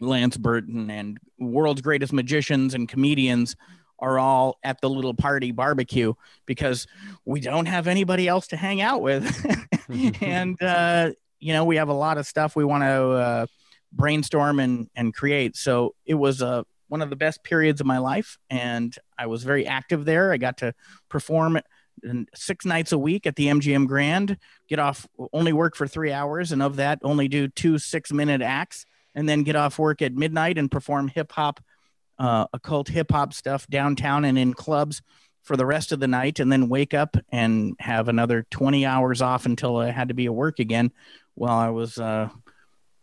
Lance 0.00 0.36
Burton 0.36 0.90
and 0.90 1.18
world's 1.38 1.80
greatest 1.80 2.12
magicians 2.12 2.74
and 2.74 2.88
comedians 2.88 3.54
are 4.00 4.18
all 4.18 4.58
at 4.64 4.80
the 4.80 4.88
little 4.88 5.14
party 5.14 5.52
barbecue 5.52 6.14
because 6.46 6.86
we 7.24 7.40
don't 7.40 7.66
have 7.66 7.86
anybody 7.86 8.26
else 8.26 8.48
to 8.48 8.56
hang 8.56 8.80
out 8.80 9.02
with. 9.02 9.46
and, 10.22 10.60
uh, 10.62 11.10
you 11.38 11.52
know, 11.52 11.64
we 11.64 11.76
have 11.76 11.88
a 11.88 11.94
lot 11.94 12.18
of 12.18 12.26
stuff 12.26 12.56
we 12.56 12.64
want 12.64 12.82
to 12.82 13.10
uh, 13.10 13.46
brainstorm 13.92 14.58
and, 14.58 14.88
and 14.96 15.14
create. 15.14 15.56
So 15.56 15.94
it 16.06 16.14
was 16.14 16.42
uh, 16.42 16.62
one 16.90 17.02
of 17.02 17.08
the 17.08 17.16
best 17.16 17.42
periods 17.44 17.80
of 17.80 17.86
my 17.86 17.98
life. 17.98 18.36
And 18.50 18.94
I 19.16 19.26
was 19.26 19.44
very 19.44 19.66
active 19.66 20.04
there. 20.04 20.32
I 20.32 20.36
got 20.36 20.58
to 20.58 20.74
perform 21.08 21.60
six 22.34 22.64
nights 22.64 22.92
a 22.92 22.98
week 22.98 23.26
at 23.26 23.36
the 23.36 23.46
MGM 23.46 23.86
Grand, 23.86 24.36
get 24.68 24.78
off, 24.78 25.06
only 25.32 25.52
work 25.52 25.76
for 25.76 25.86
three 25.86 26.12
hours. 26.12 26.50
And 26.50 26.62
of 26.62 26.76
that, 26.76 26.98
only 27.02 27.28
do 27.28 27.46
two 27.48 27.78
six 27.78 28.12
minute 28.12 28.42
acts 28.42 28.84
and 29.14 29.28
then 29.28 29.44
get 29.44 29.56
off 29.56 29.78
work 29.78 30.02
at 30.02 30.14
midnight 30.14 30.58
and 30.58 30.70
perform 30.70 31.08
hip 31.08 31.30
hop, 31.32 31.60
uh, 32.18 32.46
occult 32.52 32.88
hip 32.88 33.12
hop 33.12 33.32
stuff 33.32 33.66
downtown 33.68 34.24
and 34.24 34.36
in 34.36 34.52
clubs 34.52 35.00
for 35.42 35.56
the 35.56 35.66
rest 35.66 35.92
of 35.92 36.00
the 36.00 36.08
night, 36.08 36.38
and 36.38 36.52
then 36.52 36.68
wake 36.68 36.92
up 36.92 37.16
and 37.30 37.74
have 37.78 38.08
another 38.08 38.46
20 38.50 38.84
hours 38.84 39.22
off 39.22 39.46
until 39.46 39.78
I 39.78 39.90
had 39.90 40.08
to 40.08 40.14
be 40.14 40.26
at 40.26 40.34
work 40.34 40.58
again 40.58 40.92
while 41.34 41.56
I 41.56 41.70
was, 41.70 41.98
uh, 41.98 42.28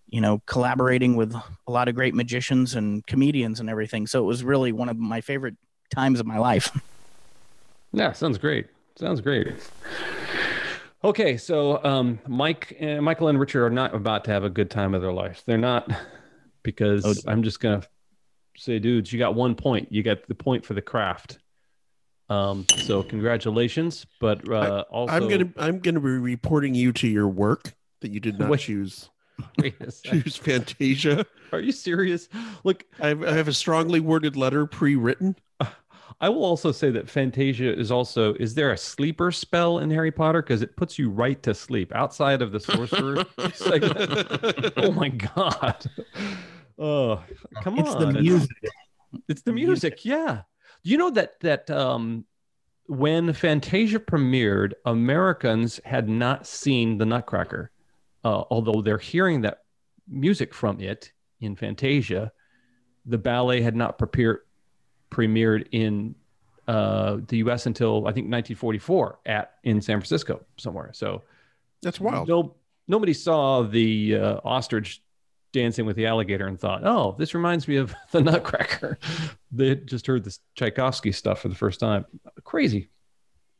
you 0.07 0.21
know, 0.21 0.41
collaborating 0.45 1.15
with 1.15 1.35
a 1.35 1.71
lot 1.71 1.87
of 1.87 1.95
great 1.95 2.15
magicians 2.15 2.75
and 2.75 3.05
comedians 3.07 3.59
and 3.59 3.69
everything. 3.69 4.07
So 4.07 4.23
it 4.23 4.25
was 4.25 4.43
really 4.43 4.71
one 4.71 4.89
of 4.89 4.97
my 4.97 5.21
favorite 5.21 5.55
times 5.93 6.19
of 6.19 6.25
my 6.25 6.37
life. 6.37 6.77
Yeah, 7.93 8.11
sounds 8.11 8.37
great. 8.37 8.67
Sounds 8.97 9.21
great. 9.21 9.47
Okay, 11.03 11.37
so 11.37 11.83
um, 11.83 12.19
Mike, 12.27 12.75
uh, 12.81 13.01
Michael, 13.01 13.29
and 13.29 13.39
Richard 13.39 13.65
are 13.65 13.69
not 13.69 13.95
about 13.95 14.25
to 14.25 14.31
have 14.31 14.43
a 14.43 14.49
good 14.49 14.69
time 14.69 14.93
of 14.93 15.01
their 15.01 15.13
life. 15.13 15.43
They're 15.45 15.57
not 15.57 15.89
because 16.63 17.05
oh, 17.05 17.31
I'm 17.31 17.43
just 17.43 17.59
gonna 17.59 17.83
say, 18.57 18.77
dudes, 18.77 19.13
you 19.13 19.19
got 19.19 19.35
one 19.35 19.55
point. 19.55 19.91
You 19.91 20.03
got 20.03 20.27
the 20.27 20.35
point 20.35 20.65
for 20.65 20.73
the 20.73 20.81
craft. 20.81 21.39
Um, 22.29 22.65
so 22.75 23.03
congratulations, 23.03 24.05
but 24.19 24.47
uh, 24.49 24.53
I, 24.59 24.81
also 24.93 25.13
I'm 25.13 25.29
gonna 25.29 25.49
I'm 25.57 25.79
gonna 25.79 26.01
be 26.01 26.09
reporting 26.09 26.75
you 26.75 26.91
to 26.93 27.07
your 27.07 27.27
work 27.27 27.73
that 28.01 28.11
you 28.11 28.19
did 28.19 28.37
not 28.37 28.49
wait, 28.49 28.59
choose. 28.59 29.09
Wait 29.57 29.75
choose 30.03 30.35
Fantasia. 30.35 31.25
Are 31.51 31.59
you 31.59 31.71
serious? 31.71 32.29
Look, 32.63 32.85
I 32.99 33.09
have, 33.09 33.23
I 33.23 33.33
have 33.33 33.47
a 33.47 33.53
strongly 33.53 33.99
worded 33.99 34.35
letter 34.35 34.65
pre-written. 34.65 35.35
I 36.19 36.29
will 36.29 36.43
also 36.43 36.71
say 36.71 36.89
that 36.91 37.09
Fantasia 37.09 37.77
is 37.77 37.91
also. 37.91 38.33
Is 38.35 38.55
there 38.55 38.71
a 38.71 38.77
sleeper 38.77 39.31
spell 39.31 39.79
in 39.79 39.91
Harry 39.91 40.11
Potter? 40.11 40.41
Because 40.41 40.63
it 40.63 40.75
puts 40.75 40.97
you 40.97 41.09
right 41.09 41.41
to 41.43 41.53
sleep 41.53 41.93
outside 41.93 42.41
of 42.41 42.51
the 42.51 42.59
sorcerer 42.59 43.23
segment. 43.53 44.73
oh 44.77 44.91
my 44.91 45.09
god! 45.09 45.85
Oh, 46.79 47.23
come 47.61 47.77
it's 47.77 47.89
on! 47.89 48.13
The 48.13 48.21
music. 48.21 48.49
It's, 48.63 48.73
it's 49.27 49.41
the 49.43 49.53
music. 49.53 50.05
Yeah. 50.05 50.41
You 50.81 50.97
know 50.97 51.11
that 51.11 51.39
that 51.41 51.69
um, 51.69 52.25
when 52.87 53.33
Fantasia 53.33 53.99
premiered, 53.99 54.73
Americans 54.85 55.79
had 55.85 56.09
not 56.09 56.47
seen 56.47 56.97
the 56.97 57.05
Nutcracker, 57.05 57.71
uh, 58.23 58.43
although 58.49 58.81
they're 58.81 58.97
hearing 58.97 59.41
that 59.41 59.63
music 60.07 60.53
from 60.53 60.79
it 60.79 61.11
in 61.41 61.55
Fantasia. 61.55 62.31
The 63.05 63.17
ballet 63.17 63.61
had 63.61 63.75
not 63.75 63.97
prepared 63.97 64.39
premiered 65.09 65.67
in 65.71 66.15
uh, 66.67 67.17
the 67.27 67.37
U.S. 67.37 67.65
until 67.65 67.99
I 68.07 68.11
think 68.11 68.25
1944 68.25 69.19
at 69.25 69.53
in 69.63 69.81
San 69.81 69.99
Francisco 69.99 70.45
somewhere. 70.57 70.91
So 70.93 71.23
that's 71.81 71.99
wild. 71.99 72.27
No, 72.27 72.55
nobody 72.87 73.13
saw 73.13 73.63
the 73.63 74.17
uh, 74.17 74.39
ostrich 74.43 75.01
dancing 75.53 75.85
with 75.85 75.95
the 75.95 76.05
alligator 76.05 76.47
and 76.47 76.59
thought, 76.59 76.81
"Oh, 76.83 77.15
this 77.17 77.33
reminds 77.33 77.67
me 77.67 77.77
of 77.77 77.95
the 78.11 78.21
Nutcracker." 78.21 78.99
they 79.51 79.75
just 79.75 80.07
heard 80.07 80.23
this 80.23 80.39
Tchaikovsky 80.55 81.11
stuff 81.11 81.39
for 81.39 81.47
the 81.47 81.55
first 81.55 81.79
time. 81.79 82.05
Crazy. 82.43 82.89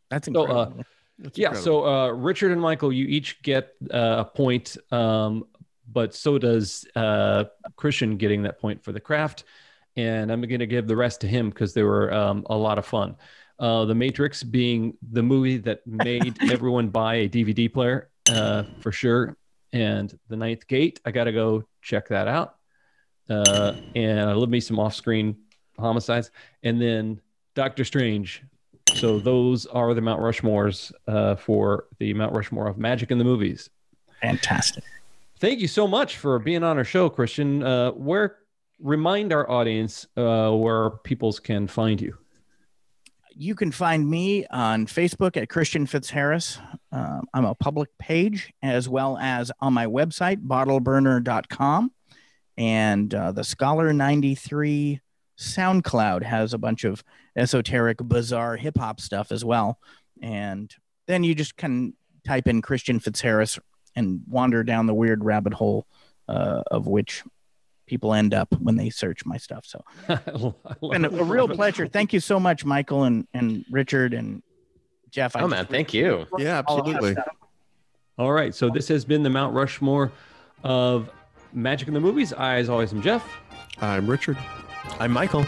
That's 0.10 0.28
incredible. 0.28 0.74
So, 0.76 0.80
uh, 0.80 0.84
That's 1.20 1.38
yeah. 1.38 1.48
Incredible. 1.48 1.82
So 1.82 1.88
uh, 1.88 2.10
Richard 2.12 2.52
and 2.52 2.62
Michael, 2.62 2.94
you 2.94 3.06
each 3.06 3.42
get 3.42 3.74
uh, 3.92 4.18
a 4.20 4.26
point, 4.26 4.78
um, 4.92 5.46
but 5.92 6.14
so 6.14 6.38
does 6.38 6.86
uh, 6.96 7.46
Christian 7.76 8.18
getting 8.18 8.44
that 8.44 8.60
point 8.60 8.84
for 8.84 8.92
the 8.92 9.00
craft 9.00 9.44
and 9.98 10.32
I'm 10.32 10.42
going 10.42 10.60
to 10.60 10.68
give 10.68 10.88
the 10.88 10.96
rest 10.96 11.22
to 11.22 11.28
him 11.28 11.50
because 11.50 11.74
they 11.74 11.84
were 11.84 12.14
um, 12.14 12.46
a 12.50 12.56
lot 12.56 12.78
of 12.78 12.86
fun. 12.86 13.18
Uh, 13.60 13.86
the 13.86 13.96
Matrix 13.96 14.44
being 14.44 14.96
the 15.12 15.24
movie 15.24 15.58
that 15.58 15.86
made 15.86 16.38
everyone 16.52 16.90
buy 16.90 17.16
a 17.16 17.30
DVD 17.30 17.72
player 17.72 18.10
uh, 18.30 18.64
for 18.80 18.92
sure, 18.92 19.36
and 19.74 20.18
The 20.30 20.38
Ninth 20.38 20.68
Gate. 20.68 21.02
I 21.04 21.12
got 21.12 21.24
to 21.24 21.32
go 21.32 21.64
check 21.82 22.08
that 22.10 22.28
out. 22.28 22.56
Uh, 23.28 23.74
and 23.96 24.22
I 24.22 24.34
love 24.34 24.50
me 24.50 24.60
some 24.62 24.80
off-screen 24.80 25.36
homicides, 25.78 26.32
and 26.64 26.80
then 26.80 27.20
Doctor 27.56 27.84
Strange. 27.84 28.44
So 28.98 29.20
those 29.20 29.68
are 29.68 29.94
the 29.94 30.02
Mount 30.02 30.22
Rushmores 30.22 30.92
uh, 31.08 31.36
for 31.36 31.86
the 32.00 32.16
Mount 32.16 32.34
Rushmore 32.34 32.68
of 32.68 32.80
magic 32.80 33.12
in 33.12 33.20
the 33.20 33.24
movies. 33.24 33.70
Fantastic. 34.22 34.84
Thank 35.40 35.60
you 35.60 35.68
so 35.68 35.88
much 35.88 36.18
for 36.18 36.40
being 36.40 36.64
on 36.64 36.80
our 36.80 36.84
show, 36.84 37.08
Christian. 37.08 37.62
Uh, 37.62 37.92
where 37.92 38.38
remind 38.80 39.34
our 39.34 39.48
audience 39.50 40.08
uh, 40.18 40.52
where 40.52 40.90
peoples 40.90 41.40
can 41.40 41.68
find 41.68 42.02
you. 42.02 42.18
You 43.36 43.54
can 43.54 43.72
find 43.72 44.10
me 44.10 44.48
on 44.48 44.88
Facebook 44.88 45.38
at 45.38 45.48
Christian 45.48 45.86
Fitzharris. 45.86 46.60
Uh, 46.92 47.22
I'm 47.36 47.46
a 47.46 47.54
public 47.54 47.96
page 48.00 48.52
as 48.64 48.90
well 48.90 49.16
as 49.20 49.52
on 49.60 49.74
my 49.74 49.86
website, 49.86 50.38
bottleburner.com. 50.44 51.92
And 52.58 53.14
uh, 53.14 53.32
the 53.32 53.44
Scholar 53.44 53.94
93 53.94 55.02
SoundCloud 55.38 56.24
has 56.24 56.54
a 56.54 56.58
bunch 56.58 56.84
of 56.84 57.04
esoteric, 57.36 57.98
bizarre 58.00 58.58
hip 58.58 58.78
hop 58.78 59.00
stuff 59.00 59.32
as 59.32 59.46
well. 59.46 59.80
And 60.22 60.74
then 61.08 61.24
you 61.24 61.36
just 61.36 61.56
can 61.58 61.94
type 62.26 62.48
in 62.48 62.62
Christian 62.62 63.00
Fitzharris 63.00 63.60
and 63.96 64.22
wander 64.28 64.64
down 64.64 64.88
the 64.88 64.94
weird 64.94 65.24
rabbit 65.24 65.54
hole 65.54 65.86
uh, 66.28 66.64
of 66.72 66.88
which 66.88 67.24
people 67.86 68.14
end 68.14 68.34
up 68.34 68.54
when 68.60 68.76
they 68.76 68.90
search 68.90 69.26
my 69.26 69.38
stuff. 69.38 69.66
So, 69.66 69.84
and 70.82 71.06
a, 71.06 71.20
a 71.20 71.24
real 71.24 71.48
pleasure. 71.48 71.88
Thank 71.88 72.14
you 72.14 72.20
so 72.20 72.40
much, 72.40 72.66
Michael 72.66 73.04
and 73.04 73.28
and 73.34 73.66
Richard 73.72 74.14
and 74.14 74.44
Jeff. 75.10 75.36
Oh 75.36 75.48
man, 75.48 75.66
thank 75.66 75.94
you. 75.94 76.28
Yeah, 76.38 76.58
absolutely. 76.60 77.16
All 78.18 78.32
right, 78.32 78.54
so 78.54 78.70
this 78.70 78.88
has 78.88 79.06
been 79.06 79.24
the 79.24 79.30
Mount 79.30 79.54
Rushmore 79.54 80.12
of 80.64 81.10
Magic 81.54 81.88
in 81.88 81.94
the 81.94 82.00
Movies. 82.00 82.34
I, 82.34 82.58
as 82.58 82.68
always, 82.70 82.92
am 82.92 83.02
Jeff. 83.02 83.24
I'm 83.80 84.10
Richard. 84.10 84.38
I'm 85.00 85.12
Michael. 85.12 85.46